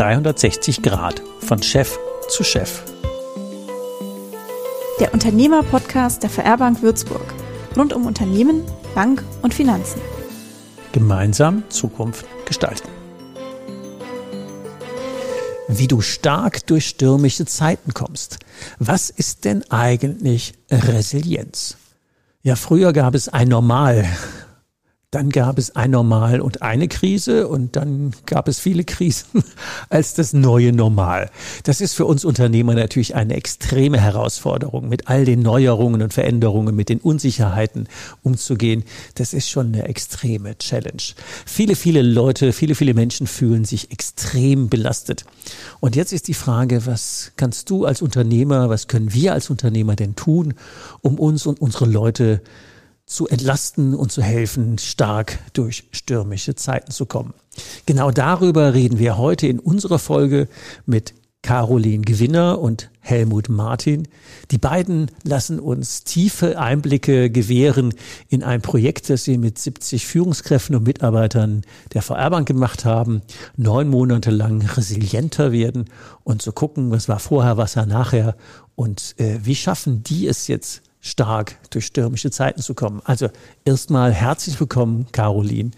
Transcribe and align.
360 0.00 0.80
Grad 0.80 1.20
von 1.40 1.62
Chef 1.62 1.98
zu 2.30 2.42
Chef. 2.42 2.84
Der 4.98 5.12
Unternehmer-Podcast 5.12 6.22
der 6.22 6.30
VR 6.30 6.56
Bank 6.56 6.80
Würzburg. 6.80 7.34
Rund 7.76 7.92
um 7.92 8.06
Unternehmen, 8.06 8.62
Bank 8.94 9.22
und 9.42 9.52
Finanzen. 9.52 10.00
Gemeinsam 10.92 11.64
Zukunft 11.68 12.24
gestalten. 12.46 12.88
Wie 15.68 15.86
du 15.86 16.00
stark 16.00 16.66
durch 16.66 16.86
stürmische 16.86 17.44
Zeiten 17.44 17.92
kommst. 17.92 18.38
Was 18.78 19.10
ist 19.10 19.44
denn 19.44 19.70
eigentlich 19.70 20.54
Resilienz? 20.70 21.76
Ja, 22.42 22.56
früher 22.56 22.94
gab 22.94 23.14
es 23.14 23.28
ein 23.28 23.48
Normal. 23.48 24.08
Dann 25.12 25.30
gab 25.30 25.58
es 25.58 25.74
ein 25.74 25.90
Normal 25.90 26.40
und 26.40 26.62
eine 26.62 26.86
Krise 26.86 27.48
und 27.48 27.74
dann 27.74 28.12
gab 28.26 28.46
es 28.46 28.60
viele 28.60 28.84
Krisen 28.84 29.42
als 29.88 30.14
das 30.14 30.32
neue 30.32 30.72
Normal. 30.72 31.30
Das 31.64 31.80
ist 31.80 31.94
für 31.94 32.06
uns 32.06 32.24
Unternehmer 32.24 32.74
natürlich 32.74 33.16
eine 33.16 33.34
extreme 33.34 34.00
Herausforderung, 34.00 34.88
mit 34.88 35.08
all 35.08 35.24
den 35.24 35.40
Neuerungen 35.42 36.00
und 36.00 36.14
Veränderungen, 36.14 36.76
mit 36.76 36.88
den 36.88 37.00
Unsicherheiten 37.00 37.88
umzugehen. 38.22 38.84
Das 39.16 39.34
ist 39.34 39.50
schon 39.50 39.74
eine 39.74 39.88
extreme 39.88 40.56
Challenge. 40.58 41.02
Viele, 41.44 41.74
viele 41.74 42.02
Leute, 42.02 42.52
viele, 42.52 42.76
viele 42.76 42.94
Menschen 42.94 43.26
fühlen 43.26 43.64
sich 43.64 43.90
extrem 43.90 44.68
belastet. 44.68 45.24
Und 45.80 45.96
jetzt 45.96 46.12
ist 46.12 46.28
die 46.28 46.34
Frage, 46.34 46.86
was 46.86 47.32
kannst 47.36 47.68
du 47.68 47.84
als 47.84 48.00
Unternehmer, 48.00 48.68
was 48.68 48.86
können 48.86 49.12
wir 49.12 49.32
als 49.32 49.50
Unternehmer 49.50 49.96
denn 49.96 50.14
tun, 50.14 50.54
um 51.00 51.18
uns 51.18 51.46
und 51.46 51.60
unsere 51.60 51.86
Leute 51.86 52.42
zu 53.10 53.26
entlasten 53.26 53.94
und 53.94 54.12
zu 54.12 54.22
helfen, 54.22 54.78
stark 54.78 55.40
durch 55.52 55.88
stürmische 55.90 56.54
Zeiten 56.54 56.92
zu 56.92 57.06
kommen. 57.06 57.34
Genau 57.84 58.12
darüber 58.12 58.72
reden 58.72 59.00
wir 59.00 59.18
heute 59.18 59.48
in 59.48 59.58
unserer 59.58 59.98
Folge 59.98 60.46
mit 60.86 61.14
Caroline 61.42 62.02
Gewinner 62.02 62.60
und 62.60 62.88
Helmut 63.00 63.48
Martin. 63.48 64.06
Die 64.52 64.58
beiden 64.58 65.10
lassen 65.24 65.58
uns 65.58 66.04
tiefe 66.04 66.60
Einblicke 66.60 67.30
gewähren 67.30 67.94
in 68.28 68.44
ein 68.44 68.62
Projekt, 68.62 69.10
das 69.10 69.24
sie 69.24 69.38
mit 69.38 69.58
70 69.58 70.06
Führungskräften 70.06 70.76
und 70.76 70.86
Mitarbeitern 70.86 71.62
der 71.92 72.02
VR-Bank 72.02 72.46
gemacht 72.46 72.84
haben. 72.84 73.22
Neun 73.56 73.88
Monate 73.88 74.30
lang 74.30 74.62
resilienter 74.62 75.50
werden 75.50 75.86
und 76.22 76.42
zu 76.42 76.52
gucken, 76.52 76.92
was 76.92 77.08
war 77.08 77.18
vorher, 77.18 77.56
was 77.56 77.74
war 77.74 77.86
nachher 77.86 78.36
und 78.76 79.16
äh, 79.18 79.40
wie 79.42 79.56
schaffen 79.56 80.04
die 80.04 80.28
es 80.28 80.46
jetzt 80.46 80.82
stark 81.00 81.56
durch 81.70 81.86
stürmische 81.86 82.30
Zeiten 82.30 82.62
zu 82.62 82.74
kommen. 82.74 83.00
Also 83.04 83.28
erstmal 83.64 84.12
herzlich 84.12 84.58
willkommen, 84.60 85.06
Caroline 85.12 85.70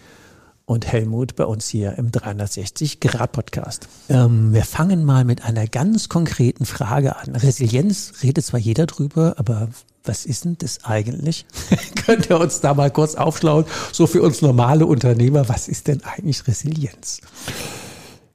und 0.64 0.86
Helmut, 0.86 1.36
bei 1.36 1.44
uns 1.44 1.68
hier 1.68 1.98
im 1.98 2.10
360-Grad-Podcast. 2.10 3.88
Ähm, 4.08 4.52
wir 4.52 4.64
fangen 4.64 5.04
mal 5.04 5.24
mit 5.24 5.44
einer 5.44 5.66
ganz 5.66 6.08
konkreten 6.08 6.64
Frage 6.64 7.16
an. 7.16 7.36
Resilienz 7.36 8.14
redet 8.22 8.44
zwar 8.44 8.60
jeder 8.60 8.86
drüber, 8.86 9.34
aber 9.36 9.68
was 10.04 10.26
ist 10.26 10.44
denn 10.44 10.56
das 10.58 10.84
eigentlich? 10.84 11.46
Könnt 12.06 12.30
ihr 12.30 12.40
uns 12.40 12.60
da 12.60 12.74
mal 12.74 12.90
kurz 12.90 13.14
aufschlauen? 13.14 13.64
So 13.92 14.06
für 14.06 14.22
uns 14.22 14.42
normale 14.42 14.86
Unternehmer, 14.86 15.48
was 15.48 15.68
ist 15.68 15.88
denn 15.88 16.02
eigentlich 16.04 16.46
Resilienz? 16.46 17.20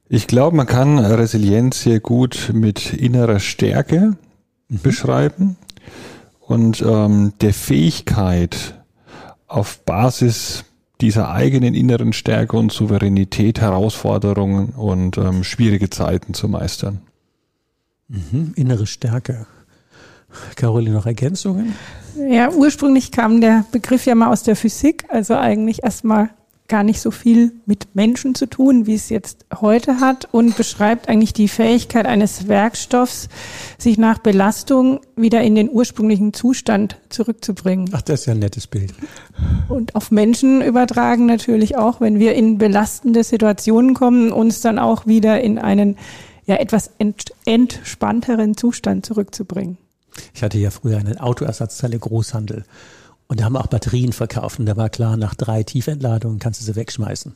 Ich 0.08 0.26
glaube, 0.26 0.56
man 0.56 0.66
kann 0.66 0.98
Resilienz 0.98 1.82
sehr 1.82 2.00
gut 2.00 2.50
mit 2.54 2.94
innerer 2.94 3.40
Stärke 3.40 4.16
mhm. 4.68 4.80
beschreiben 4.80 5.56
und 6.48 6.80
ähm, 6.80 7.34
der 7.40 7.52
Fähigkeit, 7.52 8.74
auf 9.46 9.78
Basis 9.84 10.64
dieser 11.00 11.30
eigenen 11.30 11.74
inneren 11.74 12.12
Stärke 12.12 12.56
und 12.56 12.72
Souveränität 12.72 13.60
Herausforderungen 13.60 14.70
und 14.70 15.16
ähm, 15.16 15.44
schwierige 15.44 15.90
Zeiten 15.90 16.34
zu 16.34 16.48
meistern. 16.48 17.00
Mhm, 18.08 18.52
innere 18.56 18.86
Stärke. 18.86 19.46
Caroline, 20.56 20.96
noch 20.96 21.06
Ergänzungen? 21.06 21.74
Ja, 22.30 22.50
ursprünglich 22.50 23.12
kam 23.12 23.40
der 23.40 23.64
Begriff 23.70 24.04
ja 24.06 24.14
mal 24.14 24.30
aus 24.30 24.42
der 24.42 24.56
Physik, 24.56 25.04
also 25.08 25.34
eigentlich 25.36 25.82
erstmal 25.84 26.30
gar 26.68 26.84
nicht 26.84 27.00
so 27.00 27.10
viel 27.10 27.52
mit 27.64 27.94
Menschen 27.94 28.34
zu 28.34 28.46
tun, 28.46 28.86
wie 28.86 28.94
es 28.94 29.08
jetzt 29.08 29.46
heute 29.60 30.00
hat 30.00 30.28
und 30.32 30.56
beschreibt 30.56 31.08
eigentlich 31.08 31.32
die 31.32 31.48
Fähigkeit 31.48 32.04
eines 32.04 32.46
Werkstoffs, 32.46 33.28
sich 33.78 33.96
nach 33.96 34.18
Belastung 34.18 35.00
wieder 35.16 35.40
in 35.42 35.54
den 35.54 35.70
ursprünglichen 35.70 36.34
Zustand 36.34 36.98
zurückzubringen. 37.08 37.88
Ach, 37.92 38.02
das 38.02 38.20
ist 38.20 38.26
ja 38.26 38.34
ein 38.34 38.40
nettes 38.40 38.66
Bild. 38.66 38.92
Und 39.68 39.94
auf 39.94 40.10
Menschen 40.10 40.60
übertragen 40.60 41.24
natürlich 41.24 41.76
auch, 41.76 42.00
wenn 42.02 42.18
wir 42.18 42.34
in 42.34 42.58
belastende 42.58 43.24
Situationen 43.24 43.94
kommen, 43.94 44.30
uns 44.30 44.60
dann 44.60 44.78
auch 44.78 45.06
wieder 45.06 45.40
in 45.40 45.58
einen 45.58 45.96
ja 46.44 46.56
etwas 46.56 46.90
ent 46.98 47.32
entspannteren 47.46 48.56
Zustand 48.56 49.06
zurückzubringen. 49.06 49.78
Ich 50.34 50.42
hatte 50.42 50.58
ja 50.58 50.70
früher 50.70 50.98
einen 50.98 51.18
Autoersatzteile 51.18 51.98
Großhandel 51.98 52.64
und 53.28 53.40
da 53.40 53.44
haben 53.44 53.52
wir 53.52 53.60
auch 53.60 53.68
Batterien 53.68 54.12
verkauft. 54.12 54.58
Und 54.58 54.66
da 54.66 54.76
war 54.76 54.88
klar, 54.88 55.16
nach 55.16 55.34
drei 55.34 55.62
Tiefentladungen 55.62 56.38
kannst 56.38 56.60
du 56.60 56.64
sie 56.64 56.76
wegschmeißen. 56.76 57.34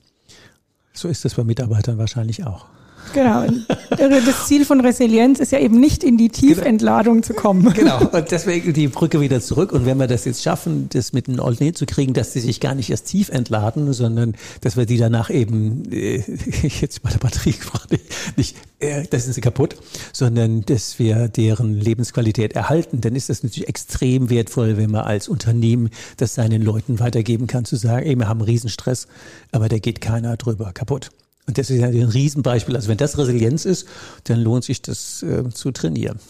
So 0.95 1.09
ist 1.09 1.25
das 1.25 1.35
bei 1.35 1.45
Mitarbeitern 1.45 1.99
wahrscheinlich 1.99 2.45
auch. 2.45 2.67
Genau. 3.13 3.45
Das 3.91 4.47
Ziel 4.47 4.65
von 4.65 4.81
Resilienz 4.81 5.39
ist 5.41 5.53
ja 5.53 5.59
eben 5.59 5.79
nicht 5.79 6.03
in 6.03 6.17
die 6.17 6.29
Tiefentladung 6.29 7.17
genau. 7.17 7.27
zu 7.27 7.35
kommen. 7.35 7.73
Genau. 7.75 8.01
Und 8.11 8.31
deswegen 8.31 8.73
die 8.73 8.89
Brücke 8.89 9.21
wieder 9.21 9.41
zurück. 9.41 9.73
Und 9.73 9.87
wenn 9.87 9.99
wir 9.99 10.07
das 10.07 10.25
jetzt 10.25 10.43
schaffen, 10.43 10.89
das 10.93 11.13
mit 11.13 11.29
einem 11.29 11.41
Altnet 11.41 11.77
zu 11.77 11.87
kriegen, 11.87 12.15
dass 12.15 12.33
sie 12.33 12.41
sich 12.41 12.61
gar 12.61 12.75
nicht 12.75 12.91
erst 12.91 13.07
tief 13.07 13.29
entladen, 13.29 13.93
sondern 13.93 14.35
dass 14.61 14.77
wir 14.77 14.87
die 14.87 14.97
danach 14.97 15.31
eben, 15.31 15.91
äh, 15.93 16.23
jetzt 16.81 17.03
bei 17.03 17.11
der 17.11 17.19
Batterie 17.19 17.53
gerade 17.53 17.99
nicht, 18.37 18.57
äh, 18.79 19.05
das 19.11 19.25
sind 19.25 19.33
sie 19.35 19.41
kaputt, 19.41 19.77
sondern 20.13 20.65
dass 20.65 20.99
wir 20.99 21.29
deren 21.29 21.75
Lebensqualität 21.75 22.55
erhalten, 22.55 23.01
dann 23.01 23.15
ist 23.15 23.29
das 23.29 23.43
natürlich 23.43 23.69
extrem 23.69 24.31
wertvoll, 24.31 24.77
wenn 24.77 24.91
man 24.91 25.03
als 25.03 25.29
Unternehmen 25.29 25.91
das 26.17 26.35
seinen 26.35 26.63
Leuten 26.63 27.01
weitergeben 27.01 27.47
kann, 27.47 27.65
zu 27.65 27.77
sagen, 27.77 28.07
ey, 28.07 28.17
wir 28.17 28.29
haben 28.29 28.41
einen 28.41 28.49
Riesenstress, 28.49 29.07
aber 29.51 29.69
da 29.69 29.79
geht 29.79 30.01
keiner 30.01 30.37
drüber 30.37 30.73
kaputt. 30.73 31.11
Und 31.47 31.59
das 31.59 31.71
ist 31.71 31.81
ja 31.81 31.89
ein 31.89 32.03
Riesenbeispiel. 32.03 32.77
Also 32.77 32.89
wenn 32.89 32.99
das 32.99 33.19
Resilienz 33.19 33.65
ist, 33.65 33.89
dann 34.25 34.41
lohnt 34.41 34.65
sich 34.65 34.81
das 34.81 35.23
äh, 35.23 35.49
zu 35.51 35.73
trainieren. 35.73 36.21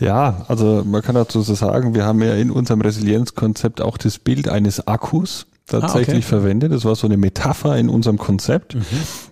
Ja, 0.00 0.46
also 0.48 0.82
man 0.84 1.02
kann 1.02 1.14
dazu 1.14 1.42
so 1.42 1.54
sagen, 1.54 1.94
wir 1.94 2.04
haben 2.04 2.22
ja 2.22 2.34
in 2.34 2.50
unserem 2.50 2.80
Resilienzkonzept 2.80 3.82
auch 3.82 3.98
das 3.98 4.18
Bild 4.18 4.48
eines 4.48 4.86
Akkus 4.86 5.46
tatsächlich 5.66 6.08
ah, 6.08 6.18
okay. 6.18 6.22
verwendet. 6.22 6.72
Das 6.72 6.84
war 6.84 6.94
so 6.94 7.06
eine 7.06 7.16
Metapher 7.16 7.76
in 7.78 7.88
unserem 7.88 8.18
Konzept, 8.18 8.74
mhm. 8.74 8.82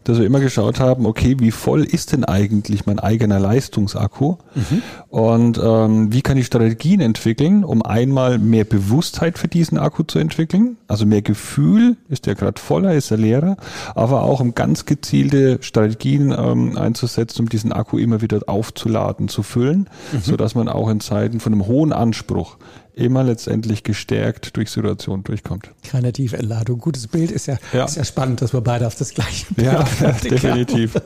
dass 0.05 0.19
wir 0.19 0.25
immer 0.25 0.41
geschaut 0.41 0.81
haben, 0.81 1.05
okay, 1.05 1.37
wie 1.39 1.51
voll 1.51 1.85
ist 1.85 2.13
denn 2.13 2.25
eigentlich 2.25 2.87
mein 2.87 2.99
eigener 2.99 3.39
Leistungsakku? 3.39 4.37
Mhm. 4.55 4.83
Und 5.09 5.61
ähm, 5.63 6.13
wie 6.13 6.23
kann 6.23 6.39
ich 6.39 6.47
Strategien 6.47 7.01
entwickeln, 7.01 7.65
um 7.65 7.83
einmal 7.83 8.39
mehr 8.39 8.65
Bewusstheit 8.65 9.39
für 9.39 9.49
diesen 9.49 9.77
Akku 9.77 10.05
zu 10.05 10.19
entwickeln? 10.19 10.79
Also 10.89 11.05
mehr 11.05 11.23
Gefühl, 11.23 11.97
ist 12.09 12.25
der 12.27 12.35
gerade 12.35 12.61
voller, 12.61 12.95
ist 12.95 13.11
er 13.11 13.19
leerer, 13.19 13.57
aber 13.95 14.23
auch 14.23 14.41
um 14.41 14.55
ganz 14.55 14.87
gezielte 14.87 15.59
Strategien 15.61 16.35
ähm, 16.37 16.79
einzusetzen, 16.79 17.43
um 17.43 17.49
diesen 17.51 17.73
Akku 17.73 17.99
immer 17.99 18.23
wieder 18.23 18.41
aufzuladen, 18.47 19.29
zu 19.29 19.43
füllen, 19.43 19.91
mhm. 20.13 20.21
so 20.23 20.37
dass 20.37 20.55
man 20.55 20.69
auch 20.69 20.89
in 20.89 21.01
Zeiten 21.01 21.41
von 21.41 21.53
einem 21.53 21.67
hohen 21.67 21.93
Anspruch 21.93 22.57
immer 22.95 23.25
letztendlich 23.25 23.85
gestärkt 23.85 24.57
durch 24.57 24.71
Situation 24.71 25.25
durchkommt. 25.25 25.71
Keine 25.89 26.13
Tiefentladung. 26.13 26.79
Gutes 26.79 27.09
Bild 27.09 27.31
ist 27.31 27.47
ja, 27.47 27.59
ja. 27.73 27.85
Ist 27.85 27.97
ja 27.97 28.05
spannend, 28.05 28.43
dass 28.43 28.53
wir 28.53 28.61
beide 28.61 28.87
auf 28.87 28.95
das 28.95 29.15
gleiche 29.15 29.53
Bild 29.55 29.67
Ja, 29.67 29.89
ja 30.01 30.13
definitiv. 30.13 30.95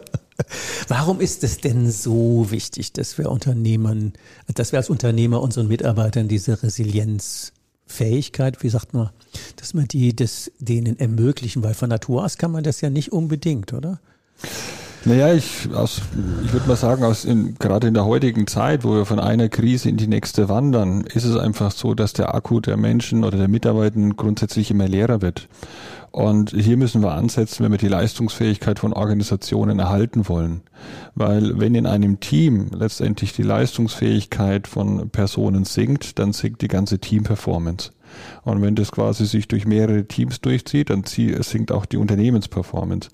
Warum 0.89 1.21
ist 1.21 1.45
es 1.45 1.59
denn 1.59 1.91
so 1.91 2.51
wichtig, 2.51 2.93
dass 2.93 3.19
wir 3.19 3.31
Unternehmen, 3.31 4.15
dass 4.55 4.73
wir 4.73 4.79
als 4.79 4.91
Unternehmer 4.91 5.41
unseren 5.41 5.69
Mitarbeitern 5.69 6.29
diese 6.29 6.63
Resilienzfähigkeit, 6.63 8.63
wie 8.63 8.69
sagt 8.69 8.93
man, 8.93 9.11
dass 9.57 9.73
man 9.73 9.87
die 9.87 10.15
das 10.15 10.51
denen 10.59 10.99
ermöglichen, 10.99 11.63
weil 11.63 11.75
von 11.75 11.89
Natur 11.89 12.25
aus 12.25 12.37
kann 12.37 12.51
man 12.51 12.65
das 12.65 12.81
ja 12.81 12.91
nicht 12.91 13.13
unbedingt, 13.13 13.73
oder? 13.73 14.01
Naja, 15.07 15.33
ich, 15.33 15.69
aus, 15.73 16.03
ich 16.45 16.53
würde 16.53 16.67
mal 16.67 16.75
sagen, 16.75 17.05
aus 17.05 17.25
in, 17.25 17.55
gerade 17.61 17.87
in 17.87 17.95
der 17.95 18.07
heutigen 18.07 18.49
Zeit, 18.49 18.83
wo 18.83 18.93
wir 18.93 19.07
von 19.07 19.21
einer 19.21 19.49
Krise 19.49 19.89
in 19.89 19.97
die 19.97 20.09
nächste 20.09 20.49
wandern, 20.49 21.03
ist 21.03 21.23
es 21.23 21.37
einfach 21.37 21.71
so, 21.71 21.95
dass 21.95 22.13
der 22.13 22.35
Akku 22.35 22.59
der 22.59 22.77
Menschen 22.77 23.23
oder 23.23 23.39
der 23.39 23.47
Mitarbeiter 23.47 24.01
grundsätzlich 24.17 24.69
immer 24.73 24.89
leerer 24.89 25.23
wird. 25.23 25.49
Und 26.11 26.51
hier 26.51 26.77
müssen 26.77 27.03
wir 27.03 27.13
ansetzen, 27.13 27.63
wenn 27.63 27.71
wir 27.71 27.79
die 27.79 27.87
Leistungsfähigkeit 27.87 28.81
von 28.81 28.93
Organisationen 28.93 29.79
erhalten 29.79 30.29
wollen. 30.29 30.63
Weil 31.15 31.61
wenn 31.61 31.77
in 31.77 31.87
einem 31.87 32.19
Team 32.19 32.71
letztendlich 32.77 33.33
die 33.33 33.45
Leistungsfähigkeit 33.45 34.67
von 34.67 35.09
Personen 35.11 35.65
sinkt, 35.65 36.19
dann 36.19 36.33
sinkt 36.33 36.63
die 36.63 36.69
ganze 36.69 36.99
Teamperformance. 36.99 37.93
Und 38.45 38.63
wenn 38.63 38.75
das 38.75 38.93
quasi 38.93 39.27
sich 39.27 39.49
durch 39.49 39.67
mehrere 39.67 40.05
Teams 40.05 40.41
durchzieht, 40.41 40.91
dann 40.91 41.05
sinkt 41.05 41.73
auch 41.73 41.87
die 41.87 41.97
Unternehmensperformance. 41.97 43.11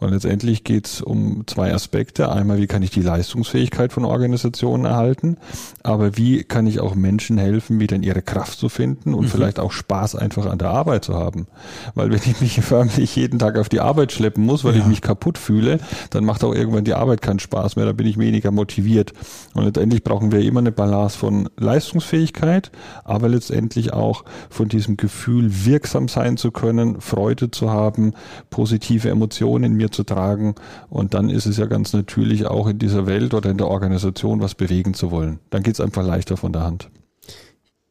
Und 0.00 0.10
letztendlich 0.10 0.64
geht 0.64 0.86
es 0.86 1.00
um 1.00 1.46
zwei 1.46 1.72
Aspekte. 1.72 2.30
Einmal, 2.30 2.58
wie 2.58 2.66
kann 2.66 2.82
ich 2.82 2.90
die 2.90 3.02
Leistungsfähigkeit 3.02 3.92
von 3.92 4.04
Organisationen 4.04 4.84
erhalten, 4.84 5.36
aber 5.82 6.16
wie 6.16 6.44
kann 6.44 6.66
ich 6.66 6.80
auch 6.80 6.94
Menschen 6.94 7.38
helfen, 7.38 7.80
wieder 7.80 7.96
in 7.96 8.02
ihre 8.02 8.22
Kraft 8.22 8.58
zu 8.58 8.68
finden 8.68 9.14
und 9.14 9.24
mhm. 9.24 9.28
vielleicht 9.28 9.58
auch 9.58 9.72
Spaß 9.72 10.16
einfach 10.16 10.46
an 10.46 10.58
der 10.58 10.70
Arbeit 10.70 11.04
zu 11.04 11.14
haben. 11.14 11.46
Weil 11.94 12.10
wenn 12.10 12.20
ich 12.24 12.40
mich 12.40 12.60
förmlich 12.62 13.16
jeden 13.16 13.38
Tag 13.38 13.58
auf 13.58 13.68
die 13.68 13.80
Arbeit 13.80 14.12
schleppen 14.12 14.44
muss, 14.44 14.64
weil 14.64 14.74
ja. 14.74 14.80
ich 14.80 14.86
mich 14.86 15.00
kaputt 15.00 15.38
fühle, 15.38 15.78
dann 16.10 16.24
macht 16.24 16.44
auch 16.44 16.54
irgendwann 16.54 16.84
die 16.84 16.94
Arbeit 16.94 17.22
keinen 17.22 17.38
Spaß 17.38 17.76
mehr, 17.76 17.86
dann 17.86 17.96
bin 17.96 18.06
ich 18.06 18.18
weniger 18.18 18.50
motiviert. 18.50 19.12
Und 19.54 19.64
letztendlich 19.64 20.04
brauchen 20.04 20.32
wir 20.32 20.40
immer 20.40 20.60
eine 20.60 20.72
Balance 20.72 21.16
von 21.16 21.48
Leistungsfähigkeit, 21.56 22.70
aber 23.04 23.28
letztendlich 23.28 23.92
auch 23.92 24.24
von 24.50 24.68
diesem 24.68 24.96
Gefühl, 24.96 25.64
wirksam 25.64 26.08
sein 26.08 26.36
zu 26.36 26.50
können, 26.50 27.00
Freude 27.00 27.50
zu 27.50 27.70
haben, 27.70 28.14
positive 28.50 29.10
Emotionen 29.10 29.64
in 29.64 29.72
mir 29.74 29.90
zu 29.90 30.04
tragen. 30.04 30.54
Und 30.88 31.14
dann 31.14 31.30
ist 31.30 31.46
es 31.46 31.56
ja 31.56 31.66
ganz 31.66 31.92
natürlich 31.92 32.46
auch 32.46 32.66
in 32.66 32.78
dieser 32.78 33.06
Welt 33.06 33.34
oder 33.34 33.50
in 33.50 33.58
der 33.58 33.68
Organisation 33.68 34.40
was 34.40 34.54
bewegen 34.54 34.94
zu 34.94 35.10
wollen. 35.10 35.38
Dann 35.50 35.62
geht 35.62 35.74
es 35.74 35.80
einfach 35.80 36.04
leichter 36.04 36.36
von 36.36 36.52
der 36.52 36.62
Hand. 36.62 36.90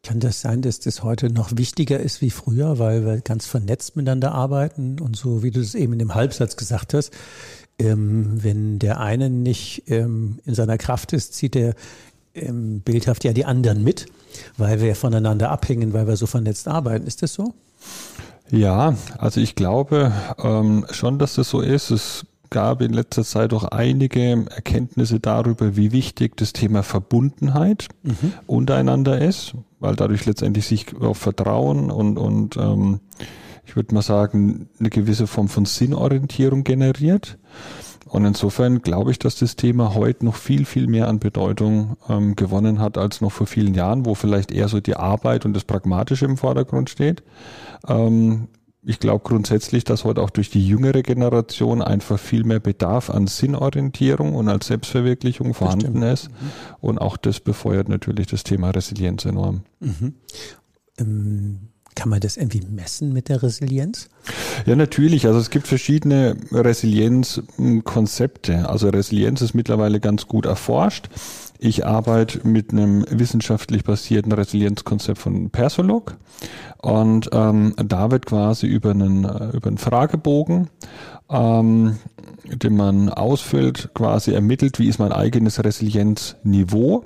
Kann 0.06 0.20
das 0.20 0.42
sein, 0.42 0.62
dass 0.62 0.82
das 0.82 1.02
heute 1.02 1.32
noch 1.32 1.56
wichtiger 1.56 1.98
ist 1.98 2.22
wie 2.22 2.30
früher, 2.30 2.78
weil 2.78 3.06
wir 3.06 3.22
ganz 3.22 3.46
vernetzt 3.46 3.96
miteinander 3.96 4.34
arbeiten 4.34 5.00
und 5.00 5.16
so, 5.16 5.44
wie 5.44 5.52
du 5.52 5.62
es 5.62 5.76
eben 5.76 5.94
in 5.94 6.00
dem 6.00 6.14
Halbsatz 6.14 6.58
gesagt 6.58 6.94
hast, 6.94 7.12
ähm, 7.80 8.44
wenn 8.44 8.80
der 8.80 9.00
eine 9.00 9.30
nicht 9.30 9.84
ähm, 9.88 10.40
in 10.46 10.56
seiner 10.56 10.78
Kraft 10.78 11.14
ist, 11.14 11.34
zieht 11.36 11.56
er 11.56 11.76
ähm, 12.36 12.82
bildhaft 12.82 13.24
ja 13.24 13.34
die 13.34 13.46
anderen 13.46 13.84
mit, 13.84 14.08
weil 14.58 14.82
wir 14.82 14.96
voneinander 14.96 15.52
abhängen, 15.52 15.94
weil 15.94 16.08
wir 16.08 16.18
so 16.18 16.26
vernetzt 16.26 16.68
arbeiten. 16.68 17.08
Ist 17.08 17.22
das 17.22 17.34
so? 17.34 17.54
Ja, 18.50 18.96
also 19.18 19.42
ich 19.42 19.56
glaube 19.56 20.12
ähm, 20.38 20.86
schon, 20.92 21.20
dass 21.20 21.36
das 21.36 21.50
so 21.50 21.62
ist. 21.62 21.92
Es 21.92 22.26
gab 22.50 22.82
in 22.82 22.94
letzter 22.94 23.24
Zeit 23.24 23.52
auch 23.52 23.64
einige 23.64 24.46
Erkenntnisse 24.50 25.20
darüber, 25.20 25.76
wie 25.76 25.92
wichtig 25.92 26.38
das 26.38 26.54
Thema 26.54 26.84
Verbundenheit 26.84 27.88
mhm. 28.04 28.34
untereinander 28.46 29.20
ist, 29.20 29.56
weil 29.80 29.96
dadurch 29.96 30.26
letztendlich 30.26 30.68
sich 30.68 30.96
auch 31.02 31.16
Vertrauen 31.16 31.90
und, 31.90 32.18
und 32.18 32.58
ähm, 32.58 33.00
ich 33.66 33.76
würde 33.76 33.96
mal 33.96 34.04
sagen, 34.04 34.70
eine 34.80 34.90
gewisse 34.90 35.26
Form 35.26 35.48
von 35.48 35.66
Sinnorientierung 35.66 36.64
generiert. 36.64 37.40
Und 38.14 38.26
insofern 38.26 38.84
glaube 38.84 39.10
ich, 39.10 39.18
dass 39.18 39.38
das 39.38 39.56
Thema 39.56 39.96
heute 39.96 40.24
noch 40.24 40.36
viel, 40.36 40.66
viel 40.66 40.86
mehr 40.86 41.08
an 41.08 41.18
Bedeutung 41.18 41.98
ähm, 42.08 42.36
gewonnen 42.36 42.78
hat 42.80 42.96
als 42.96 43.22
noch 43.22 43.32
vor 43.32 43.48
vielen 43.48 43.74
Jahren, 43.74 44.06
wo 44.06 44.14
vielleicht 44.14 44.52
eher 44.52 44.68
so 44.68 44.80
die 44.80 44.96
Arbeit 44.96 45.48
und 45.48 45.54
das 45.54 45.64
Pragmatische 45.64 46.26
im 46.26 46.38
Vordergrund 46.38 46.92
steht. 46.92 47.24
Ähm, 47.88 48.50
ich 48.84 49.00
glaube 49.00 49.24
grundsätzlich, 49.24 49.84
dass 49.84 50.04
heute 50.04 50.22
auch 50.22 50.30
durch 50.30 50.52
die 50.52 50.64
jüngere 50.64 51.02
Generation 51.02 51.82
einfach 51.82 52.20
viel 52.20 52.44
mehr 52.44 52.60
Bedarf 52.60 53.10
an 53.10 53.26
Sinnorientierung 53.26 54.36
und 54.36 54.48
als 54.48 54.68
Selbstverwirklichung 54.68 55.56
vorhanden 55.56 56.00
Bestimmt. 56.00 56.14
ist. 56.14 56.30
Und 56.82 57.00
auch 57.00 57.18
das 57.18 57.40
befeuert 57.40 57.90
natürlich 57.90 58.28
das 58.28 58.44
Thema 58.44 58.70
Resilienz 58.70 59.26
enorm. 59.26 59.64
Mhm. 59.80 60.14
Ähm, 61.00 61.60
kann 61.96 62.10
man 62.10 62.20
das 62.20 62.38
irgendwie 62.38 62.62
messen 62.62 63.14
mit 63.14 63.30
der 63.30 63.44
Resilienz? 63.44 64.10
Ja, 64.66 64.76
natürlich. 64.76 65.28
Also 65.28 65.40
es 65.40 65.50
gibt 65.50 65.68
verschiedene 65.68 66.36
Resilienzkonzepte. 66.52 68.70
Also 68.70 68.90
Resilienz 68.90 69.42
ist 69.42 69.54
mittlerweile 69.54 70.00
ganz 70.00 70.28
gut 70.28 70.46
erforscht. 70.46 71.10
Ich 71.60 71.86
arbeite 71.86 72.46
mit 72.46 72.72
einem 72.72 73.06
wissenschaftlich 73.10 73.86
basierten 73.86 74.34
Resilienzkonzept 74.34 75.18
von 75.18 75.50
Persolog. 75.50 76.18
Und 76.82 77.30
ähm, 77.32 77.74
da 77.78 78.12
wird 78.12 78.26
quasi 78.26 78.68
über 78.68 78.92
einen, 78.92 79.24
äh, 79.24 79.56
über 79.56 79.68
einen 79.68 79.78
Fragebogen, 79.78 80.68
ähm, 81.30 82.00
den 82.46 82.76
man 82.76 83.08
ausfüllt, 83.08 83.92
quasi 83.94 84.34
ermittelt, 84.34 84.80
wie 84.80 84.90
ist 84.90 85.00
mein 85.00 85.14
eigenes 85.14 85.64
Resilienzniveau, 85.64 87.06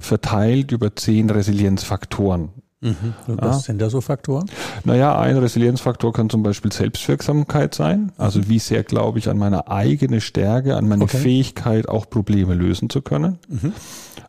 verteilt 0.00 0.72
über 0.72 0.96
zehn 0.96 1.28
Resilienzfaktoren. 1.28 2.48
Mhm. 2.80 3.14
Was 3.26 3.56
ja. 3.56 3.62
sind 3.62 3.80
da 3.80 3.90
so 3.90 4.00
Faktoren? 4.00 4.46
Naja, 4.84 5.18
ein 5.18 5.36
Resilienzfaktor 5.36 6.12
kann 6.12 6.30
zum 6.30 6.44
Beispiel 6.44 6.72
Selbstwirksamkeit 6.72 7.74
sein. 7.74 8.12
Also 8.18 8.48
wie 8.48 8.60
sehr 8.60 8.84
glaube 8.84 9.18
ich 9.18 9.28
an 9.28 9.36
meine 9.36 9.68
eigene 9.68 10.20
Stärke, 10.20 10.76
an 10.76 10.86
meine 10.86 11.04
okay. 11.04 11.18
Fähigkeit, 11.18 11.88
auch 11.88 12.08
Probleme 12.08 12.54
lösen 12.54 12.88
zu 12.88 13.02
können. 13.02 13.38
Mhm. 13.48 13.72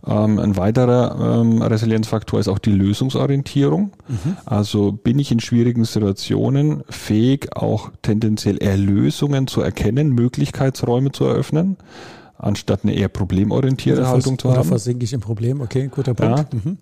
Ähm, 0.07 0.39
ein 0.39 0.57
weiterer 0.57 1.41
ähm, 1.41 1.61
Resilienzfaktor 1.61 2.39
ist 2.39 2.47
auch 2.47 2.59
die 2.59 2.71
Lösungsorientierung. 2.71 3.91
Mhm. 4.07 4.37
Also 4.45 4.93
bin 4.93 5.19
ich 5.19 5.31
in 5.31 5.39
schwierigen 5.39 5.85
Situationen 5.85 6.83
fähig, 6.89 7.55
auch 7.55 7.91
tendenziell 8.01 8.57
Erlösungen 8.57 9.45
zu 9.45 9.61
erkennen, 9.61 10.13
Möglichkeitsräume 10.13 11.11
zu 11.11 11.25
eröffnen 11.25 11.77
anstatt 12.41 12.83
eine 12.83 12.93
eher 12.93 13.09
problemorientierte 13.09 14.07
Haltung 14.07 14.39
zu 14.39 14.49
haben. 14.49 14.59
Oder 14.59 14.63
versinke 14.63 15.03
ich 15.03 15.11
im 15.11 15.19
Problem? 15.19 15.59
Okay, 15.59 15.89
guter 15.91 16.13
Punkt. 16.13 16.53
Ja. 16.53 16.59
Mhm. 16.63 16.77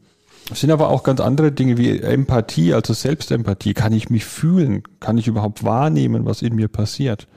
Es 0.51 0.61
sind 0.61 0.71
aber 0.71 0.89
auch 0.89 1.03
ganz 1.03 1.19
andere 1.19 1.51
Dinge 1.51 1.77
wie 1.77 1.99
Empathie, 1.99 2.73
also 2.73 2.93
Selbstempathie. 2.93 3.73
Kann 3.73 3.91
ich 3.91 4.09
mich 4.09 4.25
fühlen? 4.25 4.83
Kann 4.99 5.17
ich 5.17 5.27
überhaupt 5.27 5.63
wahrnehmen, 5.63 6.25
was 6.25 6.41
in 6.41 6.55
mir 6.55 6.69
passiert? 6.69 7.27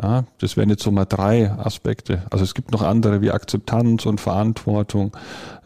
Ja, 0.00 0.24
das 0.38 0.56
wären 0.56 0.70
jetzt 0.70 0.82
so 0.82 0.90
mal 0.90 1.04
drei 1.04 1.50
Aspekte. 1.50 2.22
Also 2.30 2.44
es 2.44 2.54
gibt 2.54 2.72
noch 2.72 2.80
andere 2.80 3.20
wie 3.20 3.30
Akzeptanz 3.30 4.06
und 4.06 4.20
Verantwortung. 4.20 5.14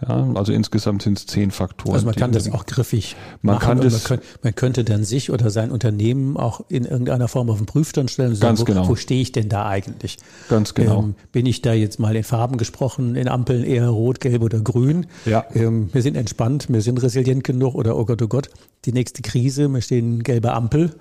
Ja, 0.07 0.33
also 0.35 0.53
insgesamt 0.53 1.03
sind 1.03 1.19
es 1.19 1.27
zehn 1.27 1.53
Faktoren. 1.53 1.95
Also 1.95 2.07
man 2.07 2.17
kann 2.17 2.33
das 2.33 2.51
auch 2.51 2.67
griffig 2.67 3.15
man 3.43 3.55
machen. 3.55 3.67
Kann 3.67 3.81
das, 3.81 3.93
man, 3.93 4.03
könnte, 4.03 4.27
man, 4.43 4.55
könnte 4.57 4.85
dann 4.85 5.05
sich 5.05 5.31
oder 5.31 5.51
sein 5.51 5.71
Unternehmen 5.71 6.37
auch 6.37 6.63
in 6.69 6.87
irgendeiner 6.87 7.29
Form 7.29 7.51
auf 7.51 7.59
den 7.59 7.67
Prüfstand 7.67 8.11
stellen 8.11 8.31
und 8.31 8.35
sagen, 8.35 8.57
Ganz 8.57 8.65
genau. 8.65 8.85
wo, 8.87 8.91
wo 8.91 8.97
stehe 8.97 9.23
ich 9.23 9.31
denn 9.31 9.49
da 9.49 9.69
eigentlich? 9.69 10.19
Ganz 10.49 10.75
genau. 10.75 11.05
Ähm, 11.05 11.15
bin 11.31 11.47
ich 11.47 11.63
da 11.63 11.73
jetzt 11.73 12.01
mal 12.01 12.17
in 12.17 12.25
Farben 12.25 12.57
gesprochen, 12.57 13.15
in 13.15 13.29
Ampeln 13.29 13.63
eher 13.63 13.89
rot, 13.89 14.21
gelb 14.21 14.43
oder 14.43 14.59
grün? 14.59 15.07
Ja. 15.25 15.45
Ähm, 15.55 15.89
wir 15.93 16.03
sind 16.03 16.17
entspannt, 16.17 16.67
wir 16.69 16.83
sind 16.83 17.01
resilient 17.01 17.45
genug 17.45 17.77
oder 17.77 17.97
oh 17.97 18.05
Gott, 18.05 18.21
oh 18.23 18.29
Gott, 18.29 18.51
die 18.87 18.93
nächste 18.93 19.23
Krise, 19.23 19.69
wir 19.69 19.81
stehen 19.83 20.25
gelbe 20.25 20.53
Ampel 20.53 20.97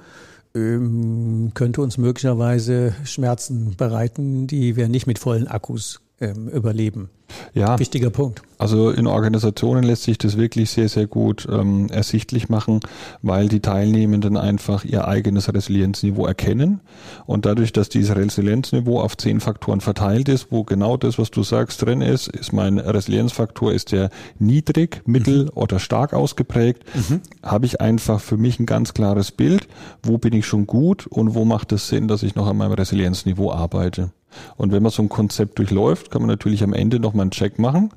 könnte 0.55 1.81
uns 1.81 1.97
möglicherweise 1.97 2.95
Schmerzen 3.03 3.75
bereiten, 3.75 4.47
die 4.47 4.77
wir 4.77 4.87
nicht 4.87 5.05
mit 5.05 5.19
vollen 5.19 5.47
Akkus 5.47 5.99
ähm, 6.19 6.47
überleben. 6.47 7.09
Ja. 7.53 7.79
Wichtiger 7.79 8.09
Punkt. 8.09 8.41
Also 8.57 8.89
in 8.89 9.07
Organisationen 9.07 9.83
lässt 9.83 10.03
sich 10.03 10.17
das 10.17 10.37
wirklich 10.37 10.69
sehr, 10.69 10.87
sehr 10.87 11.07
gut 11.07 11.47
ähm, 11.51 11.87
ersichtlich 11.89 12.49
machen, 12.49 12.79
weil 13.21 13.49
die 13.49 13.59
Teilnehmenden 13.59 14.37
einfach 14.37 14.85
ihr 14.85 15.07
eigenes 15.07 15.53
Resilienzniveau 15.53 16.25
erkennen. 16.25 16.81
Und 17.25 17.45
dadurch, 17.45 17.73
dass 17.73 17.89
dieses 17.89 18.15
Resilienzniveau 18.15 19.01
auf 19.01 19.17
zehn 19.17 19.39
Faktoren 19.39 19.81
verteilt 19.81 20.29
ist, 20.29 20.51
wo 20.51 20.63
genau 20.63 20.95
das, 20.97 21.17
was 21.17 21.31
du 21.31 21.43
sagst, 21.43 21.81
drin 21.81 22.01
ist, 22.01 22.27
ist 22.27 22.53
mein 22.53 22.79
Resilienzfaktor, 22.79 23.73
ist 23.73 23.91
der 23.91 24.09
niedrig, 24.39 25.01
mittel 25.05 25.45
mhm. 25.45 25.51
oder 25.55 25.79
stark 25.79 26.13
ausgeprägt, 26.13 26.83
mhm. 26.93 27.21
habe 27.43 27.65
ich 27.65 27.81
einfach 27.81 28.21
für 28.21 28.37
mich 28.37 28.59
ein 28.59 28.65
ganz 28.65 28.93
klares 28.93 29.31
Bild, 29.31 29.67
wo 30.03 30.17
bin 30.17 30.33
ich 30.33 30.45
schon 30.45 30.67
gut 30.67 31.07
und 31.07 31.35
wo 31.35 31.43
macht 31.43 31.71
es 31.71 31.89
Sinn, 31.89 32.07
dass 32.07 32.23
ich 32.23 32.35
noch 32.35 32.47
an 32.47 32.57
meinem 32.57 32.73
Resilienzniveau 32.73 33.51
arbeite. 33.51 34.11
Und 34.57 34.71
wenn 34.71 34.83
man 34.83 34.91
so 34.91 35.01
ein 35.01 35.09
Konzept 35.09 35.59
durchläuft, 35.59 36.11
kann 36.11 36.21
man 36.21 36.29
natürlich 36.29 36.63
am 36.63 36.73
Ende 36.73 36.99
nochmal 36.99 37.23
einen 37.23 37.31
Check 37.31 37.59
machen. 37.59 37.91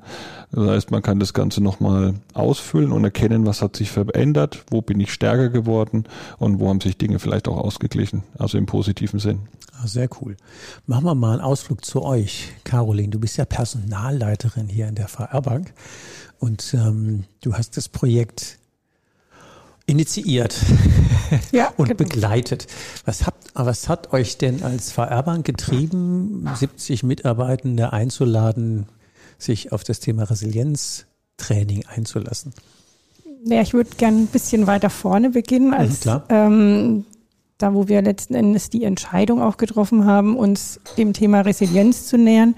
Das 0.51 0.67
heißt, 0.67 0.91
man 0.91 1.01
kann 1.01 1.19
das 1.19 1.33
Ganze 1.33 1.61
nochmal 1.61 2.15
ausfüllen 2.33 2.91
und 2.91 3.03
erkennen, 3.03 3.45
was 3.45 3.61
hat 3.61 3.75
sich 3.75 3.91
verändert, 3.91 4.65
wo 4.69 4.81
bin 4.81 4.99
ich 4.99 5.13
stärker 5.13 5.49
geworden 5.49 6.05
und 6.37 6.59
wo 6.59 6.69
haben 6.69 6.81
sich 6.81 6.97
Dinge 6.97 7.19
vielleicht 7.19 7.47
auch 7.47 7.57
ausgeglichen, 7.57 8.23
also 8.37 8.57
im 8.57 8.65
positiven 8.65 9.19
Sinn. 9.19 9.41
Ah, 9.81 9.87
sehr 9.87 10.09
cool. 10.21 10.35
Machen 10.87 11.05
wir 11.05 11.15
mal 11.15 11.33
einen 11.33 11.41
Ausflug 11.41 11.85
zu 11.85 12.01
euch. 12.01 12.51
Caroline, 12.63 13.09
du 13.09 13.19
bist 13.19 13.37
ja 13.37 13.45
Personalleiterin 13.45 14.67
hier 14.67 14.87
in 14.87 14.95
der 14.95 15.07
VR 15.07 15.41
Bank 15.41 15.73
und 16.39 16.73
ähm, 16.73 17.25
du 17.41 17.53
hast 17.53 17.77
das 17.77 17.87
Projekt 17.87 18.58
initiiert 19.89 20.55
ja, 21.51 21.73
und 21.77 21.87
genau. 21.87 21.97
begleitet. 21.97 22.67
Was, 23.05 23.25
habt, 23.25 23.51
was 23.53 23.89
hat 23.89 24.13
euch 24.13 24.37
denn 24.37 24.63
als 24.63 24.91
VR-Bank 24.91 25.45
getrieben, 25.45 26.47
70 26.53 27.03
Mitarbeitende 27.03 27.91
einzuladen, 27.91 28.85
sich 29.37 29.71
auf 29.71 29.83
das 29.83 29.99
Thema 29.99 30.23
Resilienztraining 30.23 31.85
einzulassen? 31.87 32.53
Ja, 33.45 33.61
ich 33.61 33.73
würde 33.73 33.89
gerne 33.97 34.19
ein 34.19 34.27
bisschen 34.27 34.67
weiter 34.67 34.89
vorne 34.89 35.31
beginnen, 35.31 35.67
mhm, 35.67 35.73
als 35.73 36.01
ähm, 36.29 37.05
da, 37.57 37.73
wo 37.73 37.87
wir 37.87 38.01
letzten 38.01 38.35
Endes 38.35 38.69
die 38.69 38.83
Entscheidung 38.83 39.41
auch 39.41 39.57
getroffen 39.57 40.05
haben, 40.05 40.37
uns 40.37 40.79
dem 40.97 41.13
Thema 41.13 41.41
Resilienz 41.41 42.07
zu 42.07 42.17
nähern. 42.17 42.55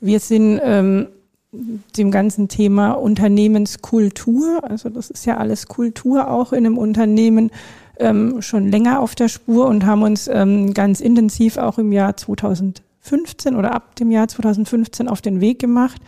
Wir 0.00 0.20
sind 0.20 0.60
ähm, 0.62 1.08
dem 1.52 2.10
ganzen 2.10 2.48
Thema 2.48 2.92
Unternehmenskultur, 2.92 4.64
also 4.64 4.88
das 4.88 5.10
ist 5.10 5.26
ja 5.26 5.36
alles 5.36 5.68
Kultur 5.68 6.30
auch 6.30 6.52
in 6.52 6.64
einem 6.64 6.78
Unternehmen, 6.78 7.50
ähm, 7.98 8.40
schon 8.40 8.68
länger 8.68 9.00
auf 9.00 9.14
der 9.14 9.28
Spur 9.28 9.66
und 9.66 9.84
haben 9.84 10.02
uns 10.02 10.28
ähm, 10.28 10.72
ganz 10.72 11.00
intensiv 11.00 11.58
auch 11.58 11.78
im 11.78 11.92
Jahr 11.92 12.16
2015 12.16 13.54
oder 13.54 13.74
ab 13.74 13.96
dem 13.96 14.10
Jahr 14.10 14.28
2015 14.28 15.08
auf 15.08 15.20
den 15.20 15.42
Weg 15.42 15.58
gemacht, 15.58 16.00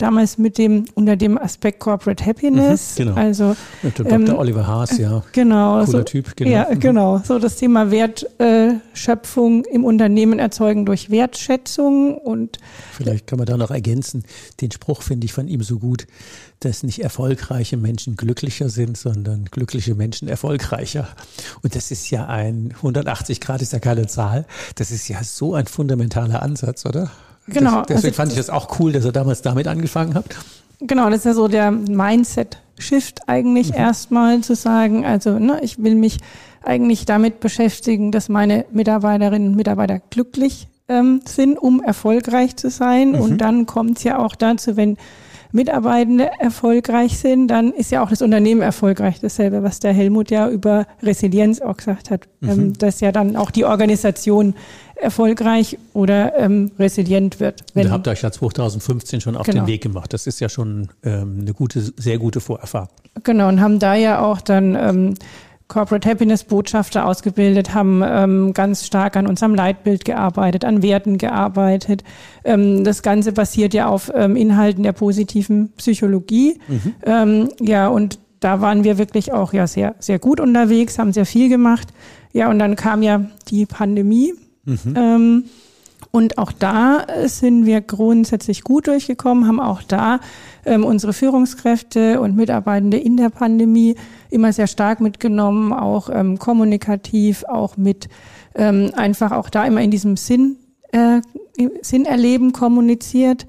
damals 0.00 0.38
mit 0.38 0.58
dem, 0.58 0.84
unter 0.94 1.16
dem 1.16 1.38
Aspekt 1.38 1.80
Corporate 1.80 2.24
Happiness. 2.24 2.98
Mhm, 2.98 3.04
genau. 3.04 3.14
Also, 3.14 3.56
mit 3.82 3.98
dem 3.98 4.04
Dr. 4.04 4.28
Ähm, 4.28 4.38
Oliver 4.38 4.66
Haas, 4.66 4.98
ja. 4.98 5.22
Genau. 5.32 5.84
Cooler 5.84 5.86
so, 5.86 6.02
Typ, 6.02 6.36
genau. 6.36 6.50
Ja, 6.50 6.66
mhm. 6.70 6.80
genau. 6.80 7.22
So 7.24 7.38
das 7.38 7.56
Thema 7.56 7.90
Wertschöpfung 7.90 9.64
im 9.64 9.84
Unternehmen 9.84 10.38
erzeugen 10.38 10.86
durch 10.86 11.10
Wertschätzung 11.10 12.16
und. 12.16 12.58
Vielleicht 12.92 13.26
kann 13.26 13.38
man 13.38 13.46
da 13.46 13.56
noch 13.56 13.70
ergänzen. 13.70 14.24
Den 14.60 14.70
Spruch 14.70 15.02
finde 15.02 15.24
ich 15.24 15.32
von 15.32 15.48
ihm 15.48 15.62
so 15.62 15.78
gut, 15.78 16.06
dass 16.60 16.82
nicht 16.82 17.02
erfolgreiche 17.02 17.76
Menschen 17.76 18.16
glücklicher 18.16 18.68
sind, 18.68 18.96
sondern 18.96 19.46
glückliche 19.46 19.94
Menschen 19.94 20.28
erfolgreicher. 20.28 21.08
Und 21.62 21.74
das 21.74 21.90
ist 21.90 22.10
ja 22.10 22.26
ein 22.26 22.74
180 22.76 23.40
Grad 23.40 23.62
ist 23.62 23.72
ja 23.72 23.78
keine 23.78 24.06
Zahl. 24.06 24.46
Das 24.74 24.90
ist 24.90 25.08
ja 25.08 25.22
so 25.24 25.54
ein 25.54 25.66
fundamentaler 25.66 26.42
Ansatz, 26.42 26.84
oder? 26.84 27.10
Genau. 27.50 27.78
Das, 27.78 27.86
deswegen 27.88 28.06
also, 28.06 28.16
fand 28.16 28.32
ich 28.32 28.38
das 28.38 28.50
auch 28.50 28.78
cool, 28.78 28.92
dass 28.92 29.04
ihr 29.04 29.12
damals 29.12 29.42
damit 29.42 29.68
angefangen 29.68 30.14
habt. 30.14 30.36
Genau, 30.80 31.10
das 31.10 31.20
ist 31.20 31.24
ja 31.26 31.34
so 31.34 31.48
der 31.48 31.70
Mindset-Shift 31.70 33.28
eigentlich 33.28 33.70
mhm. 33.70 33.76
erstmal 33.76 34.40
zu 34.40 34.54
sagen, 34.54 35.04
also 35.04 35.38
ne, 35.38 35.60
ich 35.62 35.82
will 35.82 35.94
mich 35.94 36.18
eigentlich 36.62 37.04
damit 37.04 37.40
beschäftigen, 37.40 38.12
dass 38.12 38.28
meine 38.28 38.64
Mitarbeiterinnen 38.72 39.48
und 39.48 39.56
Mitarbeiter 39.56 40.00
glücklich 40.10 40.68
ähm, 40.88 41.20
sind, 41.26 41.58
um 41.58 41.82
erfolgreich 41.82 42.56
zu 42.56 42.70
sein. 42.70 43.12
Mhm. 43.12 43.20
Und 43.20 43.38
dann 43.38 43.66
kommt 43.66 43.98
es 43.98 44.04
ja 44.04 44.18
auch 44.18 44.34
dazu, 44.34 44.76
wenn 44.76 44.96
Mitarbeitende 45.52 46.30
erfolgreich 46.38 47.18
sind, 47.18 47.48
dann 47.48 47.72
ist 47.72 47.90
ja 47.90 48.02
auch 48.02 48.10
das 48.10 48.22
Unternehmen 48.22 48.60
erfolgreich. 48.60 49.20
Dasselbe, 49.20 49.62
was 49.62 49.80
der 49.80 49.92
Helmut 49.92 50.30
ja 50.30 50.48
über 50.48 50.86
Resilienz 51.02 51.60
auch 51.60 51.76
gesagt 51.76 52.10
hat, 52.10 52.28
ähm, 52.42 52.48
mhm. 52.48 52.72
dass 52.74 53.00
ja 53.00 53.12
dann 53.12 53.36
auch 53.36 53.50
die 53.50 53.64
Organisation 53.64 54.54
erfolgreich 54.96 55.78
oder 55.92 56.38
ähm, 56.38 56.70
resilient 56.78 57.40
wird. 57.40 57.64
Wenn, 57.74 57.86
da 57.86 57.92
habt 57.92 58.06
ihr 58.06 58.10
euch 58.10 58.22
ja 58.22 58.30
2015 58.30 59.20
schon 59.20 59.36
auf 59.36 59.46
genau. 59.46 59.62
den 59.62 59.66
Weg 59.66 59.82
gemacht. 59.82 60.12
Das 60.12 60.26
ist 60.26 60.40
ja 60.40 60.48
schon 60.48 60.88
ähm, 61.02 61.38
eine 61.40 61.54
gute, 61.54 61.80
sehr 61.80 62.18
gute 62.18 62.40
Vorerfahrung. 62.40 62.88
Genau, 63.24 63.48
und 63.48 63.60
haben 63.60 63.78
da 63.78 63.94
ja 63.94 64.22
auch 64.22 64.40
dann 64.40 64.76
ähm, 64.76 65.14
Corporate 65.70 66.06
Happiness 66.06 66.44
Botschafter 66.44 67.06
ausgebildet, 67.06 67.72
haben 67.72 68.02
ähm, 68.04 68.52
ganz 68.52 68.84
stark 68.84 69.16
an 69.16 69.26
unserem 69.26 69.54
Leitbild 69.54 70.04
gearbeitet, 70.04 70.64
an 70.66 70.82
Werten 70.82 71.16
gearbeitet. 71.16 72.04
Ähm, 72.44 72.84
das 72.84 73.02
Ganze 73.02 73.32
basiert 73.32 73.72
ja 73.72 73.86
auf 73.86 74.12
ähm, 74.14 74.36
Inhalten 74.36 74.82
der 74.82 74.92
positiven 74.92 75.72
Psychologie. 75.78 76.58
Mhm. 76.68 76.94
Ähm, 77.06 77.48
ja, 77.60 77.88
und 77.88 78.18
da 78.40 78.60
waren 78.60 78.84
wir 78.84 78.98
wirklich 78.98 79.32
auch 79.32 79.52
ja 79.52 79.66
sehr, 79.66 79.94
sehr 80.00 80.18
gut 80.18 80.40
unterwegs, 80.40 80.98
haben 80.98 81.12
sehr 81.12 81.26
viel 81.26 81.48
gemacht. 81.48 81.88
Ja, 82.32 82.50
und 82.50 82.58
dann 82.58 82.76
kam 82.76 83.02
ja 83.02 83.22
die 83.48 83.64
Pandemie. 83.64 84.34
Mhm. 84.64 85.44
Und 86.12 86.38
auch 86.38 86.50
da 86.50 87.06
sind 87.26 87.66
wir 87.66 87.80
grundsätzlich 87.80 88.64
gut 88.64 88.88
durchgekommen, 88.88 89.46
haben 89.46 89.60
auch 89.60 89.82
da 89.82 90.18
ähm, 90.64 90.84
unsere 90.84 91.12
Führungskräfte 91.12 92.20
und 92.20 92.34
Mitarbeitende 92.34 92.96
in 92.96 93.16
der 93.16 93.30
Pandemie 93.30 93.94
immer 94.28 94.52
sehr 94.52 94.66
stark 94.66 95.00
mitgenommen, 95.00 95.72
auch 95.72 96.10
ähm, 96.12 96.38
kommunikativ, 96.38 97.44
auch 97.44 97.76
mit 97.76 98.08
ähm, 98.56 98.90
einfach 98.96 99.30
auch 99.30 99.50
da 99.50 99.64
immer 99.64 99.82
in 99.82 99.92
diesem 99.92 100.16
Sinn, 100.16 100.56
äh, 100.90 101.20
Sinn 101.82 102.06
erleben 102.06 102.52
kommuniziert. 102.52 103.46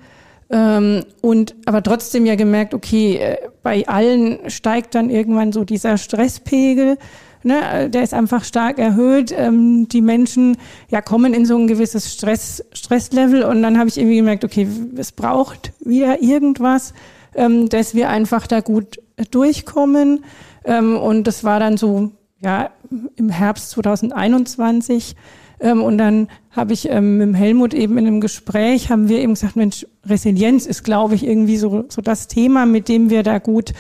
Ähm, 0.51 1.03
und 1.21 1.55
aber 1.65 1.81
trotzdem 1.81 2.25
ja 2.25 2.35
gemerkt, 2.35 2.73
okay, 2.73 3.15
äh, 3.15 3.37
bei 3.63 3.87
allen 3.87 4.49
steigt 4.49 4.95
dann 4.95 5.09
irgendwann 5.09 5.51
so 5.51 5.63
dieser 5.63 5.97
Stresspegel. 5.97 6.97
Ne, 7.43 7.89
der 7.89 8.03
ist 8.03 8.13
einfach 8.13 8.43
stark 8.43 8.77
erhöht. 8.77 9.33
Ähm, 9.35 9.87
die 9.89 10.01
Menschen 10.01 10.57
ja 10.89 11.01
kommen 11.01 11.33
in 11.33 11.45
so 11.45 11.57
ein 11.57 11.67
gewisses 11.67 12.13
Stress, 12.13 12.63
Stresslevel 12.71 13.43
und 13.43 13.63
dann 13.63 13.79
habe 13.79 13.89
ich 13.89 13.97
irgendwie 13.97 14.17
gemerkt, 14.17 14.45
okay, 14.45 14.67
es 14.95 15.11
braucht 15.11 15.71
wieder 15.83 16.21
irgendwas, 16.21 16.93
ähm, 17.33 17.67
dass 17.69 17.95
wir 17.95 18.09
einfach 18.09 18.45
da 18.45 18.59
gut 18.59 18.99
durchkommen. 19.31 20.23
Ähm, 20.65 20.97
und 20.97 21.25
das 21.25 21.43
war 21.43 21.59
dann 21.59 21.77
so, 21.77 22.11
ja, 22.39 22.69
im 23.15 23.29
Herbst 23.29 23.71
2021. 23.71 25.15
Ähm, 25.59 25.81
und 25.81 25.97
dann 25.97 26.27
habe 26.51 26.73
ich 26.73 26.89
ähm, 26.89 27.17
mit 27.17 27.35
Helmut 27.35 27.73
eben 27.73 27.97
in 27.97 28.07
einem 28.07 28.21
Gespräch, 28.21 28.89
haben 28.89 29.07
wir 29.09 29.19
eben 29.19 29.35
gesagt, 29.35 29.55
Mensch, 29.55 29.85
Resilienz 30.05 30.65
ist, 30.65 30.83
glaube 30.83 31.15
ich, 31.15 31.25
irgendwie 31.25 31.57
so, 31.57 31.85
so 31.89 32.01
das 32.01 32.27
Thema, 32.27 32.65
mit 32.65 32.89
dem 32.89 33.09
wir 33.09 33.23
da 33.23 33.37
gut 33.39 33.73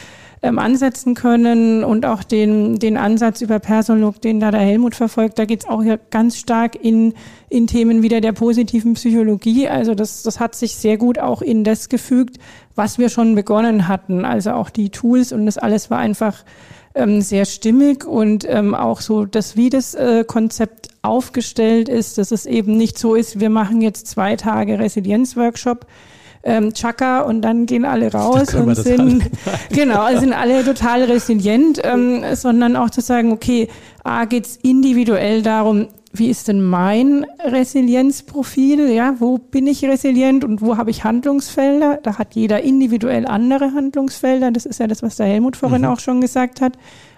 ähm, 0.43 0.57
ansetzen 0.57 1.13
können 1.13 1.83
und 1.83 2.05
auch 2.05 2.23
den, 2.23 2.79
den 2.79 2.97
Ansatz 2.97 3.41
über 3.41 3.59
Personalog, 3.59 4.21
den 4.21 4.39
da 4.39 4.49
der 4.51 4.61
Helmut 4.61 4.95
verfolgt, 4.95 5.37
da 5.37 5.45
geht's 5.45 5.67
auch 5.67 5.83
ja 5.83 5.97
ganz 6.09 6.37
stark 6.37 6.75
in, 6.83 7.13
in 7.49 7.67
Themen 7.67 8.01
wieder 8.01 8.21
der 8.21 8.31
positiven 8.31 8.95
Psychologie. 8.95 9.67
Also 9.67 9.93
das, 9.93 10.23
das 10.23 10.39
hat 10.39 10.55
sich 10.55 10.75
sehr 10.75 10.97
gut 10.97 11.19
auch 11.19 11.41
in 11.41 11.63
das 11.63 11.89
gefügt, 11.89 12.37
was 12.75 12.97
wir 12.97 13.09
schon 13.09 13.35
begonnen 13.35 13.87
hatten. 13.87 14.25
Also 14.25 14.51
auch 14.51 14.69
die 14.69 14.89
Tools 14.89 15.31
und 15.31 15.45
das 15.45 15.57
alles 15.57 15.91
war 15.91 15.99
einfach 15.99 16.43
ähm, 16.95 17.21
sehr 17.21 17.45
stimmig 17.45 18.05
und 18.05 18.45
ähm, 18.49 18.75
auch 18.75 19.01
so, 19.01 19.25
dass 19.25 19.55
wie 19.55 19.69
das 19.69 19.93
äh, 19.93 20.23
Konzept 20.25 20.89
aufgestellt 21.01 21.87
ist, 21.87 22.17
dass 22.17 22.31
es 22.31 22.45
eben 22.45 22.77
nicht 22.77 22.97
so 22.97 23.15
ist, 23.15 23.39
wir 23.39 23.49
machen 23.49 23.81
jetzt 23.81 24.07
zwei 24.07 24.35
Tage 24.35 24.79
Resilienzworkshop, 24.79 25.85
ähm, 26.43 26.73
Chaka 26.73 27.21
und 27.21 27.41
dann 27.41 27.65
gehen 27.65 27.85
alle 27.85 28.11
raus 28.11 28.53
und 28.55 28.75
sind 28.75 29.29
genau, 29.69 30.07
sind 30.17 30.33
alle 30.33 30.63
total 30.63 31.03
resilient, 31.03 31.81
ähm, 31.83 32.23
sondern 32.33 32.75
auch 32.75 32.89
zu 32.89 33.01
sagen, 33.01 33.31
okay, 33.31 33.67
A 34.03 34.25
geht's 34.25 34.57
individuell 34.61 35.41
darum, 35.41 35.87
wie 36.13 36.29
ist 36.29 36.47
denn 36.47 36.61
mein 36.61 37.25
Resilienzprofil? 37.43 38.89
Ja, 38.89 39.15
wo 39.19 39.37
bin 39.37 39.67
ich 39.67 39.85
resilient 39.85 40.43
und 40.43 40.61
wo 40.61 40.75
habe 40.75 40.89
ich 40.89 41.03
Handlungsfelder? 41.03 41.99
Da 42.03 42.17
hat 42.17 42.35
jeder 42.35 42.61
individuell 42.61 43.25
andere 43.25 43.73
Handlungsfelder. 43.73 44.51
Das 44.51 44.65
ist 44.65 44.79
ja 44.79 44.87
das, 44.87 45.03
was 45.03 45.15
der 45.15 45.27
Helmut 45.27 45.55
vorhin 45.55 45.83
mhm. 45.83 45.87
auch 45.87 45.99
schon 45.99 46.19
gesagt 46.19 46.59
hat. 46.59 46.73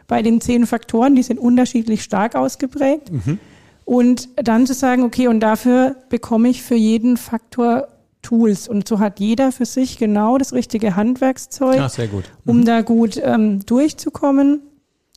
Bei 0.07 0.21
den 0.21 0.41
zehn 0.41 0.67
Faktoren, 0.67 1.15
die 1.15 1.23
sind 1.23 1.39
unterschiedlich 1.39 2.03
stark 2.03 2.35
ausgeprägt. 2.35 3.11
Mhm. 3.11 3.39
Und 3.85 4.29
dann 4.35 4.67
zu 4.67 4.73
sagen, 4.73 5.03
okay, 5.03 5.27
und 5.27 5.39
dafür 5.39 5.95
bekomme 6.09 6.49
ich 6.49 6.61
für 6.61 6.75
jeden 6.75 7.17
Faktor 7.17 7.87
Tools. 8.23 8.67
Und 8.67 8.87
so 8.87 8.99
hat 8.99 9.19
jeder 9.19 9.51
für 9.51 9.65
sich 9.65 9.99
genau 9.99 10.39
das 10.39 10.53
richtige 10.53 10.95
Handwerkszeug, 10.95 11.79
Ach, 11.79 11.97
mhm. 11.97 12.31
um 12.45 12.65
da 12.65 12.81
gut 12.81 13.21
ähm, 13.23 13.63
durchzukommen. 13.65 14.61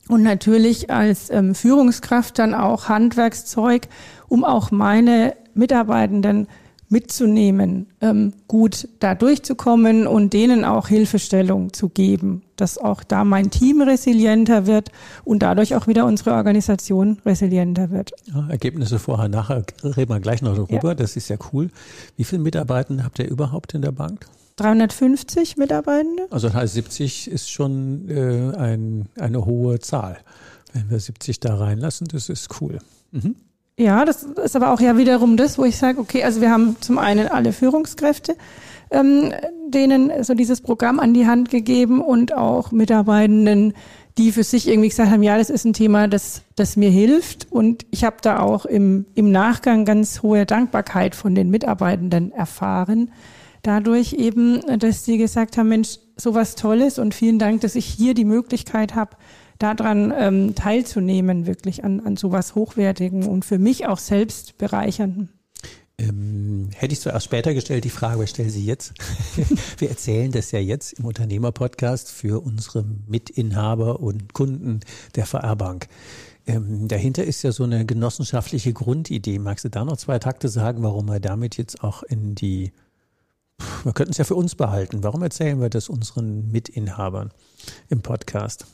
Und 0.09 0.23
natürlich 0.23 0.91
als 0.91 1.31
ähm, 1.31 1.55
Führungskraft 1.55 2.39
dann 2.39 2.55
auch 2.55 2.89
Handwerkszeug, 2.89 3.89
um 4.29 4.45
auch 4.45 4.71
meine 4.71 5.35
Mitarbeitenden 5.55 6.47
mitzunehmen, 6.89 7.87
ähm, 8.01 8.33
gut 8.49 8.89
da 9.01 9.15
durchzukommen 9.15 10.07
und 10.07 10.33
denen 10.33 10.65
auch 10.65 10.89
Hilfestellung 10.89 11.73
zu 11.73 11.89
geben, 11.89 12.43
dass 12.57 12.79
auch 12.79 13.03
da 13.03 13.25
mein 13.25 13.51
Team 13.51 13.83
resilienter 13.83 14.67
wird 14.67 14.91
und 15.25 15.43
dadurch 15.43 15.75
auch 15.75 15.87
wieder 15.87 16.07
unsere 16.07 16.33
Organisation 16.33 17.19
resilienter 17.27 17.91
wird. 17.91 18.13
Ja, 18.27 18.49
Ergebnisse 18.49 18.99
vorher, 18.99 19.29
nachher 19.29 19.65
reden 19.83 20.11
wir 20.11 20.21
gleich 20.21 20.43
noch 20.43 20.55
darüber. 20.55 20.89
Ja. 20.89 20.95
Das 20.95 21.17
ist 21.17 21.29
ja 21.29 21.37
cool. 21.53 21.71
Wie 22.17 22.25
viele 22.25 22.43
Mitarbeiter 22.43 23.03
habt 23.03 23.19
ihr 23.19 23.29
überhaupt 23.29 23.75
in 23.75 23.83
der 23.83 23.93
Bank? 23.93 24.27
350 24.57 25.57
Mitarbeitende. 25.59 26.27
Also 26.31 26.49
das 26.49 26.57
heißt, 26.57 26.75
70 26.75 27.31
ist 27.31 27.51
schon 27.51 28.09
äh, 28.09 28.57
ein, 28.57 29.07
eine 29.19 29.45
hohe 29.45 29.81
Zahl. 29.81 30.19
Wenn 30.73 30.91
wir 30.91 30.99
70 30.99 31.41
da 31.41 31.57
reinlassen, 31.57 32.09
das 32.09 32.29
ist 32.29 32.61
cool. 32.61 32.79
Mhm. 33.13 33.37
Ja, 33.79 34.07
das 34.07 34.23
ist 34.23 34.57
aber 34.57 34.73
auch 34.73 34.81
ja 34.81 34.97
wiederum 34.97 35.37
das, 35.37 35.59
wo 35.59 35.65
ich 35.65 35.77
sage, 35.77 36.01
okay, 36.01 36.25
also 36.25 36.41
wir 36.41 36.51
haben 36.51 36.77
zum 36.81 36.97
einen 36.97 37.29
alle 37.29 37.53
Führungskräfte, 37.53 38.35
ähm, 38.91 39.35
denen 39.69 40.25
so 40.25 40.33
dieses 40.33 40.63
Programm 40.63 40.99
an 40.99 41.13
die 41.13 41.27
Hand 41.27 41.51
gegeben 41.51 42.01
und 42.01 42.33
auch 42.33 42.73
Mitarbeitenden, 42.73 43.75
die 44.17 44.33
für 44.33 44.45
sich 44.45 44.67
irgendwie 44.67 44.89
gesagt 44.89 45.11
haben, 45.11 45.23
ja, 45.23 45.37
das 45.37 45.51
ist 45.51 45.67
ein 45.67 45.75
Thema, 45.75 46.09
das, 46.09 46.41
das 46.55 46.77
mir 46.77 46.89
hilft. 46.89 47.49
Und 47.53 47.85
ich 47.91 48.03
habe 48.05 48.17
da 48.23 48.41
auch 48.41 48.65
im, 48.65 49.05
im 49.15 49.31
Nachgang 49.31 49.85
ganz 49.85 50.23
hohe 50.23 50.47
Dankbarkeit 50.47 51.15
von 51.15 51.35
den 51.35 51.51
Mitarbeitenden 51.51 52.33
erfahren, 52.33 53.13
dadurch 53.61 54.15
eben, 54.15 54.63
dass 54.79 55.05
sie 55.05 55.19
gesagt 55.19 55.59
haben, 55.59 55.69
Mensch, 55.69 55.99
sowas 56.17 56.55
Tolles 56.55 56.99
und 56.99 57.15
vielen 57.15 57.39
Dank, 57.39 57.61
dass 57.61 57.75
ich 57.75 57.85
hier 57.85 58.15
die 58.15 58.25
Möglichkeit 58.25 58.95
habe, 58.95 59.17
daran 59.59 60.13
ähm, 60.17 60.55
teilzunehmen, 60.55 61.47
wirklich 61.47 61.85
an, 61.85 62.01
an 62.01 62.17
sowas 62.17 62.55
Hochwertigen 62.55 63.25
und 63.25 63.45
für 63.45 63.59
mich 63.59 63.87
auch 63.87 63.99
selbst 63.99 64.59
bereichernden. 64.59 65.31
Ähm, 65.99 66.69
hätte 66.75 66.93
ich 66.93 67.01
zuerst 67.01 67.25
später 67.25 67.55
gestellt, 67.55 67.85
die 67.85 67.91
Frage, 67.91 68.23
ich 68.23 68.31
stelle 68.31 68.51
sie 68.51 68.65
jetzt. 68.65 68.93
Wir 69.79 69.89
erzählen 69.89 70.31
das 70.31 70.51
ja 70.51 70.59
jetzt 70.59 70.93
im 70.95 71.07
Unternehmerpodcast 71.07 72.11
für 72.11 72.45
unsere 72.45 72.85
Mitinhaber 73.07 74.01
und 74.01 74.35
Kunden 74.35 74.81
der 75.15 75.25
VR 75.25 75.57
Bank. 75.57 75.89
Ähm, 76.47 76.87
dahinter 76.87 77.25
ist 77.25 77.43
ja 77.43 77.51
so 77.51 77.65
eine 77.65 77.87
genossenschaftliche 77.87 78.75
Grundidee. 78.75 79.39
Magst 79.39 79.65
du 79.65 79.71
da 79.71 79.85
noch 79.85 79.97
zwei 79.97 80.19
Takte 80.19 80.49
sagen, 80.49 80.83
warum 80.83 81.07
wir 81.07 81.19
damit 81.19 81.57
jetzt 81.57 81.83
auch 81.83 82.03
in 82.03 82.35
die 82.35 82.73
wir 83.85 83.93
könnten 83.93 84.13
es 84.13 84.19
ja 84.19 84.25
für 84.25 84.35
uns 84.35 84.55
behalten. 84.55 85.03
Warum 85.03 85.23
erzählen 85.23 85.61
wir 85.61 85.71
das 85.71 85.89
unseren 85.89 86.51
Mitinhabern 86.51 87.31
im 87.89 88.03
Podcast? 88.03 88.67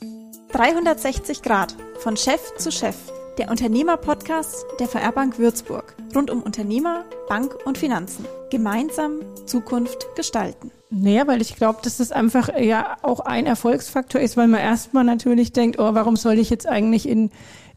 360 0.53 1.41
Grad, 1.41 1.75
von 1.97 2.15
Chef 2.15 2.39
zu 2.59 2.71
Chef. 2.71 2.95
der 3.39 3.49
Unternehmer-Podcast 3.49 4.67
der 4.79 4.87
VR 4.87 5.11
Bank 5.11 5.39
Würzburg. 5.39 5.95
Rund 6.13 6.29
um 6.29 6.43
Unternehmer, 6.43 7.05
Bank 7.27 7.55
und 7.65 7.79
Finanzen. 7.79 8.23
Gemeinsam 8.51 9.21
Zukunft 9.47 10.15
gestalten. 10.15 10.69
Naja, 10.91 11.25
weil 11.25 11.41
ich 11.41 11.55
glaube, 11.55 11.79
dass 11.81 11.97
das 11.97 12.11
einfach 12.11 12.55
ja 12.55 12.97
auch 13.01 13.21
ein 13.21 13.47
Erfolgsfaktor 13.47 14.21
ist, 14.21 14.37
weil 14.37 14.47
man 14.47 14.59
erstmal 14.59 15.03
natürlich 15.03 15.53
denkt, 15.53 15.79
oh, 15.79 15.95
warum 15.95 16.15
soll 16.17 16.37
ich 16.37 16.51
jetzt 16.51 16.67
eigentlich 16.67 17.09
in, 17.09 17.31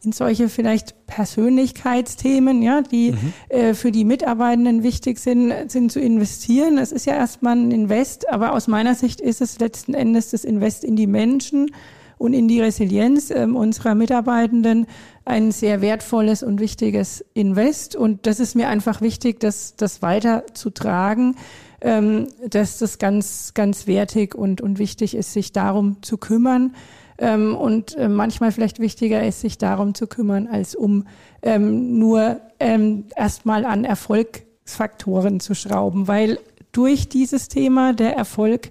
in 0.04 0.12
solche 0.12 0.50
vielleicht 0.50 1.06
Persönlichkeitsthemen, 1.06 2.60
ja, 2.60 2.82
die 2.82 3.12
mhm. 3.12 3.32
äh, 3.48 3.72
für 3.72 3.90
die 3.90 4.04
Mitarbeitenden 4.04 4.82
wichtig 4.82 5.18
sind, 5.18 5.70
sind 5.70 5.90
zu 5.90 5.98
investieren. 5.98 6.76
Das 6.76 6.92
ist 6.92 7.06
ja 7.06 7.14
erstmal 7.14 7.56
ein 7.56 7.70
Invest, 7.70 8.28
aber 8.28 8.52
aus 8.52 8.68
meiner 8.68 8.94
Sicht 8.94 9.22
ist 9.22 9.40
es 9.40 9.58
letzten 9.60 9.94
Endes 9.94 10.28
das 10.28 10.44
Invest 10.44 10.84
in 10.84 10.94
die 10.94 11.06
Menschen 11.06 11.70
und 12.18 12.32
in 12.32 12.48
die 12.48 12.60
Resilienz 12.60 13.30
äh, 13.30 13.44
unserer 13.44 13.94
Mitarbeitenden 13.94 14.86
ein 15.24 15.52
sehr 15.52 15.80
wertvolles 15.80 16.42
und 16.42 16.60
wichtiges 16.60 17.24
Invest. 17.34 17.96
Und 17.96 18.26
das 18.26 18.40
ist 18.40 18.54
mir 18.54 18.68
einfach 18.68 19.00
wichtig, 19.00 19.40
das, 19.40 19.76
das 19.76 20.02
weiter 20.02 20.44
zu 20.54 20.70
tragen, 20.70 21.36
ähm, 21.80 22.28
dass 22.48 22.78
das 22.78 22.98
ganz, 22.98 23.52
ganz 23.54 23.86
wertig 23.86 24.34
und, 24.34 24.60
und 24.60 24.78
wichtig 24.78 25.14
ist, 25.14 25.32
sich 25.32 25.52
darum 25.52 26.02
zu 26.02 26.16
kümmern. 26.16 26.74
Ähm, 27.18 27.56
und 27.56 27.96
äh, 27.96 28.08
manchmal 28.08 28.52
vielleicht 28.52 28.78
wichtiger 28.78 29.26
ist, 29.26 29.40
sich 29.40 29.58
darum 29.58 29.94
zu 29.94 30.06
kümmern, 30.06 30.46
als 30.46 30.74
um 30.74 31.04
ähm, 31.42 31.98
nur 31.98 32.40
ähm, 32.60 33.04
erstmal 33.16 33.64
an 33.64 33.84
Erfolgsfaktoren 33.84 35.40
zu 35.40 35.54
schrauben, 35.54 36.08
weil 36.08 36.38
durch 36.72 37.08
dieses 37.08 37.48
Thema 37.48 37.94
der 37.94 38.16
Erfolg 38.16 38.70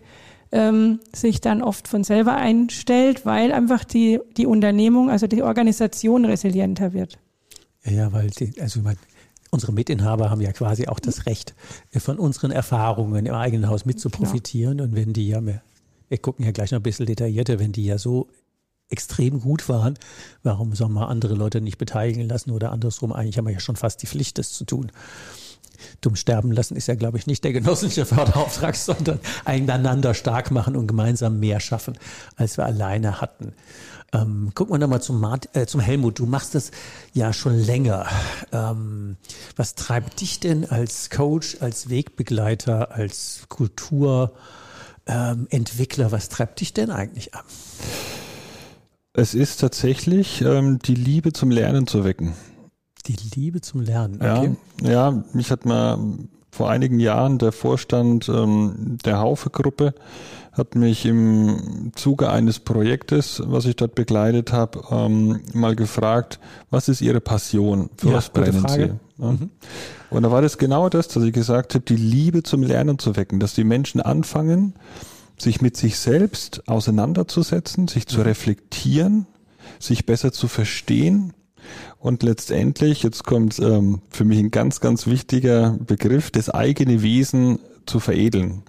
ähm, 0.51 0.99
sich 1.13 1.41
dann 1.41 1.61
oft 1.61 1.87
von 1.87 2.03
selber 2.03 2.35
einstellt, 2.35 3.25
weil 3.25 3.51
einfach 3.51 3.83
die, 3.83 4.19
die 4.37 4.45
Unternehmung, 4.45 5.09
also 5.09 5.27
die 5.27 5.43
Organisation 5.43 6.25
resilienter 6.25 6.93
wird. 6.93 7.17
Ja, 7.83 8.11
weil 8.13 8.29
die, 8.29 8.59
also 8.61 8.81
meine, 8.81 8.97
unsere 9.51 9.73
Mitinhaber 9.73 10.29
haben 10.29 10.41
ja 10.41 10.51
quasi 10.51 10.87
auch 10.87 10.99
das 10.99 11.25
Recht, 11.25 11.55
von 11.97 12.17
unseren 12.17 12.51
Erfahrungen 12.51 13.25
im 13.25 13.33
eigenen 13.33 13.69
Haus 13.69 13.85
mit 13.85 13.99
zu 13.99 14.09
profitieren. 14.09 14.81
Und 14.81 14.95
wenn 14.95 15.13
die 15.13 15.29
ja, 15.29 15.45
wir, 15.45 15.61
wir 16.09 16.17
gucken 16.17 16.45
ja 16.45 16.51
gleich 16.51 16.71
noch 16.71 16.79
ein 16.79 16.83
bisschen 16.83 17.05
detaillierter, 17.05 17.59
wenn 17.59 17.71
die 17.71 17.85
ja 17.85 17.97
so 17.97 18.27
extrem 18.89 19.41
gut 19.41 19.67
waren, 19.67 19.97
warum 20.43 20.75
soll 20.75 20.89
man 20.89 21.05
andere 21.05 21.33
Leute 21.33 21.59
nicht 21.59 21.77
beteiligen 21.77 22.27
lassen 22.27 22.51
oder 22.51 22.71
andersrum? 22.71 23.11
Eigentlich 23.13 23.37
haben 23.37 23.45
wir 23.45 23.53
ja 23.53 23.59
schon 23.59 23.75
fast 23.75 24.01
die 24.01 24.07
Pflicht, 24.07 24.37
das 24.37 24.51
zu 24.51 24.65
tun 24.65 24.91
dumm 26.01 26.15
sterben 26.15 26.51
lassen 26.51 26.75
ist 26.75 26.87
ja, 26.87 26.95
glaube 26.95 27.17
ich, 27.17 27.27
nicht 27.27 27.43
der 27.43 27.53
genossenschaftliche 27.53 28.05
Förderauftrag, 28.05 28.75
sondern 28.85 29.19
einander 29.43 30.13
stark 30.13 30.51
machen 30.51 30.75
und 30.75 30.87
gemeinsam 30.87 31.39
mehr 31.39 31.59
schaffen, 31.59 31.97
als 32.35 32.57
wir 32.57 32.65
alleine 32.65 33.21
hatten. 33.21 33.53
Ähm, 34.13 34.51
gucken 34.53 34.73
wir 34.73 34.79
nochmal 34.79 35.01
zum, 35.01 35.25
äh, 35.53 35.65
zum 35.65 35.81
Helmut. 35.81 36.19
Du 36.19 36.25
machst 36.25 36.55
das 36.55 36.71
ja 37.13 37.33
schon 37.33 37.57
länger. 37.57 38.05
Ähm, 38.51 39.17
was 39.55 39.75
treibt 39.75 40.21
dich 40.21 40.39
denn 40.39 40.69
als 40.69 41.09
Coach, 41.09 41.57
als 41.59 41.89
Wegbegleiter, 41.89 42.91
als 42.91 43.41
Kulturentwickler, 43.49 46.05
ähm, 46.05 46.11
was 46.11 46.29
treibt 46.29 46.61
dich 46.61 46.73
denn 46.73 46.91
eigentlich 46.91 47.33
an? 47.33 47.43
Es 49.13 49.33
ist 49.33 49.61
tatsächlich 49.61 50.41
ähm, 50.41 50.79
die 50.79 50.95
Liebe 50.95 51.33
zum 51.33 51.49
Lernen 51.49 51.87
zu 51.87 52.03
wecken. 52.03 52.33
Die 53.07 53.17
Liebe 53.35 53.61
zum 53.61 53.81
Lernen. 53.81 54.15
Okay. 54.15 54.55
Ja, 54.81 54.89
ja, 54.89 55.23
mich 55.33 55.51
hat 55.51 55.65
mal 55.65 55.97
vor 56.51 56.69
einigen 56.69 56.99
Jahren 56.99 57.37
der 57.37 57.51
Vorstand 57.51 58.29
ähm, 58.29 58.97
der 59.03 59.19
Haufe-Gruppe 59.19 59.93
hat 60.53 60.75
mich 60.75 61.05
im 61.05 61.91
Zuge 61.95 62.29
eines 62.29 62.59
Projektes, 62.59 63.43
was 63.45 63.65
ich 63.65 63.75
dort 63.75 63.93
begleitet 63.93 64.53
habe, 64.53 64.83
ähm, 64.89 65.41
mal 65.53 65.75
gefragt, 65.75 66.39
was 66.69 66.87
ist 66.87 67.01
Ihre 67.01 67.19
Passion? 67.19 67.89
Für 67.97 68.07
ja, 68.07 68.13
was 68.13 68.29
brennen 68.29 68.65
Sie? 68.67 68.91
Ja. 69.17 69.31
Mhm. 69.31 69.49
Und 70.09 70.23
da 70.23 70.31
war 70.31 70.41
das 70.41 70.57
genau 70.57 70.87
das, 70.87 71.09
dass 71.09 71.23
ich 71.23 71.33
gesagt 71.33 71.75
habe, 71.75 71.83
die 71.83 71.97
Liebe 71.97 72.43
zum 72.43 72.63
Lernen 72.63 72.99
zu 72.99 73.17
wecken, 73.17 73.41
dass 73.41 73.53
die 73.53 73.65
Menschen 73.65 73.99
anfangen, 73.99 74.75
sich 75.37 75.61
mit 75.61 75.75
sich 75.75 75.99
selbst 75.99 76.67
auseinanderzusetzen, 76.69 77.89
sich 77.89 78.07
zu 78.07 78.19
mhm. 78.19 78.23
reflektieren, 78.23 79.27
sich 79.79 80.05
besser 80.05 80.31
zu 80.31 80.47
verstehen 80.47 81.33
und 81.99 82.23
letztendlich, 82.23 83.03
jetzt 83.03 83.23
kommt 83.23 83.59
ähm, 83.59 84.01
für 84.09 84.25
mich 84.25 84.39
ein 84.39 84.51
ganz, 84.51 84.79
ganz 84.79 85.07
wichtiger 85.07 85.77
Begriff, 85.85 86.31
das 86.31 86.49
eigene 86.49 87.01
Wesen 87.01 87.59
zu 87.85 87.99
veredeln. 87.99 88.63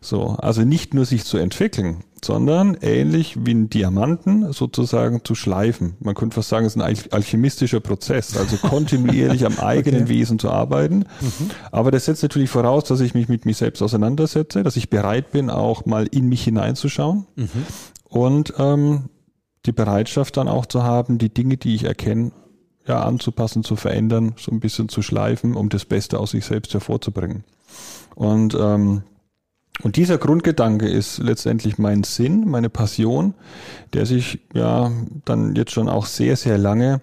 So, 0.00 0.36
also 0.38 0.62
nicht 0.62 0.94
nur 0.94 1.04
sich 1.04 1.24
zu 1.24 1.38
entwickeln, 1.38 2.02
sondern 2.24 2.76
ähnlich 2.80 3.36
wie 3.44 3.54
ein 3.54 3.70
Diamanten 3.70 4.52
sozusagen 4.52 5.24
zu 5.24 5.36
schleifen. 5.36 5.94
Man 6.00 6.16
könnte 6.16 6.34
fast 6.34 6.48
sagen, 6.48 6.66
es 6.66 6.74
ist 6.74 6.82
ein 6.82 6.96
alchemistischer 7.10 7.78
Prozess, 7.78 8.36
also 8.36 8.56
kontinuierlich 8.68 9.46
am 9.46 9.58
eigenen 9.60 10.02
okay. 10.02 10.10
Wesen 10.10 10.40
zu 10.40 10.50
arbeiten. 10.50 11.04
Mhm. 11.20 11.50
Aber 11.70 11.92
das 11.92 12.06
setzt 12.06 12.22
natürlich 12.22 12.50
voraus, 12.50 12.84
dass 12.84 13.00
ich 13.00 13.14
mich 13.14 13.28
mit 13.28 13.46
mir 13.46 13.54
selbst 13.54 13.80
auseinandersetze, 13.80 14.64
dass 14.64 14.76
ich 14.76 14.90
bereit 14.90 15.30
bin, 15.30 15.50
auch 15.50 15.86
mal 15.86 16.06
in 16.06 16.28
mich 16.28 16.42
hineinzuschauen. 16.42 17.26
Mhm. 17.36 17.48
Und 18.08 18.54
ähm, 18.58 19.08
die 19.66 19.72
Bereitschaft 19.72 20.36
dann 20.36 20.48
auch 20.48 20.66
zu 20.66 20.82
haben, 20.82 21.18
die 21.18 21.32
Dinge, 21.32 21.56
die 21.56 21.74
ich 21.74 21.84
erkenne, 21.84 22.32
ja, 22.86 23.02
anzupassen, 23.02 23.62
zu 23.62 23.76
verändern, 23.76 24.34
so 24.36 24.50
ein 24.50 24.60
bisschen 24.60 24.88
zu 24.88 25.02
schleifen, 25.02 25.54
um 25.54 25.68
das 25.68 25.84
Beste 25.84 26.18
aus 26.18 26.32
sich 26.32 26.44
selbst 26.44 26.74
hervorzubringen. 26.74 27.44
Und, 28.14 28.56
ähm, 28.58 29.02
und 29.82 29.96
dieser 29.96 30.18
Grundgedanke 30.18 30.88
ist 30.88 31.18
letztendlich 31.18 31.78
mein 31.78 32.02
Sinn, 32.02 32.48
meine 32.48 32.70
Passion, 32.70 33.34
der 33.92 34.06
sich 34.06 34.40
ja 34.52 34.90
dann 35.24 35.54
jetzt 35.54 35.72
schon 35.72 35.88
auch 35.88 36.06
sehr, 36.06 36.36
sehr 36.36 36.58
lange 36.58 37.00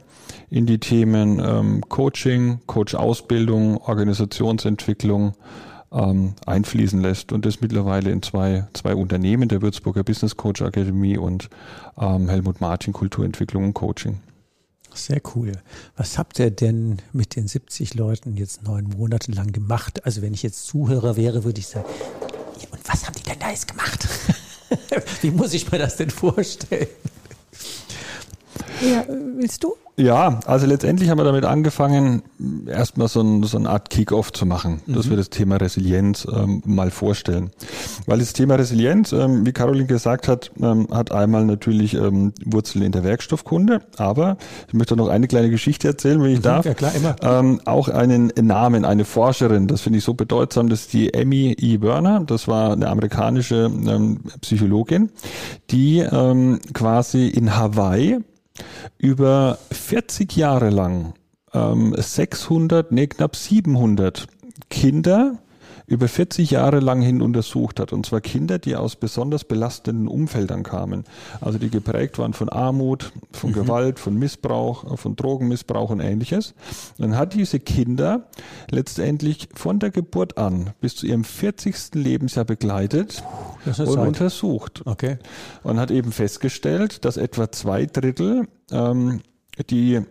in 0.50 0.66
die 0.66 0.80
Themen 0.80 1.40
ähm, 1.40 1.82
Coaching, 1.88 2.60
Coach-Ausbildung, 2.68 3.78
Organisationsentwicklung, 3.78 5.34
ähm, 5.92 6.34
einfließen 6.46 7.02
lässt 7.02 7.32
und 7.32 7.46
das 7.46 7.62
mittlerweile 7.62 8.12
in 8.12 8.22
zwei, 8.22 8.68
zwei 8.74 8.96
Unternehmen, 8.96 9.50
der 9.50 9.62
Würzburger 9.62 10.04
Business 10.04 10.38
Coach 10.38 10.62
Akademie 10.62 11.18
und 11.18 11.50
ähm, 12.00 12.30
Helmut 12.30 12.62
Martin 12.62 12.94
Kulturentwicklung 12.94 13.66
und 13.66 13.74
Coaching. 13.74 14.20
Sehr 14.94 15.22
cool. 15.36 15.54
Was 15.96 16.18
habt 16.18 16.40
ihr 16.40 16.52
denn 16.52 16.98
mit 17.14 17.36
den 17.36 17.48
70 17.48 17.94
Leuten 17.94 18.36
jetzt 18.38 18.64
neun 18.64 18.86
Monate 18.86 19.32
lang 19.32 19.52
gemacht? 19.52 20.06
Also 20.06 20.22
wenn 20.22 20.34
ich 20.34 20.44
jetzt 20.44 20.66
Zuhörer 20.66 21.16
wäre, 21.16 21.44
würde 21.44 21.60
ich 21.60 21.68
sagen, 21.68 21.86
und 22.72 22.88
was 22.88 23.06
haben 23.06 23.16
die 23.16 23.24
denn 23.24 23.40
da 23.40 23.50
jetzt 23.50 23.68
gemacht? 23.68 24.08
Wie 25.22 25.32
muss 25.32 25.54
ich 25.54 25.72
mir 25.72 25.78
das 25.78 25.96
denn 25.96 26.10
vorstellen? 26.10 26.88
Ja, 28.82 29.06
willst 29.08 29.64
du? 29.64 29.76
Ja, 30.00 30.40
also 30.46 30.66
letztendlich 30.66 31.10
haben 31.10 31.18
wir 31.18 31.26
damit 31.26 31.44
angefangen, 31.44 32.22
erstmal 32.68 33.10
so, 33.10 33.20
ein, 33.20 33.44
so 33.44 33.58
eine 33.58 33.70
Art 33.70 33.90
Kick-off 33.90 34.32
zu 34.32 34.46
machen, 34.46 34.80
mhm. 34.86 34.94
dass 34.94 35.10
wir 35.10 35.18
das 35.18 35.30
Thema 35.30 35.58
Resilienz 35.58 36.26
ähm, 36.34 36.62
mal 36.66 36.90
vorstellen. 36.90 37.50
Weil 38.06 38.20
das 38.20 38.32
Thema 38.32 38.56
Resilienz, 38.56 39.12
ähm, 39.12 39.46
wie 39.46 39.52
Caroline 39.52 39.88
gesagt 39.88 40.30
hat, 40.30 40.52
ähm, 40.62 40.88
hat 40.90 41.12
einmal 41.12 41.44
natürlich 41.44 41.96
ähm, 41.96 42.32
Wurzeln 42.46 42.86
in 42.86 42.94
der 42.94 43.04
Werkstoffkunde, 43.04 43.82
aber 43.98 44.38
ich 44.70 44.74
möchte 44.74 44.96
noch 44.96 45.10
eine 45.10 45.28
kleine 45.28 45.50
Geschichte 45.50 45.90
erzählen, 45.90 46.24
wenn 46.24 46.32
ich 46.32 46.40
mhm, 46.40 46.44
darf. 46.44 46.66
Ja, 46.66 46.76
klar, 46.76 46.96
immer. 46.96 47.16
Ähm, 47.22 47.60
auch 47.66 47.90
einen 47.90 48.32
Namen, 48.42 48.86
eine 48.86 49.04
Forscherin, 49.04 49.68
das 49.68 49.82
finde 49.82 50.00
ich 50.00 50.06
so 50.06 50.14
bedeutsam, 50.14 50.70
das 50.70 50.82
ist 50.82 50.94
die 50.94 51.14
Emmy 51.14 51.58
E. 51.60 51.82
Werner, 51.82 52.22
das 52.22 52.48
war 52.48 52.72
eine 52.72 52.88
amerikanische 52.88 53.66
ähm, 53.66 54.22
Psychologin, 54.40 55.10
die 55.72 56.06
quasi 56.74 57.28
in 57.28 57.56
Hawaii 57.56 58.20
über 58.98 59.58
40 59.72 60.36
Jahre 60.36 60.70
lang 60.70 61.14
ähm, 61.54 61.96
600, 61.98 62.92
nee, 62.92 63.08
knapp 63.08 63.36
700 63.36 64.28
Kinder 64.70 65.38
über 65.90 66.08
40 66.08 66.52
Jahre 66.52 66.80
lang 66.80 67.02
hin 67.02 67.22
untersucht 67.22 67.80
hat. 67.80 67.92
Und 67.94 68.06
zwar 68.06 68.22
Kinder, 68.22 68.60
die 68.60 68.76
aus 68.76 68.96
besonders 68.96 69.44
belastenden 69.44 70.08
Umfeldern 70.08 70.64
kamen. 70.64 71.04
Also 71.42 71.58
die 71.58 71.70
geprägt 71.70 72.20
waren 72.20 72.34
von 72.34 72.48
Armut, 72.50 73.12
von 73.32 73.50
mhm. 73.50 73.56
Gewalt, 73.56 74.00
von 74.00 74.16
Missbrauch, 74.16 74.98
von 74.98 75.16
Drogenmissbrauch 75.16 75.90
und 75.90 76.00
ähnliches. 76.00 76.54
Dann 76.98 77.18
hat 77.18 77.34
diese 77.34 77.60
Kinder 77.60 78.28
letztendlich 78.70 79.50
von 79.56 79.80
der 79.80 79.90
Geburt 79.90 80.38
an 80.38 80.72
bis 80.80 80.96
zu 80.96 81.08
ihrem 81.08 81.24
40. 81.24 81.96
Lebensjahr 81.96 82.46
begleitet 82.46 83.24
und 83.66 83.74
Zeit. 83.74 83.88
untersucht. 83.90 84.84
Okay. 84.86 85.18
Und 85.64 85.80
hat 85.80 85.90
eben 85.90 86.12
festgestellt, 86.12 87.04
dass 87.04 87.18
etwa 87.18 87.52
zwei 87.52 87.86
Drittel 87.88 88.48
ähm, 88.72 89.22
die 89.70 90.02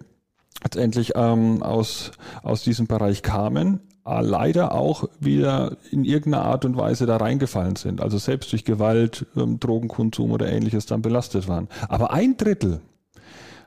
letztendlich 0.62 1.12
ähm, 1.14 1.62
aus, 1.62 2.10
aus 2.42 2.62
diesem 2.64 2.86
Bereich 2.86 3.22
kamen, 3.22 3.78
äh, 3.78 3.97
leider 4.08 4.72
auch 4.72 5.08
wieder 5.20 5.76
in 5.90 6.04
irgendeiner 6.04 6.44
Art 6.44 6.64
und 6.64 6.76
Weise 6.76 7.06
da 7.06 7.16
reingefallen 7.16 7.76
sind. 7.76 8.00
Also 8.00 8.18
selbst 8.18 8.52
durch 8.52 8.64
Gewalt, 8.64 9.26
ähm, 9.36 9.60
Drogenkonsum 9.60 10.30
oder 10.30 10.50
ähnliches 10.50 10.86
dann 10.86 11.02
belastet 11.02 11.48
waren. 11.48 11.68
Aber 11.88 12.12
ein 12.12 12.36
Drittel 12.36 12.80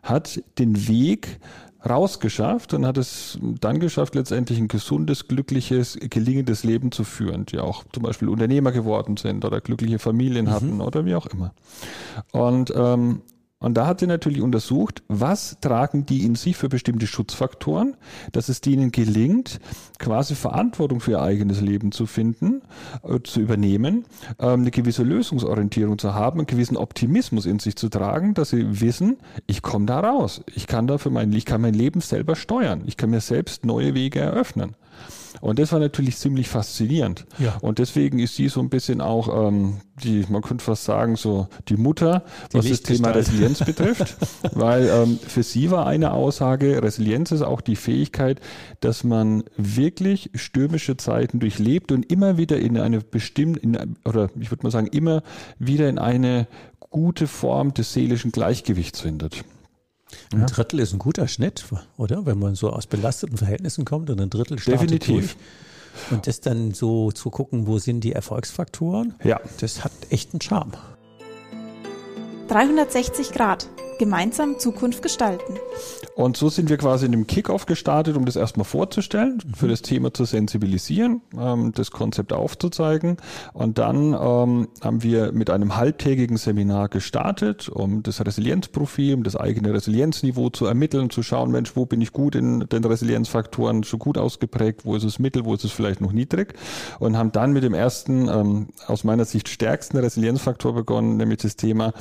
hat 0.04 0.42
den 0.58 0.88
Weg 0.88 1.40
rausgeschafft 1.88 2.74
und 2.74 2.86
hat 2.86 2.98
es 2.98 3.40
dann 3.60 3.80
geschafft, 3.80 4.16
letztendlich 4.16 4.60
ein 4.60 4.68
gesundes, 4.68 5.28
glückliches, 5.28 5.98
gelingendes 6.00 6.64
Leben 6.64 6.92
zu 6.92 7.04
führen, 7.04 7.46
die 7.46 7.60
auch 7.60 7.84
zum 7.92 8.04
Beispiel 8.04 8.30
Unternehmer 8.30 8.72
geworden 8.72 9.18
sind 9.18 9.46
oder 9.46 9.62
glückliche 9.62 9.98
Familien 9.98 10.46
mhm. 10.46 10.52
hatten 10.52 10.82
oder 10.82 11.06
wie 11.06 11.16
auch 11.16 11.26
immer. 11.26 11.54
Und 12.32 12.72
ähm, 12.76 13.22
Und 13.62 13.76
da 13.76 13.86
hat 13.86 14.00
sie 14.00 14.08
natürlich 14.08 14.41
untersucht, 14.41 15.04
was 15.08 15.58
tragen 15.62 16.06
die 16.06 16.26
in 16.26 16.36
sich 16.36 16.58
für 16.58 16.67
bestimmte 16.67 17.06
Schutzfaktoren, 17.06 17.95
dass 18.32 18.50
es 18.50 18.60
denen 18.60 18.91
gelingt, 18.91 19.60
quasi 20.00 20.34
Verantwortung 20.34 21.00
für 21.00 21.12
ihr 21.12 21.21
eigenes 21.21 21.62
Leben 21.62 21.91
zu 21.91 22.08
finden, 22.08 22.63
äh, 23.04 23.19
zu 23.24 23.39
übernehmen, 23.39 24.06
äh, 24.39 24.47
eine 24.47 24.71
gewisse 24.71 25.04
Lösungsorientierung 25.04 26.00
zu 26.00 26.15
haben, 26.15 26.39
einen 26.39 26.47
gewissen 26.47 26.76
Optimismus 26.76 27.45
in 27.45 27.60
sich 27.60 27.76
zu 27.76 27.88
tragen, 27.89 28.34
dass 28.34 28.50
sie 28.50 28.82
wissen, 28.82 29.17
ich 29.45 29.62
komme 29.62 29.86
da 29.86 30.00
raus, 30.00 30.41
ich 30.54 30.65
kann 30.65 30.88
da 30.88 30.97
für 30.97 31.12
mein, 31.12 31.32
ich 31.32 31.45
kann 31.45 31.62
mein 31.62 31.76
Leben 31.76 32.02
selber 32.02 32.36
steuern, 32.36 32.82
ich 32.88 32.97
kann 32.97 33.12
mir 33.12 33.21
selbst 33.21 33.63
neue 33.63 33.93
Wege 33.93 34.19
eröffnen. 34.19 34.76
Und 35.39 35.60
das 35.60 35.72
war 35.72 35.80
natürlich 35.80 36.17
ziemlich 36.17 36.50
faszinierend. 36.50 37.26
Ja. 37.39 37.58
Und 37.62 37.80
deswegen 37.80 38.20
ist 38.20 38.36
sie 38.36 38.50
so 38.50 38.60
ein 38.60 38.70
bisschen 38.70 39.02
auch 39.02 39.48
ähm, 39.48 39.78
die, 40.04 40.26
man 40.30 40.41
könnte 40.41 40.63
fast 40.63 40.84
sagen, 40.84 41.15
so 41.15 41.48
die 41.70 41.78
Mutter, 41.78 42.24
die 42.52 42.58
was 42.58 42.67
das 42.67 42.82
Thema 42.82 43.12
Resilienz 43.12 43.60
betrifft. 43.65 44.17
weil 44.54 44.89
ähm, 44.89 45.20
für 45.26 45.44
sie 45.44 45.72
war 45.72 45.88
eine 45.88 46.12
Aussage, 46.13 46.82
Resilienz 46.84 47.32
ist 47.32 47.41
auch 47.41 47.62
die 47.62 47.76
Fähigkeit, 47.76 48.41
dass 48.80 49.04
man 49.04 49.44
wirklich 49.58 50.32
stürmische 50.36 50.98
Zeiten 50.98 51.39
durchlebt 51.39 51.91
und 51.91 52.12
immer 52.12 52.38
wieder 52.38 52.60
in 52.60 52.78
eine 52.78 53.00
bestimmte, 53.00 53.60
in, 53.62 53.96
oder 54.06 54.30
ich 54.39 54.52
würde 54.52 54.63
mal 54.63 54.72
sagen, 54.72 54.88
immer 54.88 55.24
wieder 55.60 55.88
in 55.88 56.00
eine 56.00 56.48
gute 56.89 57.28
Form 57.28 57.74
des 57.74 57.94
seelischen 57.94 58.32
Gleichgewichts 58.32 59.00
findet. 59.02 59.46
Ein 60.34 60.45
Drittel 60.45 60.80
ist 60.80 60.93
ein 60.93 61.00
guter 61.00 61.28
Schnitt, 61.28 61.65
oder? 61.97 62.26
Wenn 62.26 62.39
man 62.39 62.56
so 62.56 62.71
aus 62.71 62.88
belasteten 62.88 63.38
Verhältnissen 63.38 63.86
kommt 63.86 64.10
und 64.10 64.19
ein 64.19 64.30
Drittel 64.30 64.60
startet 64.60 64.82
Definitiv. 64.91 65.36
Durch. 65.36 66.12
Und 66.12 66.28
das 66.28 66.39
dann 66.39 66.74
so 66.74 67.12
zu 67.12 67.30
gucken, 67.30 67.67
wo 67.67 67.78
sind 67.78 68.02
die 68.02 68.13
Erfolgsfaktoren, 68.13 69.15
ja. 69.24 69.39
das 69.60 69.84
hat 69.84 69.91
echt 70.10 70.34
einen 70.34 70.41
Charme. 70.41 70.71
360 72.47 73.32
Grad 73.32 73.67
gemeinsam 74.02 74.58
Zukunft 74.58 75.04
gestalten. 75.04 75.58
Und 76.16 76.36
so 76.36 76.50
sind 76.50 76.72
wir 76.72 76.78
quasi 76.78 77.06
in 77.06 77.12
dem 77.12 77.28
Kickoff 77.28 77.68
gestartet, 77.68 78.18
um 78.18 78.26
das 78.26 78.36
erstmal 78.36 78.66
vorzustellen, 78.66 79.40
mhm. 79.46 79.54
für 79.54 79.68
das 79.68 79.84
Thema 79.84 80.12
zu 80.12 80.26
sensibilisieren, 80.26 81.22
ähm, 81.40 81.72
das 81.76 81.92
Konzept 81.92 82.34
aufzuzeigen. 82.34 83.18
Und 83.54 83.78
dann 83.78 84.14
ähm, 84.14 84.70
haben 84.82 85.04
wir 85.04 85.32
mit 85.34 85.52
einem 85.52 85.76
halbtägigen 85.76 86.38
Seminar 86.38 86.90
gestartet, 86.90 87.70
um 87.70 88.02
das 88.02 88.26
Resilienzprofil, 88.26 89.14
um 89.14 89.24
das 89.24 89.36
eigene 89.36 89.72
Resilienzniveau 89.72 90.50
zu 90.50 90.66
ermitteln, 90.66 91.12
zu 91.12 91.22
schauen, 91.22 91.52
Mensch, 91.52 91.76
wo 91.76 91.86
bin 91.86 92.02
ich 92.02 92.12
gut 92.12 92.34
in 92.34 92.62
den 92.62 92.84
Resilienzfaktoren, 92.84 93.84
schon 93.84 94.00
gut 94.00 94.18
ausgeprägt, 94.18 94.84
wo 94.84 94.96
ist 94.96 95.04
es 95.04 95.20
mittel, 95.20 95.46
wo 95.46 95.54
ist 95.54 95.64
es 95.64 95.72
vielleicht 95.72 96.02
noch 96.02 96.12
niedrig. 96.12 96.56
Und 96.98 97.18
haben 97.18 97.32
dann 97.32 97.54
mit 97.54 97.62
dem 97.62 97.76
ersten, 97.76 98.28
ähm, 98.30 98.70
aus 98.88 99.04
meiner 99.04 99.26
Sicht 99.26 99.48
stärksten 99.48 100.00
Resilienzfaktor 100.00 100.74
begonnen, 100.74 101.18
nämlich 101.18 101.38
das 101.38 101.56
Thema, 101.56 101.94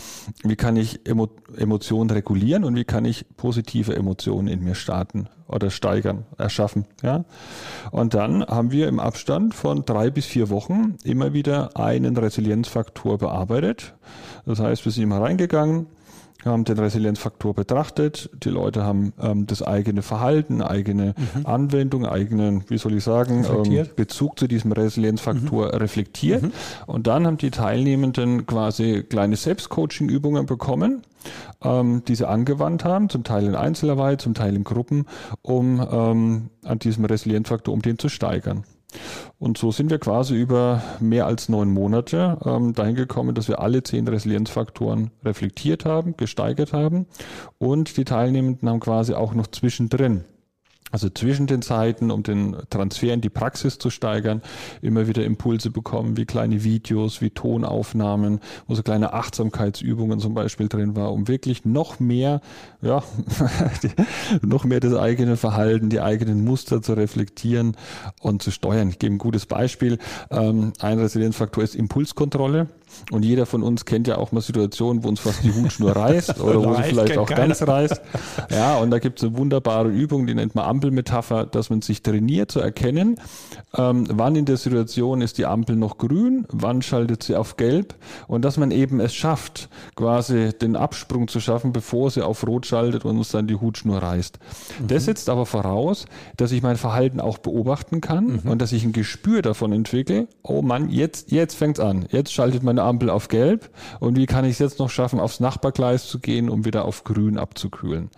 wie 0.45 0.57
kann 0.57 0.77
ich 0.77 1.07
Emo 1.07 1.29
Emotionen 1.59 1.90
Emotionen 1.91 2.11
regulieren 2.11 2.63
und 2.63 2.77
wie 2.77 2.85
kann 2.85 3.05
ich 3.05 3.27
positive 3.37 3.97
Emotionen 3.97 4.47
in 4.47 4.63
mir 4.63 4.77
starten 4.77 5.27
oder 5.49 5.71
steigern, 5.71 6.25
erschaffen. 6.39 6.85
Ja? 7.03 7.25
Und 7.91 8.15
dann 8.15 8.47
haben 8.47 8.71
wir 8.71 8.87
im 8.87 9.01
Abstand 9.01 9.57
von 9.57 9.85
drei 9.85 10.09
bis 10.09 10.25
vier 10.27 10.51
Wochen 10.51 10.95
immer 11.03 11.33
wieder 11.33 11.77
einen 11.77 12.17
Resilienzfaktor 12.17 13.19
bearbeitet. 13.19 13.95
Das 14.47 14.61
heißt, 14.61 14.85
wir 14.85 14.93
sind 14.93 15.03
immer 15.03 15.21
reingegangen, 15.21 15.87
haben 16.45 16.65
den 16.65 16.79
Resilienzfaktor 16.79 17.55
betrachtet. 17.55 18.31
Die 18.43 18.49
Leute 18.49 18.83
haben 18.83 19.13
ähm, 19.21 19.47
das 19.47 19.63
eigene 19.63 20.03
Verhalten, 20.03 20.63
eigene 20.63 21.15
mhm. 21.17 21.47
Anwendung, 21.47 22.07
eigenen, 22.07 22.65
wie 22.69 22.79
soll 22.79 22.95
ich 22.95 23.05
sagen, 23.05 23.45
ähm, 23.45 23.87
Bezug 23.97 24.39
zu 24.39 24.47
diesem 24.47 24.73
Resilienzfaktor 24.73 25.67
mhm. 25.67 25.75
reflektiert. 25.75 26.43
Mhm. 26.43 26.53
Und 26.87 27.07
dann 27.07 27.27
haben 27.27 27.37
die 27.37 27.51
Teilnehmenden 27.51 28.47
quasi 28.47 29.05
kleine 29.09 29.37
Selbstcoaching-Übungen 29.37 30.47
bekommen, 30.47 31.03
ähm, 31.63 32.03
die 32.07 32.15
sie 32.15 32.29
angewandt 32.29 32.85
haben, 32.85 33.09
zum 33.09 33.25
Teil 33.25 33.45
in 33.47 33.55
Einzelarbeit, 33.55 34.21
zum 34.21 34.35
Teil 34.35 34.57
in 34.57 34.65
Gruppen, 34.65 35.07
um 35.43 35.87
ähm, 35.91 36.51
an 36.65 36.79
diesem 36.79 37.05
Resilienzfaktor, 37.05 37.75
um 37.75 37.83
den 37.83 37.99
zu 37.99 38.09
steigern. 38.09 38.65
Und 39.39 39.59
so 39.59 39.73
sind 39.73 39.91
wir 39.91 39.99
quasi 39.99 40.35
über 40.35 40.83
mehr 41.01 41.27
als 41.27 41.49
neun 41.49 41.71
Monate 41.71 42.39
ähm, 42.45 42.75
dahin 42.75 42.95
gekommen, 42.95 43.35
dass 43.35 43.49
wir 43.49 43.61
alle 43.61 43.83
zehn 43.83 44.07
Resilienzfaktoren 44.07 45.11
reflektiert 45.25 45.85
haben, 45.85 46.17
gesteigert 46.17 46.73
haben. 46.73 47.07
Und 47.59 47.97
die 47.97 48.05
Teilnehmenden 48.05 48.69
haben 48.69 48.81
quasi 48.81 49.15
auch 49.15 49.35
noch 49.35 49.47
zwischendrin 49.47 50.25
also 50.91 51.09
zwischen 51.09 51.47
den 51.47 51.63
Zeiten, 51.63 52.11
um 52.11 52.23
den 52.23 52.57
Transfer 52.71 53.13
in 53.13 53.21
die 53.21 53.29
Praxis 53.29 53.79
zu 53.79 53.91
steigern, 53.91 54.43
immer 54.83 55.07
wieder 55.07 55.25
Impulse 55.25 55.71
bekommen, 55.71 56.17
wie 56.17 56.25
kleine 56.25 56.65
Videos, 56.65 57.21
wie 57.21 57.31
Tonaufnahmen, 57.31 58.41
wo 58.67 58.75
so 58.75 58.83
kleine 58.83 59.13
Achtsamkeitsübungen 59.13 60.21
zum 60.21 60.35
Beispiel 60.35 60.69
drin 60.69 60.97
war, 60.97 61.13
um 61.13 61.29
wirklich 61.29 61.65
noch 61.65 62.01
mehr, 62.01 62.41
ja, 62.83 63.03
noch 64.43 64.65
mehr 64.65 64.81
das 64.81 64.95
eigene 64.95 65.37
Verhalten, 65.37 65.91
die 65.91 66.01
eigenen 66.01 66.45
Muster 66.45 66.83
zu 66.83 66.95
reflektieren 66.95 67.77
und 68.21 68.43
zu 68.43 68.51
steuern. 68.51 68.89
Ich 68.89 68.99
gebe 68.99 69.15
ein 69.15 69.19
gutes 69.19 69.47
Beispiel. 69.47 69.99
Ähm, 70.31 70.73
ein 70.81 70.99
Resilienzfaktor 70.99 71.63
ist 71.63 71.75
Impulskontrolle. 71.75 72.69
Und 73.11 73.25
jeder 73.25 73.47
von 73.47 73.63
uns 73.63 73.85
kennt 73.85 74.07
ja 74.07 74.19
auch 74.19 74.33
mal 74.33 74.41
Situationen, 74.41 75.05
wo 75.05 75.09
uns 75.09 75.21
fast 75.21 75.43
die 75.43 75.53
Hutschnur 75.53 75.91
reißt 75.97 76.41
oder 76.41 76.65
wo 76.65 76.75
sie 76.75 76.83
vielleicht 76.85 77.19
auch 77.19 77.27
keiner. 77.27 77.49
ganz 77.49 77.67
reißt. 77.67 78.01
Ja, 78.51 78.79
und 78.79 78.91
da 78.91 78.99
gibt 78.99 79.19
es 79.19 79.25
eine 79.25 79.37
wunderbare 79.37 79.89
Übung, 79.89 80.27
die 80.27 80.35
nennt 80.35 80.55
man 80.55 80.65
Ampelmetapher, 80.65 81.47
dass 81.47 81.71
man 81.71 81.83
sich 81.83 82.03
trainiert 82.03 82.51
zu 82.51 82.61
erkennen, 82.61 83.17
ähm, 83.77 84.07
wann 84.11 84.37
in 84.37 84.45
der 84.45 84.57
Situation 84.57 85.21
ist 85.21 85.39
die 85.39 85.47
Ampel 85.47 85.77
noch 85.77 85.99
grün, 85.99 86.47
wann 86.49 86.83
schaltet 86.83 87.23
sie 87.23 87.37
auf 87.37 87.57
gelb 87.57 87.95
und 88.27 88.45
dass 88.45 88.57
man 88.57 88.71
eben 88.71 89.01
es 89.01 89.15
schafft, 89.15 89.69
quasi 89.95 90.51
den 90.53 90.77
Absprung 90.77 91.29
zu 91.29 91.41
schaffen, 91.41 91.73
bevor 91.73 92.11
sie 92.11 92.25
auf 92.25 92.47
rot 92.47 92.67
schaltet 92.67 93.05
und 93.05 93.19
uns 93.19 93.31
dann 93.31 93.47
die 93.47 93.57
Hutschnur 93.57 93.99
reißt. 93.99 94.39
Mhm. 94.81 94.89
Das 94.89 95.05
setzt 95.05 95.29
aber 95.29 95.47
voraus, 95.47 96.07
dass 96.37 96.53
ich 96.53 96.63
mein 96.63 96.77
Verhalten 96.77 97.21
auch 97.21 97.39
beobachten 97.39 98.01
kann 98.01 98.41
mhm. 98.45 98.51
und 98.51 98.61
dass 98.61 98.73
ich 98.73 98.85
ein 98.85 98.93
Gespür 98.93 99.43
davon 99.43 99.73
entwickle, 99.73 100.27
oh 100.43 100.63
Mann, 100.63 100.91
jetzt, 100.91 101.31
jetzt 101.31 101.55
fängt's 101.55 101.81
an, 101.81 102.07
jetzt 102.11 102.33
schaltet 102.33 102.63
meine 102.63 102.80
Ampel 102.83 103.11
auf 103.11 103.29
gelb 103.29 103.71
und 103.99 104.17
wie 104.17 104.27
kann 104.27 104.45
ich 104.45 104.53
es 104.53 104.59
jetzt 104.59 104.79
noch 104.79 104.91
schaffen, 104.91 105.21
aufs 105.21 105.41
Nachbargleis 105.41 106.07
zu 106.07 106.19
gehen, 106.19 106.49
um 106.49 106.65
wieder 106.65 106.85
auf 106.85 107.05
grün 107.05 107.39
abzukühlen. 107.39 108.11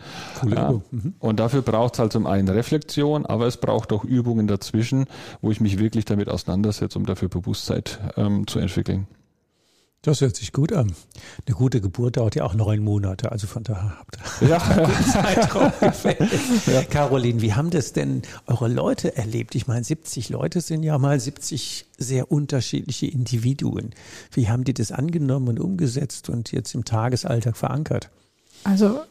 Cool, 0.43 0.55
ja. 0.55 0.71
mhm. 0.91 1.15
Und 1.19 1.41
dafür 1.41 1.63
braucht 1.63 1.95
es 1.95 2.01
halt 2.01 2.13
zum 2.13 2.27
einen 2.27 2.49
Reflexion, 2.49 3.27
aber 3.27 3.47
es 3.47 3.57
braucht 3.57 3.93
auch 3.93 4.05
Übungen 4.05 4.47
dazwischen, 4.47 5.07
wo 5.41 5.51
ich 5.51 5.61
mich 5.61 5.79
wirklich 5.79 6.05
damit 6.05 6.29
auseinandersetze, 6.29 6.99
um 6.99 7.07
dafür 7.07 7.29
Bewusstsein 7.29 7.83
ähm, 8.17 8.47
zu 8.47 8.59
entwickeln. 8.59 9.07
Das 10.05 10.21
hört 10.21 10.35
sich 10.35 10.53
gut 10.53 10.73
an. 10.73 10.93
Eine 11.47 11.55
gute 11.55 11.81
Geburt 11.81 12.17
dauert 12.17 12.35
ja 12.35 12.43
auch 12.43 12.55
neun 12.55 12.83
Monate, 12.83 13.31
also 13.31 13.47
von 13.47 13.63
daher 13.63 14.01
habt 14.01 14.19
ihr 14.41 14.49
ja. 14.49 14.59
einen 14.59 14.87
guten 14.87 15.05
Zeitraum 15.05 15.73
ja. 16.67 16.83
Caroline, 16.83 17.41
wie 17.41 17.55
haben 17.55 17.71
das 17.71 17.93
denn 17.93 18.23
eure 18.47 18.67
Leute 18.67 19.17
erlebt? 19.17 19.55
Ich 19.55 19.69
meine, 19.69 19.85
70 19.85 20.29
Leute 20.29 20.61
sind 20.61 20.83
ja 20.83 20.99
mal 20.99 21.21
70 21.21 21.87
sehr 21.99 22.33
unterschiedliche 22.33 23.07
Individuen. 23.07 23.95
Wie 24.33 24.49
haben 24.49 24.65
die 24.65 24.75
das 24.75 24.91
angenommen 24.91 25.47
und 25.51 25.61
umgesetzt 25.61 26.29
und 26.29 26.51
jetzt 26.51 26.75
im 26.75 26.85
Tagesalltag 26.85 27.57
verankert? 27.57 28.11
Also 28.65 29.03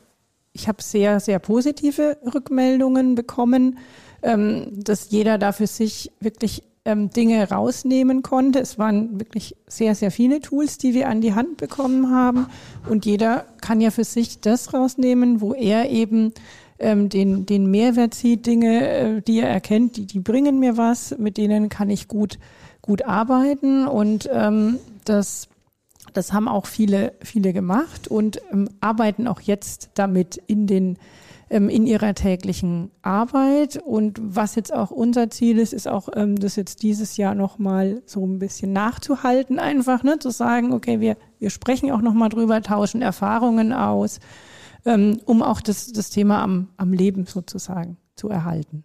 ich 0.51 0.67
habe 0.67 0.83
sehr, 0.83 1.21
sehr 1.21 1.39
positive 1.39 2.17
Rückmeldungen 2.33 3.15
bekommen, 3.15 3.79
ähm, 4.23 4.67
dass 4.83 5.09
jeder 5.09 5.37
da 5.37 5.53
für 5.53 5.67
sich 5.67 6.11
wirklich 6.19 6.63
ähm, 6.85 7.09
Dinge 7.09 7.49
rausnehmen 7.49 8.23
konnte. 8.23 8.59
Es 8.59 8.79
waren 8.79 9.19
wirklich 9.19 9.55
sehr, 9.67 9.95
sehr 9.95 10.11
viele 10.11 10.41
Tools, 10.41 10.77
die 10.77 10.93
wir 10.93 11.07
an 11.07 11.21
die 11.21 11.33
Hand 11.33 11.57
bekommen 11.57 12.09
haben. 12.09 12.47
Und 12.89 13.05
jeder 13.05 13.45
kann 13.61 13.81
ja 13.81 13.91
für 13.91 14.03
sich 14.03 14.39
das 14.41 14.73
rausnehmen, 14.73 15.41
wo 15.41 15.53
er 15.53 15.89
eben 15.89 16.33
ähm, 16.79 17.09
den, 17.09 17.45
den 17.45 17.69
Mehrwert 17.69 18.13
sieht, 18.13 18.45
Dinge, 18.45 18.87
äh, 18.87 19.21
die 19.21 19.39
er 19.39 19.49
erkennt, 19.49 19.97
die, 19.97 20.05
die 20.05 20.19
bringen 20.19 20.59
mir 20.59 20.77
was, 20.77 21.17
mit 21.17 21.37
denen 21.37 21.69
kann 21.69 21.89
ich 21.89 22.07
gut, 22.07 22.39
gut 22.81 23.05
arbeiten. 23.05 23.87
Und 23.87 24.29
ähm, 24.31 24.79
das 25.05 25.47
das 26.13 26.33
haben 26.33 26.47
auch 26.47 26.65
viele, 26.65 27.13
viele 27.21 27.53
gemacht 27.53 28.07
und 28.07 28.41
ähm, 28.51 28.69
arbeiten 28.81 29.27
auch 29.27 29.41
jetzt 29.41 29.91
damit 29.93 30.41
in 30.47 30.67
den 30.67 30.97
in 31.51 31.85
ihrer 31.85 32.13
täglichen 32.13 32.91
Arbeit. 33.01 33.77
Und 33.83 34.19
was 34.21 34.55
jetzt 34.55 34.73
auch 34.73 34.89
unser 34.89 35.29
Ziel 35.29 35.59
ist, 35.59 35.73
ist 35.73 35.87
auch, 35.87 36.07
ähm, 36.15 36.37
das 36.39 36.55
jetzt 36.55 36.81
dieses 36.81 37.17
Jahr 37.17 37.35
nochmal 37.35 38.01
so 38.05 38.25
ein 38.25 38.39
bisschen 38.39 38.71
nachzuhalten, 38.71 39.59
einfach, 39.59 40.03
ne, 40.03 40.17
zu 40.19 40.29
sagen, 40.29 40.71
okay, 40.71 40.99
wir, 41.01 41.17
wir 41.39 41.49
sprechen 41.49 41.91
auch 41.91 42.01
nochmal 42.01 42.29
drüber, 42.29 42.61
tauschen 42.61 43.01
Erfahrungen 43.01 43.73
aus, 43.73 44.19
ähm, 44.85 45.19
um 45.25 45.43
auch 45.43 45.59
das, 45.59 45.91
das 45.91 46.09
Thema 46.09 46.41
am, 46.41 46.69
am 46.77 46.93
Leben 46.93 47.25
sozusagen 47.25 47.97
zu 48.15 48.29
erhalten. 48.29 48.83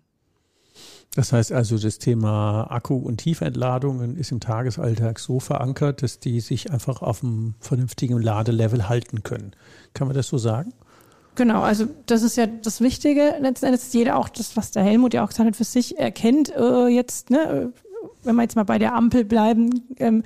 Das 1.14 1.32
heißt 1.32 1.52
also, 1.52 1.78
das 1.78 1.98
Thema 1.98 2.64
Akku- 2.70 3.02
und 3.02 3.18
Tiefentladungen 3.18 4.16
ist 4.16 4.32
im 4.32 4.40
Tagesalltag 4.40 5.18
so 5.18 5.40
verankert, 5.40 6.02
dass 6.02 6.18
die 6.18 6.40
sich 6.40 6.70
einfach 6.72 7.00
auf 7.00 7.22
einem 7.22 7.54
vernünftigen 7.58 8.20
Ladelevel 8.20 8.88
halten 8.88 9.22
können. 9.22 9.52
Kann 9.94 10.08
man 10.08 10.16
das 10.16 10.28
so 10.28 10.36
sagen? 10.36 10.74
Genau, 11.36 11.60
also 11.60 11.86
das 12.06 12.22
ist 12.22 12.36
ja 12.36 12.46
das 12.46 12.80
Wichtige. 12.80 13.34
Letzten 13.40 13.66
Endes 13.66 13.92
jeder 13.92 14.16
auch 14.16 14.30
das, 14.30 14.56
was 14.56 14.70
der 14.70 14.82
Helmut 14.82 15.12
ja 15.14 15.22
auch 15.22 15.28
gesagt 15.28 15.46
hat, 15.46 15.56
für 15.56 15.64
sich 15.64 15.98
erkennt 15.98 16.50
äh, 16.56 16.88
jetzt, 16.88 17.30
ne, 17.30 17.72
wenn 18.24 18.34
wir 18.36 18.42
jetzt 18.42 18.56
mal 18.56 18.64
bei 18.64 18.78
der 18.78 18.94
Ampel 18.94 19.24
bleiben, 19.24 19.84
ähm, 19.98 20.22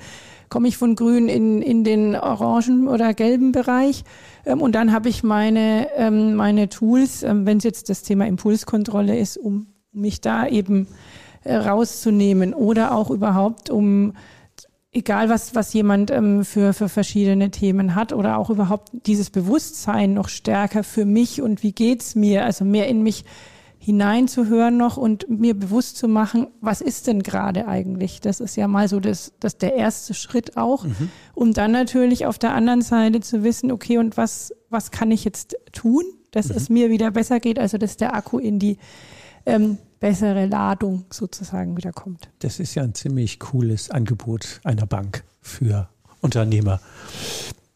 komme 0.48 0.68
ich 0.68 0.76
von 0.76 0.94
grün 0.94 1.28
in, 1.28 1.62
in 1.62 1.82
den 1.82 2.14
orangen 2.14 2.86
oder 2.86 3.12
gelben 3.12 3.50
Bereich. 3.50 4.04
Ähm, 4.46 4.60
und 4.60 4.74
dann 4.76 4.92
habe 4.92 5.08
ich 5.08 5.24
meine, 5.24 5.88
ähm, 5.96 6.36
meine 6.36 6.68
Tools, 6.68 7.24
ähm, 7.24 7.44
wenn 7.44 7.58
es 7.58 7.64
jetzt 7.64 7.88
das 7.88 8.02
Thema 8.02 8.26
Impulskontrolle 8.26 9.18
ist, 9.18 9.36
um 9.36 9.66
mich 9.92 10.20
da 10.20 10.46
eben 10.46 10.86
äh, 11.42 11.56
rauszunehmen 11.56 12.54
oder 12.54 12.94
auch 12.94 13.10
überhaupt 13.10 13.68
um 13.68 14.12
egal 14.92 15.28
was, 15.28 15.54
was 15.54 15.72
jemand 15.72 16.10
ähm, 16.10 16.44
für, 16.44 16.72
für 16.72 16.88
verschiedene 16.88 17.50
Themen 17.50 17.94
hat 17.94 18.12
oder 18.12 18.38
auch 18.38 18.50
überhaupt 18.50 18.90
dieses 19.06 19.30
Bewusstsein 19.30 20.14
noch 20.14 20.28
stärker 20.28 20.82
für 20.82 21.04
mich 21.04 21.42
und 21.42 21.62
wie 21.62 21.72
geht's 21.72 22.14
mir, 22.14 22.44
also 22.44 22.64
mehr 22.64 22.88
in 22.88 23.02
mich 23.02 23.24
hineinzuhören 23.82 24.76
noch 24.76 24.98
und 24.98 25.30
mir 25.30 25.54
bewusst 25.54 25.96
zu 25.96 26.06
machen, 26.06 26.48
was 26.60 26.82
ist 26.82 27.06
denn 27.06 27.22
gerade 27.22 27.66
eigentlich? 27.66 28.20
Das 28.20 28.40
ist 28.40 28.54
ja 28.56 28.68
mal 28.68 28.88
so 28.88 29.00
das, 29.00 29.32
das 29.40 29.56
der 29.56 29.74
erste 29.74 30.12
Schritt 30.12 30.58
auch. 30.58 30.84
Mhm. 30.84 31.10
Um 31.34 31.54
dann 31.54 31.72
natürlich 31.72 32.26
auf 32.26 32.38
der 32.38 32.52
anderen 32.52 32.82
Seite 32.82 33.20
zu 33.20 33.42
wissen, 33.42 33.72
okay, 33.72 33.96
und 33.96 34.18
was, 34.18 34.52
was 34.68 34.90
kann 34.90 35.10
ich 35.10 35.24
jetzt 35.24 35.56
tun, 35.72 36.04
dass 36.30 36.50
mhm. 36.50 36.56
es 36.56 36.68
mir 36.68 36.90
wieder 36.90 37.10
besser 37.10 37.40
geht, 37.40 37.58
also 37.58 37.78
dass 37.78 37.96
der 37.96 38.14
Akku 38.14 38.38
in 38.38 38.58
die 38.58 38.76
ähm, 39.46 39.78
bessere 40.00 40.46
Ladung 40.46 41.04
sozusagen 41.10 41.76
wiederkommt. 41.76 42.30
Das 42.40 42.58
ist 42.58 42.74
ja 42.74 42.82
ein 42.82 42.94
ziemlich 42.94 43.38
cooles 43.38 43.90
Angebot 43.90 44.60
einer 44.64 44.86
Bank 44.86 45.24
für 45.40 45.88
Unternehmer. 46.20 46.80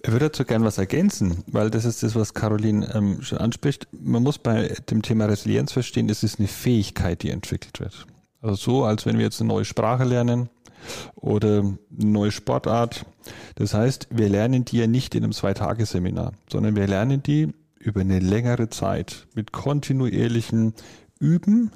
Ich 0.03 0.11
würde 0.13 0.27
dazu 0.27 0.45
gerne 0.45 0.65
was 0.65 0.77
ergänzen, 0.77 1.45
weil 1.47 1.71
das 1.71 1.85
ist 1.85 2.03
das, 2.03 2.15
was 2.15 2.35
Caroline 2.35 2.93
ähm, 2.95 3.23
schon 3.23 3.39
anspricht. 3.39 3.89
Man 3.93 4.23
muss 4.23 4.39
bei 4.39 4.75
dem 4.91 5.01
Thema 5.01 5.27
Resilienz 5.27 5.73
verstehen, 5.73 6.11
es 6.11 6.23
ist 6.23 6.39
eine 6.39 6.49
Fähigkeit, 6.49 7.23
die 7.23 7.31
entwickelt 7.31 7.81
wird. 7.81 8.07
Also 8.43 8.57
so, 8.57 8.85
als 8.85 9.07
wenn 9.07 9.17
wir 9.17 9.25
jetzt 9.25 9.41
eine 9.41 9.49
neue 9.49 9.65
Sprache 9.65 10.05
lernen 10.05 10.51
oder 11.15 11.61
eine 11.61 11.79
neue 11.91 12.31
Sportart. 12.31 13.07
Das 13.55 13.73
heißt, 13.73 14.09
wir 14.11 14.29
lernen 14.29 14.67
die 14.67 14.79
ja 14.79 14.87
nicht 14.87 15.15
in 15.15 15.25
einem 15.25 15.33
Zwei-Tage-Seminar, 15.33 16.33
sondern 16.51 16.77
wir 16.77 16.87
lernen 16.87 17.23
die 17.23 17.55
über 17.79 18.03
eine 18.03 18.19
längere 18.19 18.69
Zeit 18.69 19.27
mit 19.35 19.53
kontinuierlichen 19.53 20.75
Üben, 21.19 21.71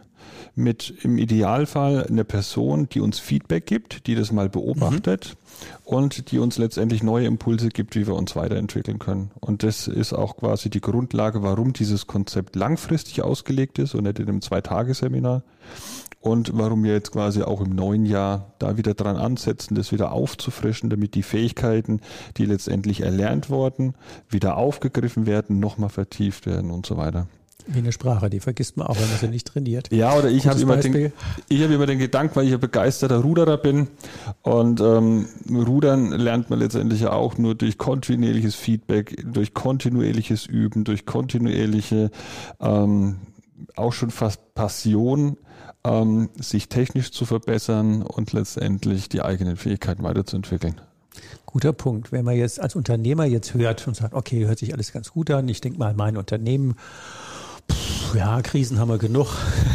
mit 0.55 0.93
im 1.03 1.19
Idealfall 1.19 2.07
eine 2.07 2.25
Person, 2.25 2.89
die 2.89 3.01
uns 3.01 3.19
Feedback 3.19 3.67
gibt, 3.67 4.07
die 4.07 4.15
das 4.15 4.33
mal 4.33 4.49
beobachtet 4.49 5.37
mhm. 5.37 5.67
und 5.85 6.31
die 6.31 6.39
uns 6.39 6.59
letztendlich 6.59 7.03
neue 7.03 7.27
Impulse 7.27 7.69
gibt, 7.69 7.95
wie 7.97 8.07
wir 8.07 8.15
uns 8.15 8.37
weiterentwickeln 8.37 8.99
können. 8.99 9.31
Und 9.41 9.63
das 9.63 9.89
ist 9.89 10.13
auch 10.13 10.37
quasi 10.37 10.71
die 10.71 10.81
Grundlage, 10.81 11.43
warum 11.43 11.73
dieses 11.73 12.07
Konzept 12.07 12.57
langfristig 12.57 13.23
ausgelegt 13.23 13.79
ist 13.79 13.95
und 13.95 14.05
nicht 14.05 14.19
in 14.19 14.29
einem 14.29 14.43
Zwei-Tage-Seminar. 14.43 15.43
Und 16.21 16.51
warum 16.55 16.83
wir 16.83 16.93
jetzt 16.93 17.13
quasi 17.13 17.43
auch 17.43 17.61
im 17.61 17.75
neuen 17.75 18.05
Jahr 18.05 18.53
da 18.59 18.77
wieder 18.77 18.95
dran 18.95 19.17
ansetzen, 19.17 19.77
das 19.77 19.93
wieder 19.93 20.11
aufzufrischen, 20.11 20.91
damit 20.91 21.15
die 21.15 21.23
Fähigkeiten, 21.23 22.01
die 22.37 22.45
letztendlich 22.45 23.03
erlernt 23.03 23.51
wurden, 23.51 23.95
wieder 24.29 24.57
aufgegriffen 24.57 25.27
werden, 25.27 25.61
nochmal 25.61 25.91
vertieft 25.91 26.47
werden 26.47 26.71
und 26.73 26.87
so 26.87 26.97
weiter. 26.97 27.29
Wie 27.71 27.81
eine 27.81 27.93
Sprache, 27.93 28.31
die 28.31 28.41
vergisst 28.41 28.79
man 28.79 28.87
auch, 28.87 28.97
wenn 28.99 29.09
man 29.11 29.19
sie 29.19 29.29
nicht 29.29 29.47
trainiert. 29.47 29.93
Ja, 29.93 30.15
oder 30.15 30.31
ich 30.31 30.47
habe 30.47 30.59
immer, 30.59 30.79
den, 30.79 31.13
ich 31.51 31.63
hab 31.63 31.71
immer 31.71 31.85
den 31.85 31.99
Gedanken, 31.99 32.35
weil 32.37 32.47
ich 32.47 32.55
ein 32.55 32.61
begeisterter 32.61 33.19
Ruderer 33.19 33.59
bin. 33.59 33.89
Und 34.41 34.81
ähm, 34.81 35.27
Rudern 35.51 36.13
lernt 36.13 36.49
man 36.49 36.61
letztendlich 36.61 37.07
auch 37.07 37.37
nur 37.37 37.55
durch 37.55 37.77
kontinuierliches 37.77 38.55
Feedback, 38.55 39.23
durch 39.31 39.53
kontinuierliches 39.53 40.47
Üben, 40.47 40.85
durch 40.85 41.05
kontinuierliche, 41.05 42.11
ähm, 42.59 43.19
auch 43.77 43.93
schon 43.93 44.11
fast 44.11 44.55
Passion, 44.55 45.37
ähm, 45.85 46.31
sich 46.41 46.71
technisch 46.71 47.13
zu 47.13 47.27
verbessern 47.27 48.01
und 48.01 48.33
letztendlich 48.33 49.11
die 49.11 49.21
eigenen 49.21 49.59
Fähigkeiten 49.59 50.03
weiterzuentwickeln. 50.05 50.81
Guter 51.45 51.73
Punkt. 51.73 52.13
Wenn 52.13 52.25
man 52.25 52.37
jetzt 52.37 52.61
als 52.61 52.77
Unternehmer 52.77 53.25
jetzt 53.25 53.55
hört 53.55 53.87
und 53.89 53.95
sagt, 53.95 54.15
okay, 54.15 54.47
hört 54.47 54.59
sich 54.59 54.73
alles 54.75 54.93
ganz 54.93 55.11
gut 55.13 55.31
an, 55.31 55.49
ich 55.49 55.61
denke 55.61 55.79
mal 55.79 55.95
mein 55.95 56.17
Unternehmen 56.17 56.77
ja, 58.15 58.43
Krisen 58.43 58.79
haben 58.79 58.89
wir 58.89 58.99
genug. 58.99 59.29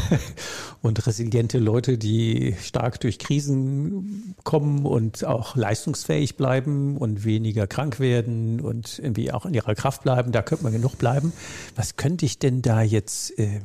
und 0.83 1.07
resiliente 1.07 1.59
Leute, 1.59 1.97
die 1.97 2.55
stark 2.61 2.99
durch 2.99 3.17
Krisen 3.17 4.35
kommen 4.43 4.85
und 4.85 5.23
auch 5.23 5.55
leistungsfähig 5.55 6.35
bleiben 6.35 6.97
und 6.97 7.23
weniger 7.23 7.67
krank 7.67 8.01
werden 8.01 8.59
und 8.59 8.99
irgendwie 8.99 9.31
auch 9.31 9.45
in 9.45 9.53
ihrer 9.53 9.75
Kraft 9.75 10.03
bleiben, 10.03 10.33
da 10.33 10.41
könnte 10.41 10.65
man 10.65 10.73
genug 10.73 10.97
bleiben. 10.97 11.31
Was 11.77 11.95
könnte 11.95 12.25
ich 12.25 12.37
denn 12.37 12.61
da 12.61 12.81
jetzt 12.81 13.33
ähm, 13.39 13.61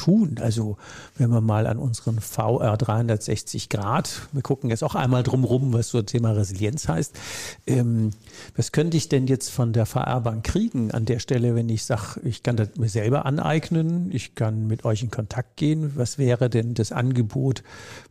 tun. 0.00 0.36
Also 0.40 0.78
wenn 1.18 1.30
wir 1.30 1.42
mal 1.42 1.66
an 1.66 1.76
unseren 1.76 2.20
VR 2.20 2.76
360 2.76 3.68
Grad, 3.68 4.22
wir 4.32 4.40
gucken 4.40 4.70
jetzt 4.70 4.82
auch 4.82 4.94
einmal 4.94 5.22
drumrum, 5.22 5.74
was 5.74 5.88
so 5.88 6.00
Thema 6.00 6.32
Resilienz 6.32 6.88
heißt. 6.88 7.18
Ähm, 7.66 8.10
was 8.56 8.72
könnte 8.72 8.96
ich 8.96 9.10
denn 9.10 9.26
jetzt 9.26 9.50
von 9.50 9.74
der 9.74 9.84
VR-Bank 9.84 10.44
kriegen 10.44 10.90
an 10.90 11.04
der 11.04 11.18
Stelle, 11.18 11.54
wenn 11.54 11.68
ich 11.68 11.84
sage, 11.84 12.20
ich 12.24 12.42
kann 12.42 12.56
das 12.56 12.76
mir 12.76 12.88
selber 12.88 13.26
aneignen, 13.26 14.10
ich 14.10 14.34
kann 14.34 14.66
mit 14.66 14.86
euch 14.86 15.02
in 15.02 15.10
Kontakt 15.10 15.56
gehen. 15.56 15.92
Was 15.96 16.16
wäre 16.16 16.48
denn 16.48 16.72
das 16.72 16.92
Angebot, 16.92 17.62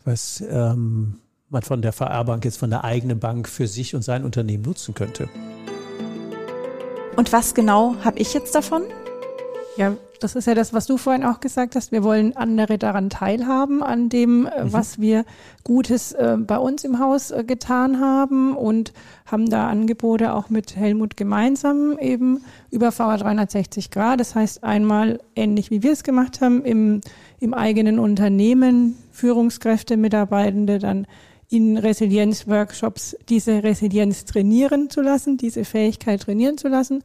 was 0.06 0.44
ähm, 0.48 1.16
man 1.50 1.64
von 1.64 1.82
der 1.82 1.94
VR-Bank 1.94 2.46
jetzt 2.46 2.58
von 2.58 2.70
der 2.70 2.84
eigenen 2.84 3.20
Bank 3.20 3.50
für 3.50 3.68
sich 3.68 3.96
und 3.96 4.04
sein 4.04 4.24
Unternehmen 4.24 4.64
nutzen 4.64 4.94
könnte? 4.94 5.28
Und 7.16 7.34
was 7.34 7.56
genau 7.56 7.96
habe 8.04 8.20
ich 8.20 8.34
jetzt 8.36 8.54
davon? 8.54 8.84
Ja, 9.80 9.96
das 10.20 10.36
ist 10.36 10.46
ja 10.46 10.56
das, 10.56 10.74
was 10.74 10.88
du 10.88 10.98
vorhin 10.98 11.24
auch 11.24 11.40
gesagt 11.40 11.78
hast. 11.78 11.94
Wir 11.94 12.04
wollen 12.04 12.36
andere 12.36 12.78
daran 12.78 13.10
teilhaben, 13.10 13.82
an 13.82 14.10
dem, 14.10 14.46
äh, 14.46 14.66
mhm. 14.66 14.74
was 14.74 15.00
wir 15.00 15.24
Gutes 15.64 16.12
äh, 16.12 16.36
bei 16.38 16.58
uns 16.58 16.84
im 16.84 17.00
Haus 17.00 17.32
äh, 17.32 17.46
getan 17.46 18.02
haben 18.02 18.58
und 18.58 18.92
haben 19.26 19.50
da 19.50 19.70
Angebote 19.70 20.34
auch 20.34 20.50
mit 20.50 20.76
Helmut 20.76 21.16
gemeinsam 21.16 21.98
eben 21.98 22.44
über 22.72 22.92
VR 22.92 23.20
360 23.20 23.90
Grad. 23.90 24.20
Das 24.20 24.36
heißt 24.36 24.66
einmal 24.66 25.22
ähnlich 25.34 25.72
wie 25.72 25.82
wir 25.82 25.94
es 25.94 26.04
gemacht 26.04 26.42
haben 26.42 26.66
im, 26.66 27.00
im 27.40 27.54
eigenen 27.54 28.00
Unternehmen, 28.00 28.98
Führungskräfte, 29.14 29.96
Mitarbeitende 29.96 30.80
dann 30.80 31.08
in 31.48 31.78
Resilienzworkshops 31.78 33.16
diese 33.30 33.64
Resilienz 33.64 34.26
trainieren 34.26 34.90
zu 34.90 35.00
lassen, 35.00 35.38
diese 35.38 35.64
Fähigkeit 35.64 36.24
trainieren 36.24 36.58
zu 36.58 36.68
lassen 36.68 37.02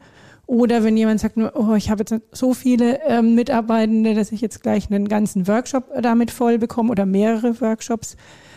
oder 0.46 0.84
wenn 0.84 0.96
jemand 0.96 1.20
sagt, 1.20 1.36
oh, 1.38 1.74
ich 1.74 1.90
habe 1.90 2.04
jetzt 2.06 2.14
so 2.32 2.52
viele 2.54 3.00
ähm, 3.06 3.34
Mitarbeitende, 3.34 4.14
dass 4.14 4.32
ich 4.32 4.40
jetzt 4.40 4.62
gleich 4.62 4.90
einen 4.90 5.08
ganzen 5.08 5.48
Workshop 5.48 5.90
damit 6.00 6.30
voll 6.30 6.58
bekomme 6.58 6.90
oder 6.90 7.06
mehrere 7.06 7.60
Workshops 7.60 8.16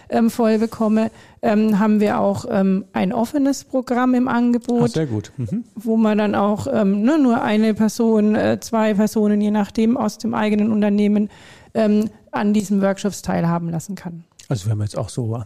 ähm, 0.09 0.29
voll 0.29 0.57
bekomme, 0.57 1.11
ähm, 1.41 1.79
haben 1.79 1.99
wir 1.99 2.19
auch 2.19 2.45
ähm, 2.49 2.85
ein 2.93 3.13
offenes 3.13 3.63
Programm 3.63 4.13
im 4.13 4.27
Angebot. 4.27 4.89
Ach, 4.89 4.93
sehr 4.93 5.05
gut. 5.05 5.31
Mhm. 5.37 5.63
Wo 5.75 5.97
man 5.97 6.17
dann 6.17 6.35
auch 6.35 6.67
ähm, 6.71 7.01
ne, 7.01 7.17
nur 7.17 7.41
eine 7.41 7.73
Person, 7.73 8.35
äh, 8.35 8.59
zwei 8.59 8.93
Personen, 8.93 9.41
je 9.41 9.51
nachdem, 9.51 9.97
aus 9.97 10.17
dem 10.17 10.33
eigenen 10.33 10.71
Unternehmen 10.71 11.29
ähm, 11.73 12.09
an 12.31 12.53
diesen 12.53 12.81
Workshops 12.81 13.21
teilhaben 13.21 13.69
lassen 13.69 13.95
kann. 13.95 14.23
Also 14.49 14.69
wenn 14.69 14.77
man 14.77 14.87
jetzt 14.87 14.97
auch 14.97 15.09
so, 15.09 15.43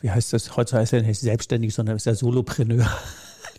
wie 0.00 0.10
heißt 0.10 0.32
das, 0.32 0.56
heute 0.56 0.76
heißt 0.76 0.92
er 0.92 1.02
nicht 1.02 1.18
selbstständig, 1.18 1.74
sondern 1.74 1.96
ist 1.96 2.06
ja 2.06 2.14
Solopreneur. 2.14 2.86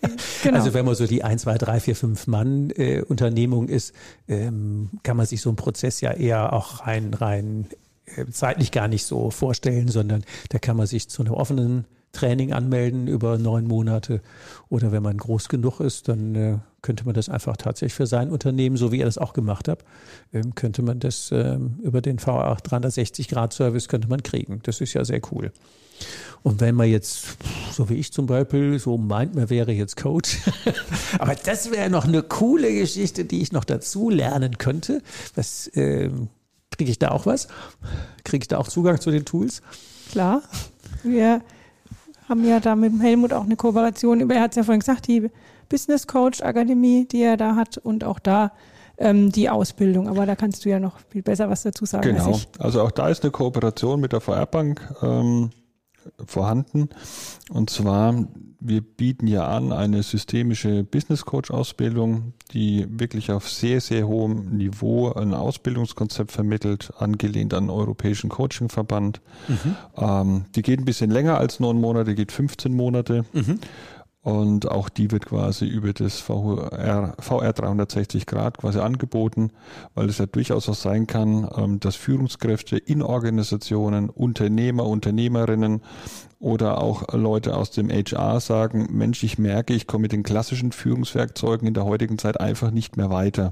Genau. 0.44 0.58
Also 0.58 0.74
wenn 0.74 0.86
man 0.86 0.96
so 0.96 1.08
die 1.08 1.24
1, 1.24 1.44
2, 1.44 1.58
3, 1.58 1.80
4, 1.80 1.96
5 1.96 2.28
Mann 2.28 2.70
äh, 2.72 3.02
Unternehmung 3.02 3.70
ist, 3.70 3.94
ähm, 4.28 4.90
kann 5.02 5.16
man 5.16 5.26
sich 5.26 5.42
so 5.42 5.50
einen 5.50 5.56
Prozess 5.56 6.02
ja 6.02 6.12
eher 6.12 6.52
auch 6.52 6.86
rein, 6.86 7.14
rein 7.14 7.68
äh, 8.06 8.26
zeitlich 8.30 8.72
gar 8.72 8.90
nicht 8.90 9.06
so 9.06 9.32
vorstellen, 9.32 9.88
sondern 9.88 10.24
da 10.50 10.60
kann 10.60 10.76
man 10.76 10.86
sich 10.86 11.08
zu 11.08 11.24
einem 11.24 11.34
offenen 11.34 11.86
Training 12.12 12.54
anmelden 12.54 13.08
über 13.08 13.38
neun 13.38 13.66
Monate. 13.66 14.22
Oder 14.70 14.92
wenn 14.92 15.04
man 15.04 15.18
groß 15.18 15.50
genug 15.50 15.80
ist, 15.80 16.08
dann 16.08 16.36
äh, 16.36 16.58
könnte 16.82 17.06
man 17.06 17.16
das 17.16 17.28
einfach 17.28 17.58
tatsächlich 17.58 17.96
für 17.96 18.08
sein 18.08 18.30
Unternehmen, 18.30 18.78
so 18.78 18.92
wie 18.92 19.00
ihr 19.00 19.06
das 19.06 19.18
auch 19.18 19.34
gemacht 19.34 19.68
habt, 19.68 19.84
ähm, 20.32 20.54
könnte 20.56 20.84
man 20.84 21.00
das 21.00 21.32
ähm, 21.32 21.80
über 21.82 22.02
den 22.02 22.20
VA 22.20 22.56
360 22.56 23.28
Grad 23.30 23.54
Service 23.54 23.88
könnte 23.88 24.08
man 24.08 24.22
kriegen. 24.22 24.60
Das 24.64 24.80
ist 24.80 24.94
ja 24.94 25.04
sehr 25.04 25.22
cool. 25.32 25.52
Und 26.44 26.60
wenn 26.60 26.76
man 26.76 26.90
jetzt, 26.90 27.38
so 27.72 27.90
wie 27.90 27.96
ich 27.96 28.12
zum 28.12 28.26
Beispiel, 28.26 28.78
so 28.78 28.98
meint, 28.98 29.34
man 29.34 29.50
wäre 29.50 29.72
jetzt 29.72 29.96
Coach, 29.96 30.40
aber 31.20 31.36
das 31.36 31.72
wäre 31.72 31.90
noch 31.90 32.06
eine 32.06 32.22
coole 32.22 32.74
Geschichte, 32.74 33.24
die 33.24 33.42
ich 33.42 33.54
noch 33.54 33.64
dazu 33.64 34.10
lernen 34.10 34.58
könnte. 34.58 35.02
Was 35.36 35.72
ähm, 35.74 36.28
kriege 36.70 36.92
ich 36.92 37.00
da 37.00 37.12
auch 37.12 37.26
was? 37.26 37.48
Kriege 38.26 38.44
ich 38.44 38.48
da 38.50 38.58
auch 38.58 38.68
Zugang 38.68 39.00
zu 39.00 39.10
den 39.10 39.24
Tools? 39.24 39.62
Klar. 40.12 40.44
Wir 41.04 41.42
haben 42.28 42.46
ja 42.46 42.60
da 42.60 42.76
mit 42.76 42.92
Helmut 43.02 43.32
auch 43.32 43.46
eine 43.46 43.56
Kooperation 43.56 44.20
über, 44.20 44.36
er 44.36 44.42
hat 44.42 44.52
es 44.52 44.58
ja 44.58 44.64
vorhin 44.64 44.82
gesagt, 44.82 45.08
die 45.08 45.30
Business 45.70 46.08
Coach 46.08 46.42
Akademie, 46.42 47.08
die 47.10 47.24
er 47.24 47.38
da 47.38 47.56
hat 47.56 47.78
und 47.78 48.04
auch 48.04 48.20
da 48.20 48.52
ähm, 48.98 49.32
die 49.32 49.50
Ausbildung. 49.50 50.10
Aber 50.10 50.26
da 50.26 50.36
kannst 50.36 50.66
du 50.66 50.70
ja 50.70 50.80
noch 50.80 51.00
viel 51.10 51.22
besser 51.24 51.50
was 51.50 51.64
dazu 51.64 51.86
sagen. 51.86 52.16
Genau. 52.16 52.40
Also 52.60 52.82
auch 52.82 52.92
da 52.92 53.08
ist 53.08 53.24
eine 53.24 53.32
Kooperation 53.32 54.02
mit 54.02 54.12
der 54.12 54.20
VR 54.20 54.46
Bank. 54.46 54.82
Ähm 55.02 55.52
vorhanden. 56.26 56.90
Und 57.50 57.70
zwar, 57.70 58.28
wir 58.60 58.82
bieten 58.82 59.28
ja 59.28 59.48
an 59.48 59.72
eine 59.72 60.04
systemische 60.04 60.84
Business 60.84 61.26
Coach 61.26 61.52
Ausbildung, 61.52 62.34
die 62.52 62.86
wirklich 62.90 63.32
auf 63.32 63.50
sehr, 63.50 63.82
sehr 63.82 64.08
hohem 64.08 64.58
Niveau 64.58 65.12
ein 65.12 65.34
Ausbildungskonzept 65.34 66.32
vermittelt, 66.32 66.92
angelehnt 66.98 67.54
an 67.54 67.66
den 67.66 67.70
Europäischen 67.70 68.30
Coaching 68.30 68.70
Verband. 68.70 69.22
Mhm. 69.48 69.76
Ähm, 69.98 70.46
die 70.56 70.62
geht 70.62 70.80
ein 70.80 70.86
bisschen 70.86 71.12
länger 71.12 71.38
als 71.38 71.60
neun 71.60 71.80
Monate, 71.80 72.16
geht 72.16 72.32
15 72.32 72.74
Monate. 72.74 73.26
Mhm. 73.34 73.60
Und 74.24 74.72
auch 74.72 74.88
die 74.88 75.12
wird 75.12 75.26
quasi 75.26 75.66
über 75.66 75.92
das 75.92 76.22
VR, 76.22 77.14
VR 77.20 77.52
360 77.52 78.26
Grad 78.26 78.58
quasi 78.58 78.80
angeboten, 78.80 79.52
weil 79.96 80.08
es 80.08 80.18
ja 80.18 80.26
durchaus 80.26 80.70
auch 80.70 80.76
sein 80.76 81.08
kann, 81.08 81.46
ähm, 81.58 81.82
dass 81.82 81.98
Führungskräfte 81.98 82.78
in 82.78 83.02
Organisationen, 83.02 84.10
Unternehmer, 84.10 84.86
Unternehmerinnen 84.86 85.82
oder 86.40 86.82
auch 86.82 87.14
Leute 87.14 87.58
aus 87.58 87.72
dem 87.72 87.90
HR 87.90 88.40
sagen, 88.40 88.88
Mensch, 88.92 89.24
ich 89.24 89.38
merke, 89.38 89.74
ich 89.74 89.88
komme 89.88 90.04
mit 90.04 90.14
den 90.14 90.24
klassischen 90.24 90.72
Führungswerkzeugen 90.72 91.68
in 91.68 91.74
der 91.74 91.84
heutigen 91.84 92.18
Zeit 92.18 92.40
einfach 92.40 92.72
nicht 92.72 92.96
mehr 92.96 93.10
weiter. 93.10 93.52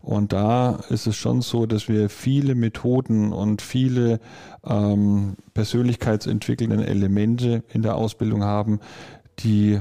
Und 0.00 0.32
da 0.32 0.80
ist 0.88 1.06
es 1.06 1.14
schon 1.14 1.42
so, 1.42 1.66
dass 1.66 1.86
wir 1.86 2.08
viele 2.10 2.56
Methoden 2.56 3.32
und 3.32 3.62
viele 3.62 4.18
ähm, 4.64 5.36
persönlichkeitsentwickelnden 5.54 6.80
Elemente 6.80 7.62
in 7.72 7.82
der 7.82 7.94
Ausbildung 7.94 8.42
haben, 8.42 8.80
die 9.38 9.80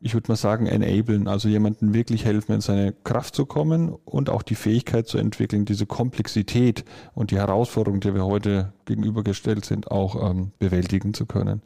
ich 0.00 0.14
würde 0.14 0.30
mal 0.30 0.36
sagen, 0.36 0.66
enablen, 0.66 1.26
also 1.26 1.48
jemanden 1.48 1.92
wirklich 1.92 2.24
helfen, 2.24 2.52
in 2.52 2.60
seine 2.60 2.92
Kraft 2.92 3.34
zu 3.34 3.46
kommen 3.46 3.96
und 4.04 4.30
auch 4.30 4.42
die 4.42 4.54
Fähigkeit 4.54 5.08
zu 5.08 5.18
entwickeln, 5.18 5.64
diese 5.64 5.86
Komplexität 5.86 6.84
und 7.14 7.32
die 7.32 7.36
Herausforderung, 7.36 7.98
der 7.98 8.14
wir 8.14 8.24
heute 8.24 8.72
gegenübergestellt 8.84 9.64
sind, 9.64 9.90
auch 9.90 10.30
ähm, 10.30 10.52
bewältigen 10.60 11.14
zu 11.14 11.26
können. 11.26 11.62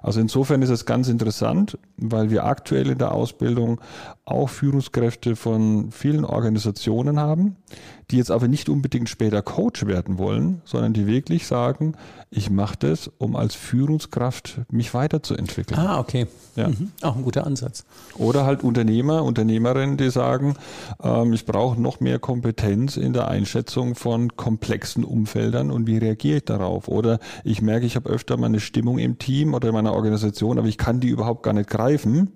Also 0.00 0.20
insofern 0.20 0.62
ist 0.62 0.70
es 0.70 0.86
ganz 0.86 1.08
interessant, 1.08 1.78
weil 1.98 2.30
wir 2.30 2.44
aktuell 2.44 2.88
in 2.88 2.98
der 2.98 3.12
Ausbildung 3.12 3.80
auch 4.24 4.48
Führungskräfte 4.48 5.36
von 5.36 5.90
vielen 5.90 6.24
Organisationen 6.24 7.20
haben, 7.20 7.56
die 8.10 8.16
jetzt 8.16 8.30
aber 8.30 8.48
nicht 8.48 8.68
unbedingt 8.68 9.08
später 9.08 9.42
Coach 9.42 9.86
werden 9.86 10.18
wollen, 10.18 10.62
sondern 10.64 10.92
die 10.92 11.06
wirklich 11.06 11.46
sagen, 11.46 11.94
ich 12.30 12.50
mache 12.50 12.76
das, 12.78 13.10
um 13.18 13.36
als 13.36 13.54
Führungskraft 13.54 14.60
mich 14.70 14.92
weiterzuentwickeln. 14.94 15.78
Ah, 15.78 16.00
okay. 16.00 16.26
Ja. 16.56 16.68
Mhm. 16.68 16.90
Auch 17.02 17.16
ein 17.16 17.22
guter 17.22 17.46
Ansatz. 17.46 17.84
Oder 18.16 18.44
halt 18.44 18.62
Unternehmer, 18.62 19.22
Unternehmerinnen, 19.24 19.96
die 19.96 20.10
sagen, 20.10 20.54
ähm, 21.02 21.32
ich 21.32 21.46
brauche 21.46 21.80
noch 21.80 22.00
mehr 22.00 22.18
Kompetenz 22.18 22.96
in 22.96 23.12
der 23.12 23.28
Einschätzung 23.28 23.94
von 23.94 24.36
komplexen 24.36 25.04
Umfeldern 25.04 25.70
und 25.70 25.86
wie 25.86 25.98
reagiere 25.98 26.38
ich 26.38 26.44
darauf. 26.44 26.88
Oder 26.88 27.18
ich 27.44 27.62
merke, 27.62 27.86
ich 27.86 27.96
habe 27.96 28.10
öfter 28.10 28.36
mal 28.36 28.46
eine 28.46 28.60
Stimmung 28.60 28.98
im 28.98 29.18
Team 29.18 29.54
oder 29.54 29.68
in 29.68 29.74
meiner 29.74 29.94
Organisation, 29.94 30.58
aber 30.58 30.68
ich 30.68 30.78
kann 30.78 31.00
die 31.00 31.08
überhaupt 31.08 31.42
gar 31.42 31.52
nicht 31.52 31.70
greifen. 31.70 32.32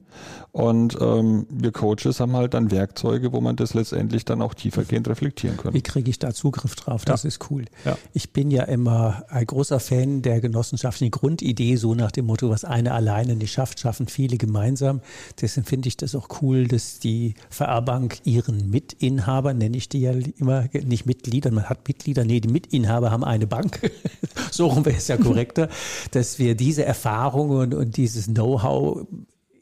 Und 0.53 0.97
ähm, 1.01 1.47
wir 1.51 1.73
Coaches 1.73 2.21
haben 2.21 2.35
halt 2.35 2.55
dann 2.55 2.71
Werkzeuge, 2.71 3.33
wo 3.33 3.41
man 3.41 3.57
das 3.57 3.75
letztendlich 3.75 4.25
dann 4.25 4.43
auch 4.43 4.55
tiefergehend 4.55 5.07
reflektieren 5.07 5.57
kann. 5.57 5.75
Wie 5.75 5.83
kriege 5.83 6.09
ich 6.11 6.19
da 6.19 6.33
Zugriff 6.33 6.75
drauf? 6.75 7.05
Das 7.05 7.23
ja. 7.23 7.29
ist 7.29 7.51
cool. 7.51 7.67
Ja. 7.85 7.99
Ich 8.15 8.33
bin 8.33 8.51
ja 8.51 8.65
immer 8.65 9.25
ein 9.29 9.47
großer 9.47 9.79
Fan 9.79 10.23
der 10.23 10.41
genossenschaftlichen 10.41 11.11
Grundidee, 11.11 11.77
so 11.77 11.95
nach 11.95 12.11
dem 12.11 12.27
Motto, 12.27 12.51
was 12.51 12.65
eine 12.65 12.93
alleine 12.93 13.37
nicht 13.37 13.53
schafft, 13.53 13.81
schaffen 13.81 14.09
viele 14.09 14.39
gemeinsam. 14.39 15.01
Deswegen 15.41 15.67
finde 15.67 15.89
ich 15.89 15.97
das 15.97 16.15
auch 16.15 16.29
cool, 16.41 16.67
dass 16.67 16.99
die 16.99 17.35
VR-Bank 17.51 18.19
ihren 18.25 18.71
Mitinhaber, 18.71 19.55
nenne 19.55 19.77
ich 19.77 19.89
die 19.89 20.01
ja 20.01 20.13
immer, 20.39 20.65
nicht 20.85 21.07
Mitglieder, 21.07 21.51
man 21.51 21.69
hat 21.69 21.87
Mitglieder, 21.87 22.25
nee, 22.25 22.41
die 22.41 22.49
Mitinhaber 22.49 23.11
haben 23.11 23.25
eine 23.25 23.47
Bank. 23.47 23.93
so 24.51 24.67
rum 24.67 24.87
wäre 24.87 24.97
es 24.97 25.09
ja 25.09 25.19
korrekter, 25.19 25.69
dass 26.13 26.39
wir 26.39 26.55
diese 26.55 26.85
Erfahrungen 26.85 27.59
und, 27.59 27.75
und 27.75 27.97
dieses 27.97 28.27
Know-how 28.27 29.07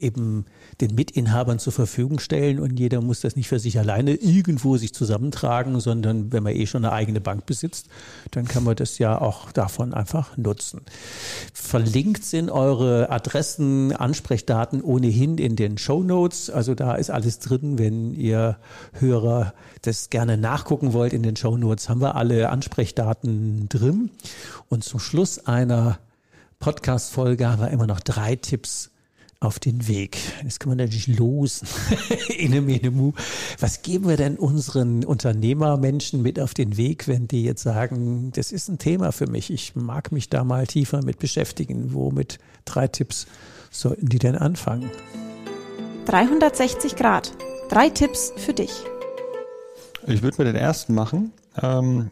eben 0.01 0.45
den 0.81 0.95
Mitinhabern 0.95 1.59
zur 1.59 1.73
Verfügung 1.73 2.19
stellen 2.19 2.61
und 2.61 2.79
jeder 2.79 3.01
muss 3.01 3.21
das 3.21 3.37
nicht 3.37 3.49
für 3.49 3.59
sich 3.59 3.79
alleine 3.79 4.15
irgendwo 4.15 4.77
sich 4.77 4.93
zusammentragen, 4.93 5.81
sondern 5.81 6.33
wenn 6.33 6.43
man 6.43 6.55
eh 6.55 6.67
schon 6.67 6.85
eine 6.85 6.93
eigene 6.93 7.21
Bank 7.21 7.47
besitzt, 7.47 7.89
dann 8.31 8.47
kann 8.47 8.65
man 8.65 8.77
das 8.77 8.99
ja 8.99 9.21
auch 9.21 9.53
davon 9.53 9.95
einfach 9.95 10.37
nutzen. 10.37 10.83
Verlinkt 11.53 12.25
sind 12.25 12.51
eure 12.51 13.11
Adressen, 13.11 13.93
Ansprechdaten 13.93 14.83
ohnehin 14.83 15.39
in 15.39 15.57
den 15.57 15.79
Show 15.79 16.03
Notes. 16.03 16.51
Also 16.51 16.75
da 16.75 16.95
ist 16.95 17.11
alles 17.11 17.39
drin, 17.39 17.79
wenn 17.79 18.15
ihr 18.15 18.59
Hörer 18.93 19.55
das 19.83 20.11
gerne 20.11 20.37
nachgucken 20.37 20.93
wollt. 20.93 21.13
In 21.13 21.23
den 21.23 21.37
Show 21.37 21.57
Notes 21.57 21.89
haben 21.89 22.01
wir 22.01 22.17
alle 22.17 22.51
Ansprechdaten 22.51 23.69
drin. 23.69 24.11
Und 24.69 24.85
zum 24.85 25.01
Schluss 25.01 25.47
einer 25.47 25.99
Podcast-Folge 26.59 27.49
haben 27.49 27.63
wir 27.63 27.71
immer 27.71 27.87
noch 27.87 28.01
drei 28.01 28.37
Tipps 28.37 28.91
auf 29.41 29.59
den 29.59 29.87
Weg. 29.87 30.19
Jetzt 30.43 30.61
kann 30.61 30.71
man 30.71 30.79
natürlich 30.79 31.09
los. 31.09 31.63
Was 33.61 33.83
geben 33.83 34.09
wir 34.09 34.17
denn 34.17 34.37
unseren 34.37 35.05
Unternehmermenschen 35.05 36.23
mit 36.23 36.41
auf 36.41 36.55
den 36.55 36.77
Weg, 36.77 37.07
wenn 37.07 37.29
die 37.29 37.45
jetzt 37.45 37.63
sagen, 37.63 38.33
das 38.35 38.53
ist 38.53 38.69
ein 38.69 38.79
Thema 38.79 39.13
für 39.13 39.27
mich, 39.27 39.51
ich 39.51 39.77
mag 39.77 40.13
mich 40.13 40.29
da 40.31 40.45
mal 40.45 40.67
tiefer 40.67 41.05
mit 41.05 41.19
beschäftigen? 41.19 41.93
Womit 41.93 42.39
drei 42.65 42.89
Tipps 42.89 43.27
sollten 43.71 44.09
die 44.09 44.19
denn 44.19 44.37
anfangen? 44.37 44.91
360 46.07 46.97
Grad. 46.97 47.33
Drei 47.69 47.89
Tipps 47.89 48.33
für 48.37 48.55
dich. 48.55 48.73
Ich 50.07 50.23
würde 50.23 50.39
mir 50.39 50.53
den 50.53 50.57
ersten 50.57 50.95
machen. 50.95 51.33
Ähm, 51.61 52.11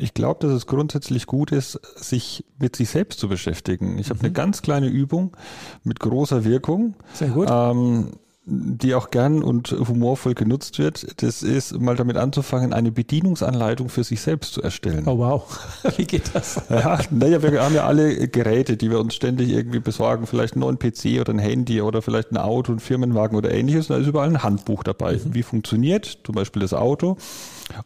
ich 0.00 0.14
glaube, 0.14 0.46
dass 0.46 0.52
es 0.56 0.66
grundsätzlich 0.66 1.26
gut 1.26 1.52
ist, 1.52 1.80
sich 1.96 2.44
mit 2.58 2.76
sich 2.76 2.88
selbst 2.90 3.20
zu 3.20 3.28
beschäftigen. 3.28 3.98
Ich 3.98 4.10
habe 4.10 4.20
eine 4.20 4.30
mhm. 4.30 4.34
ganz 4.34 4.62
kleine 4.62 4.88
Übung 4.88 5.36
mit 5.84 6.00
großer 6.00 6.44
Wirkung. 6.44 6.94
Sehr 7.12 7.28
gut. 7.28 7.48
Ähm, 7.50 8.12
die 8.46 8.94
auch 8.94 9.10
gern 9.10 9.42
und 9.42 9.70
humorvoll 9.70 10.34
genutzt 10.34 10.78
wird, 10.78 11.22
das 11.22 11.42
ist 11.42 11.78
mal 11.78 11.94
damit 11.94 12.16
anzufangen, 12.16 12.72
eine 12.72 12.90
Bedienungsanleitung 12.90 13.90
für 13.90 14.02
sich 14.02 14.22
selbst 14.22 14.54
zu 14.54 14.62
erstellen. 14.62 15.04
Oh 15.06 15.18
wow, 15.18 15.58
wie 15.98 16.06
geht 16.06 16.34
das? 16.34 16.60
Ja, 16.70 16.98
naja, 17.10 17.42
wir 17.42 17.62
haben 17.62 17.74
ja 17.74 17.86
alle 17.86 18.28
Geräte, 18.28 18.76
die 18.76 18.90
wir 18.90 18.98
uns 18.98 19.14
ständig 19.14 19.50
irgendwie 19.50 19.80
besorgen, 19.80 20.26
vielleicht 20.26 20.54
einen 20.54 20.60
neuen 20.60 20.78
PC 20.78 21.20
oder 21.20 21.34
ein 21.34 21.38
Handy 21.38 21.82
oder 21.82 22.00
vielleicht 22.00 22.32
ein 22.32 22.38
Auto, 22.38 22.72
ein 22.72 22.80
Firmenwagen 22.80 23.36
oder 23.36 23.52
ähnliches. 23.52 23.88
da 23.88 23.98
ist 23.98 24.06
überall 24.06 24.28
ein 24.28 24.42
Handbuch 24.42 24.82
dabei. 24.84 25.14
Mhm. 25.14 25.34
Wie 25.34 25.42
funktioniert 25.42 26.20
zum 26.24 26.34
Beispiel 26.34 26.62
das 26.62 26.72
Auto? 26.72 27.18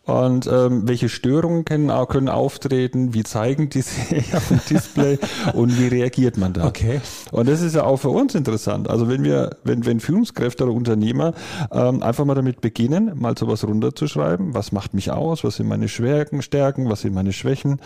Und 0.05 0.47
ähm, 0.47 0.89
welche 0.89 1.11
Störungen 1.11 1.67
können, 1.67 1.93
können 2.09 2.31
auftreten? 2.31 3.13
Wie 3.13 3.23
zeigen 3.23 3.69
die 3.69 3.83
sich 3.83 4.25
auf 4.35 4.49
dem 4.49 4.61
Display? 4.71 5.19
und 5.53 5.79
wie 5.79 5.89
reagiert 5.89 6.39
man 6.39 6.55
da? 6.55 6.67
Okay. 6.67 7.03
Und 7.33 7.49
das 7.49 7.61
ist 7.61 7.75
ja 7.75 7.85
auch 7.85 7.99
für 7.99 8.09
uns 8.09 8.35
interessant. 8.35 8.89
Also 8.89 9.09
wenn 9.09 9.25
wir, 9.25 9.59
wenn, 9.63 9.85
wenn 9.85 10.01
Führungskräfte 10.01 10.44
Führungskräfte 10.45 10.65
oder 10.65 10.73
Unternehmer 10.73 11.35
ähm, 11.73 12.03
einfach 12.03 12.25
mal 12.25 12.35
damit 12.35 12.61
beginnen, 12.61 13.13
mal 13.17 13.37
sowas 13.37 13.65
runterzuschreiben. 13.65 14.55
Was 14.55 14.73
macht 14.73 14.95
mich 14.95 15.11
aus? 15.11 15.45
Was 15.45 15.57
sind 15.57 15.69
meine 15.69 15.89
Stärken, 15.89 16.43
Stärken? 16.43 16.89
Was 16.91 17.01
sind 17.03 17.15
meine 17.15 17.33
Schwächen? 17.33 17.81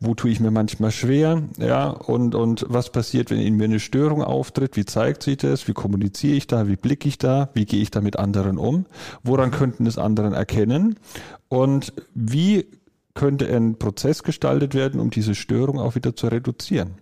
Wo 0.00 0.14
tue 0.14 0.30
ich 0.30 0.40
mir 0.40 0.50
manchmal 0.50 0.90
schwer? 0.90 1.42
Ja, 1.58 1.88
und, 1.88 2.34
und 2.34 2.66
was 2.68 2.90
passiert, 2.90 3.30
wenn 3.30 3.40
in 3.40 3.56
mir 3.56 3.64
eine 3.64 3.80
Störung 3.80 4.22
auftritt? 4.22 4.76
Wie 4.76 4.84
zeigt 4.84 5.22
sich 5.22 5.38
das? 5.38 5.66
Wie 5.68 5.72
kommuniziere 5.72 6.36
ich 6.36 6.46
da? 6.46 6.68
Wie 6.68 6.76
blicke 6.76 7.08
ich 7.08 7.18
da? 7.18 7.48
Wie 7.54 7.64
gehe 7.64 7.82
ich 7.82 7.90
da 7.90 8.00
mit 8.00 8.18
anderen 8.18 8.58
um? 8.58 8.86
Woran 9.22 9.50
könnten 9.50 9.86
es 9.86 9.98
anderen 9.98 10.32
erkennen? 10.32 10.96
Und 11.48 11.92
wie 12.14 12.66
könnte 13.14 13.46
ein 13.54 13.78
Prozess 13.78 14.22
gestaltet 14.22 14.74
werden, 14.74 15.00
um 15.00 15.10
diese 15.10 15.34
Störung 15.34 15.78
auch 15.78 15.94
wieder 15.94 16.16
zu 16.16 16.28
reduzieren. 16.28 16.92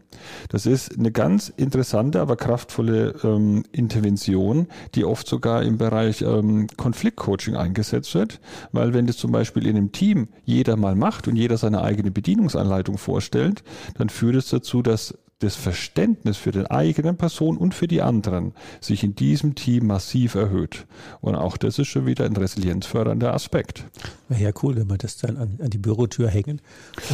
Das 0.48 0.66
ist 0.66 0.98
eine 0.98 1.12
ganz 1.12 1.48
interessante, 1.56 2.20
aber 2.20 2.36
kraftvolle 2.36 3.14
ähm, 3.22 3.62
Intervention, 3.70 4.66
die 4.94 5.04
oft 5.04 5.26
sogar 5.26 5.62
im 5.62 5.78
Bereich 5.78 6.22
ähm, 6.22 6.66
Konfliktcoaching 6.76 7.56
eingesetzt 7.56 8.14
wird, 8.14 8.40
weil 8.72 8.92
wenn 8.92 9.06
das 9.06 9.18
zum 9.18 9.30
Beispiel 9.30 9.66
in 9.66 9.76
einem 9.76 9.92
Team 9.92 10.28
jeder 10.44 10.76
mal 10.76 10.96
macht 10.96 11.28
und 11.28 11.36
jeder 11.36 11.56
seine 11.56 11.82
eigene 11.82 12.10
Bedienungsanleitung 12.10 12.98
vorstellt, 12.98 13.62
dann 13.96 14.08
führt 14.08 14.34
es 14.34 14.48
dazu, 14.48 14.82
dass 14.82 15.14
das 15.40 15.56
Verständnis 15.56 16.36
für 16.36 16.52
den 16.52 16.66
eigenen 16.66 17.16
Person 17.16 17.56
und 17.56 17.74
für 17.74 17.88
die 17.88 18.02
anderen 18.02 18.52
sich 18.80 19.02
in 19.02 19.14
diesem 19.14 19.54
Team 19.54 19.86
massiv 19.86 20.34
erhöht. 20.34 20.86
Und 21.20 21.34
auch 21.34 21.56
das 21.56 21.78
ist 21.78 21.88
schon 21.88 22.06
wieder 22.06 22.26
ein 22.26 22.36
resilienzfördernder 22.36 23.32
Aspekt. 23.34 23.84
Wäre 24.28 24.42
ja 24.42 24.50
cool, 24.62 24.76
wenn 24.76 24.86
man 24.86 24.98
das 24.98 25.16
dann 25.16 25.38
an, 25.38 25.58
an 25.62 25.70
die 25.70 25.78
Bürotür 25.78 26.28
hängen 26.28 26.60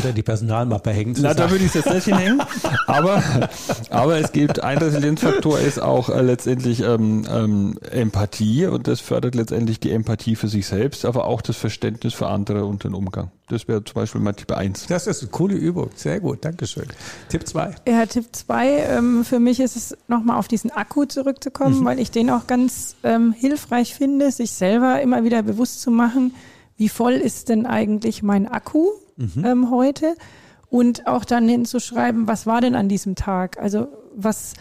oder 0.00 0.12
die 0.12 0.22
Personalmappe 0.22 0.90
hängen. 0.90 1.16
Na, 1.20 1.34
da 1.34 1.50
würde 1.50 1.64
ich 1.64 1.74
es 1.74 1.84
jetzt 1.84 1.94
nicht 1.94 2.04
hinhängen. 2.04 2.42
Aber, 2.86 3.22
aber 3.90 4.18
es 4.18 4.32
gibt, 4.32 4.62
ein 4.62 4.78
Resilienzfaktor 4.78 5.58
ist 5.58 5.80
auch 5.80 6.08
äh, 6.08 6.22
letztendlich 6.22 6.80
ähm, 6.80 7.26
ähm, 7.28 7.78
Empathie 7.90 8.66
und 8.66 8.86
das 8.86 9.00
fördert 9.00 9.34
letztendlich 9.34 9.80
die 9.80 9.90
Empathie 9.90 10.36
für 10.36 10.48
sich 10.48 10.66
selbst, 10.66 11.04
aber 11.04 11.24
auch 11.24 11.42
das 11.42 11.56
Verständnis 11.56 12.14
für 12.14 12.28
andere 12.28 12.64
und 12.64 12.84
den 12.84 12.94
Umgang. 12.94 13.30
Das 13.48 13.68
wäre 13.68 13.84
zum 13.84 13.94
Beispiel 13.94 14.20
mein 14.20 14.34
Tipp 14.34 14.50
1. 14.50 14.86
Das 14.86 15.06
ist 15.06 15.22
eine 15.22 15.30
coole 15.30 15.54
Übung. 15.54 15.90
Sehr 15.94 16.18
gut. 16.18 16.44
Dankeschön. 16.44 16.86
Tipp 17.28 17.46
2. 17.46 17.74
Ja, 17.86 18.04
Tipp 18.16 18.28
2. 18.32 18.68
Ähm, 18.78 19.24
für 19.26 19.38
mich 19.38 19.60
ist 19.60 19.76
es 19.76 19.94
nochmal 20.08 20.38
auf 20.38 20.48
diesen 20.48 20.70
Akku 20.70 21.04
zurückzukommen, 21.04 21.80
mhm. 21.80 21.84
weil 21.84 22.00
ich 22.00 22.10
den 22.10 22.30
auch 22.30 22.46
ganz 22.46 22.96
ähm, 23.04 23.32
hilfreich 23.32 23.94
finde, 23.94 24.30
sich 24.30 24.52
selber 24.52 25.02
immer 25.02 25.22
wieder 25.22 25.42
bewusst 25.42 25.82
zu 25.82 25.90
machen, 25.90 26.34
wie 26.78 26.88
voll 26.88 27.12
ist 27.12 27.50
denn 27.50 27.66
eigentlich 27.66 28.22
mein 28.22 28.48
Akku 28.48 28.88
mhm. 29.18 29.44
ähm, 29.44 29.70
heute 29.70 30.14
und 30.70 31.06
auch 31.06 31.26
dann 31.26 31.46
hinzuschreiben, 31.46 32.26
was 32.26 32.46
war 32.46 32.62
denn 32.62 32.74
an 32.74 32.88
diesem 32.88 33.16
Tag? 33.16 33.58
Also 33.58 33.88
was, 34.14 34.54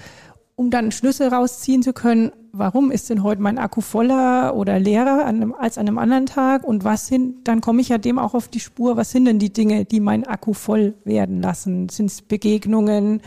um 0.58 0.70
dann 0.70 0.91
Schlüsse 0.91 1.32
rausziehen 1.32 1.82
zu 1.82 1.94
können, 1.94 2.34
warum 2.58 2.91
ist 2.91 3.10
denn 3.10 3.24
heute 3.24 3.41
mein 3.41 3.58
Akku 3.58 3.82
voller 3.82 4.56
oder 4.56 4.80
leerer 4.80 5.26
an 5.26 5.36
einem, 5.36 5.53
als 5.53 5.78
an 5.78 5.88
einem 5.88 5.97
anderen 5.97 6.26
Tag 6.26 6.64
und 6.64 6.84
was 6.84 7.08
sind, 7.08 7.47
dann 7.47 7.62
komme 7.62 7.82
ich 7.82 7.89
ja 7.89 7.97
dem 7.97 8.20
auch 8.20 8.34
auf 8.34 8.47
die 8.47 8.60
Spur, 8.60 8.97
was 8.97 9.12
sind 9.12 9.26
denn 9.26 9.39
die 9.39 9.51
Dinge, 9.51 9.86
die 9.86 9.99
mein 9.99 10.26
Akku 10.26 10.53
voll 10.53 10.95
werden 11.03 11.41
lassen? 11.41 11.89
Sind 11.89 12.08
es 12.08 12.22
Begegnungen, 12.22 13.22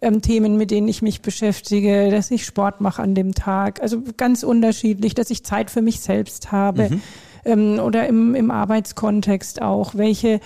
ähm, 0.00 0.22
Themen, 0.22 0.56
mit 0.56 0.70
denen 0.70 0.88
ich 0.88 1.02
mich 1.02 1.22
beschäftige, 1.22 2.10
dass 2.10 2.30
ich 2.30 2.44
Sport 2.44 2.80
mache 2.80 3.02
an 3.02 3.14
dem 3.14 3.34
Tag, 3.34 3.82
also 3.82 4.02
ganz 4.16 4.42
unterschiedlich, 4.42 5.14
dass 5.14 5.30
ich 5.30 5.44
Zeit 5.44 5.70
für 5.70 5.82
mich 5.82 6.00
selbst 6.00 6.52
habe 6.52 6.90
mhm. 6.90 7.02
ähm, 7.44 7.78
oder 7.80 8.06
im, 8.06 8.34
im 8.34 8.50
Arbeitskontext 8.50 9.60
auch, 9.62 9.94
welche, 9.94 10.40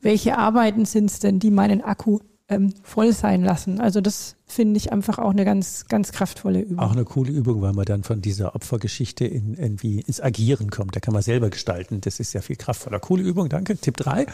welche 0.00 0.36
Arbeiten 0.36 0.84
sind 0.84 1.10
es 1.10 1.18
denn, 1.20 1.38
die 1.38 1.50
meinen 1.50 1.82
Akku 1.82 2.18
ähm, 2.48 2.72
voll 2.82 3.12
sein 3.12 3.42
lassen. 3.42 3.80
Also 3.80 4.00
das 4.00 4.36
finde 4.46 4.78
ich 4.78 4.90
einfach 4.92 5.18
auch 5.18 5.30
eine 5.30 5.44
ganz, 5.44 5.84
ganz 5.88 6.12
kraftvolle 6.12 6.60
Übung. 6.60 6.78
Auch 6.78 6.92
eine 6.92 7.04
coole 7.04 7.30
Übung, 7.30 7.60
weil 7.60 7.74
man 7.74 7.84
dann 7.84 8.02
von 8.02 8.22
dieser 8.22 8.54
Opfergeschichte 8.54 9.26
in, 9.26 9.54
irgendwie 9.54 10.00
ins 10.00 10.20
Agieren 10.20 10.70
kommt. 10.70 10.96
Da 10.96 11.00
kann 11.00 11.12
man 11.12 11.22
selber 11.22 11.50
gestalten. 11.50 12.00
Das 12.00 12.20
ist 12.20 12.32
ja 12.32 12.40
viel 12.40 12.56
kraftvoller. 12.56 13.00
Coole 13.00 13.22
Übung, 13.22 13.48
danke. 13.50 13.76
Tipp 13.76 13.98
3. 13.98 14.26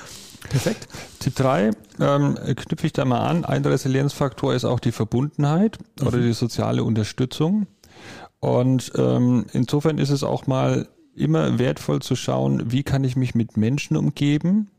Perfekt. 0.49 0.89
Tipp 1.19 1.35
3 1.35 1.71
ähm, 2.01 2.39
knüpfe 2.57 2.87
ich 2.87 2.93
da 2.93 3.05
mal 3.05 3.27
an. 3.27 3.45
Ein 3.45 3.65
Resilienzfaktor 3.65 4.55
ist 4.55 4.65
auch 4.65 4.81
die 4.81 4.93
Verbundenheit 4.93 5.79
mhm. 6.01 6.07
oder 6.07 6.19
die 6.19 6.33
soziale 6.33 6.85
Unterstützung. 6.85 7.67
Und 8.39 8.93
ähm, 8.97 9.47
insofern 9.53 9.99
ist 9.99 10.11
es 10.11 10.23
auch 10.23 10.47
mal 10.47 10.87
immer 11.17 11.59
wertvoll 11.59 12.01
zu 12.01 12.17
schauen, 12.17 12.71
wie 12.71 12.83
kann 12.83 13.05
ich 13.05 13.17
mich 13.17 13.35
mit 13.35 13.57
Menschen 13.57 13.97
umgeben, 13.97 14.71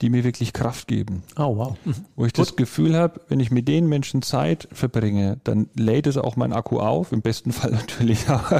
die 0.00 0.10
mir 0.10 0.24
wirklich 0.24 0.52
Kraft 0.52 0.88
geben. 0.88 1.22
Oh, 1.36 1.56
wow. 1.56 1.76
Mhm. 1.84 1.94
Wo 2.16 2.26
ich 2.26 2.32
Gut. 2.32 2.46
das 2.46 2.56
Gefühl 2.56 2.96
habe, 2.96 3.20
wenn 3.28 3.40
ich 3.40 3.50
mit 3.50 3.68
den 3.68 3.88
Menschen 3.88 4.22
Zeit 4.22 4.68
verbringe, 4.72 5.38
dann 5.44 5.68
lädt 5.74 6.06
es 6.06 6.16
auch 6.16 6.36
mein 6.36 6.52
Akku 6.52 6.78
auf, 6.78 7.12
im 7.12 7.22
besten 7.22 7.52
Fall 7.52 7.70
natürlich 7.72 8.28
auch 8.28 8.52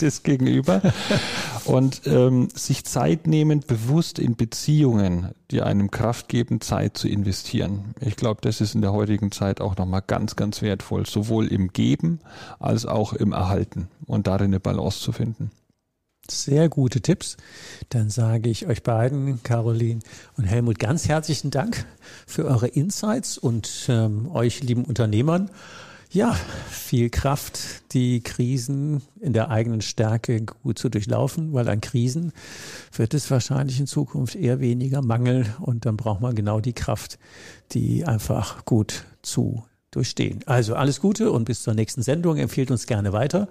das 0.00 0.22
Gegenüber. 0.22 0.80
Und 1.64 2.02
ähm, 2.06 2.48
sich 2.54 2.84
Zeit 2.84 3.26
nehmen, 3.26 3.60
bewusst 3.66 4.18
in 4.18 4.36
Beziehungen, 4.36 5.32
die 5.50 5.60
einem 5.62 5.90
Kraft 5.90 6.28
geben, 6.28 6.60
Zeit 6.60 6.96
zu 6.96 7.08
investieren. 7.08 7.94
Ich 8.00 8.16
glaube, 8.16 8.40
das 8.40 8.60
ist 8.60 8.74
in 8.74 8.80
der 8.80 8.92
heutigen 8.92 9.32
Zeit 9.32 9.60
auch 9.60 9.76
nochmal 9.76 10.02
ganz, 10.06 10.36
ganz 10.36 10.62
wertvoll, 10.62 11.06
sowohl 11.06 11.46
im 11.48 11.68
Geben 11.68 12.20
als 12.58 12.86
auch 12.86 13.12
im 13.12 13.32
Erhalten 13.32 13.88
und 14.06 14.26
darin 14.26 14.46
eine 14.46 14.60
Balance 14.60 15.00
zu 15.00 15.12
finden. 15.12 15.50
Sehr 16.30 16.68
gute 16.68 17.00
Tipps. 17.00 17.38
Dann 17.88 18.10
sage 18.10 18.50
ich 18.50 18.66
euch 18.66 18.82
beiden, 18.82 19.42
Caroline 19.42 20.00
und 20.36 20.44
Helmut, 20.44 20.78
ganz 20.78 21.08
herzlichen 21.08 21.50
Dank 21.50 21.86
für 22.26 22.44
eure 22.44 22.68
Insights 22.68 23.38
und 23.38 23.86
ähm, 23.88 24.30
euch 24.30 24.62
lieben 24.62 24.84
Unternehmern. 24.84 25.50
Ja, 26.10 26.38
viel 26.70 27.08
Kraft, 27.10 27.92
die 27.92 28.22
Krisen 28.22 29.02
in 29.20 29.32
der 29.32 29.50
eigenen 29.50 29.80
Stärke 29.80 30.42
gut 30.42 30.78
zu 30.78 30.88
durchlaufen, 30.88 31.52
weil 31.52 31.68
an 31.68 31.80
Krisen 31.80 32.32
wird 32.92 33.14
es 33.14 33.30
wahrscheinlich 33.30 33.80
in 33.80 33.86
Zukunft 33.86 34.34
eher 34.34 34.60
weniger 34.60 35.02
Mangel 35.02 35.46
und 35.60 35.86
dann 35.86 35.96
braucht 35.96 36.20
man 36.20 36.34
genau 36.34 36.60
die 36.60 36.72
Kraft, 36.72 37.18
die 37.72 38.04
einfach 38.04 38.64
gut 38.64 39.04
zu 39.22 39.64
durchstehen. 39.90 40.40
Also 40.46 40.74
alles 40.74 41.00
Gute 41.00 41.32
und 41.32 41.44
bis 41.44 41.62
zur 41.62 41.74
nächsten 41.74 42.02
Sendung. 42.02 42.36
Empfehlt 42.36 42.70
uns 42.70 42.86
gerne 42.86 43.12
weiter. 43.12 43.48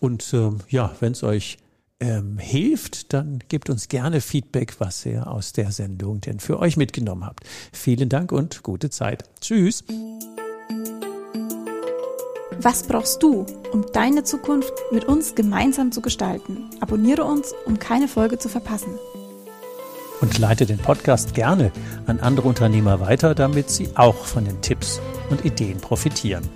Und 0.00 0.32
ähm, 0.32 0.58
ja, 0.68 0.94
wenn 1.00 1.12
es 1.12 1.22
euch 1.22 1.58
ähm, 2.00 2.38
hilft, 2.38 3.12
dann 3.12 3.38
gebt 3.48 3.70
uns 3.70 3.88
gerne 3.88 4.20
Feedback, 4.20 4.76
was 4.78 5.06
ihr 5.06 5.26
aus 5.26 5.52
der 5.52 5.72
Sendung 5.72 6.20
denn 6.20 6.40
für 6.40 6.58
euch 6.58 6.76
mitgenommen 6.76 7.24
habt. 7.24 7.44
Vielen 7.72 8.08
Dank 8.08 8.32
und 8.32 8.62
gute 8.62 8.90
Zeit. 8.90 9.24
Tschüss. 9.40 9.84
Was 12.58 12.84
brauchst 12.84 13.22
du, 13.22 13.44
um 13.72 13.84
deine 13.92 14.24
Zukunft 14.24 14.72
mit 14.90 15.04
uns 15.04 15.34
gemeinsam 15.34 15.92
zu 15.92 16.00
gestalten? 16.00 16.70
Abonniere 16.80 17.24
uns, 17.24 17.54
um 17.66 17.78
keine 17.78 18.08
Folge 18.08 18.38
zu 18.38 18.48
verpassen. 18.48 18.98
Und 20.22 20.38
leite 20.38 20.64
den 20.64 20.78
Podcast 20.78 21.34
gerne 21.34 21.70
an 22.06 22.20
andere 22.20 22.48
Unternehmer 22.48 23.00
weiter, 23.00 23.34
damit 23.34 23.68
sie 23.68 23.90
auch 23.94 24.24
von 24.24 24.46
den 24.46 24.62
Tipps 24.62 25.00
und 25.28 25.44
Ideen 25.44 25.78
profitieren. 25.78 26.48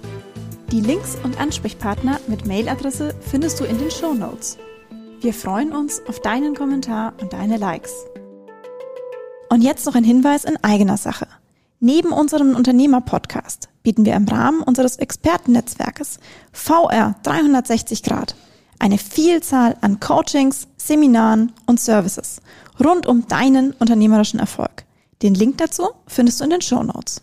Die 0.72 0.80
Links 0.80 1.18
und 1.22 1.38
Ansprechpartner 1.38 2.18
mit 2.28 2.46
Mailadresse 2.46 3.14
findest 3.20 3.60
du 3.60 3.64
in 3.64 3.78
den 3.78 3.90
Show 3.90 4.14
Notes. 4.14 4.56
Wir 5.22 5.34
freuen 5.34 5.72
uns 5.72 6.00
auf 6.08 6.20
deinen 6.20 6.54
Kommentar 6.54 7.12
und 7.20 7.34
deine 7.34 7.58
Likes. 7.58 7.92
Und 9.50 9.60
jetzt 9.60 9.84
noch 9.84 9.94
ein 9.94 10.04
Hinweis 10.04 10.44
in 10.44 10.56
eigener 10.64 10.96
Sache. 10.96 11.26
Neben 11.78 12.10
unserem 12.10 12.56
Unternehmer-Podcast 12.56 13.68
bieten 13.82 14.06
wir 14.06 14.14
im 14.14 14.26
Rahmen 14.26 14.62
unseres 14.62 14.96
Expertennetzwerkes 14.96 16.20
VR 16.52 17.16
360 17.22 18.02
Grad 18.02 18.34
eine 18.78 18.96
Vielzahl 18.96 19.76
an 19.82 20.00
Coachings, 20.00 20.68
Seminaren 20.78 21.52
und 21.66 21.80
Services 21.80 22.40
rund 22.82 23.06
um 23.06 23.28
deinen 23.28 23.72
unternehmerischen 23.72 24.40
Erfolg. 24.40 24.86
Den 25.20 25.34
Link 25.34 25.58
dazu 25.58 25.90
findest 26.06 26.40
du 26.40 26.44
in 26.44 26.50
den 26.50 26.62
Show 26.62 26.82
Notes. 26.82 27.20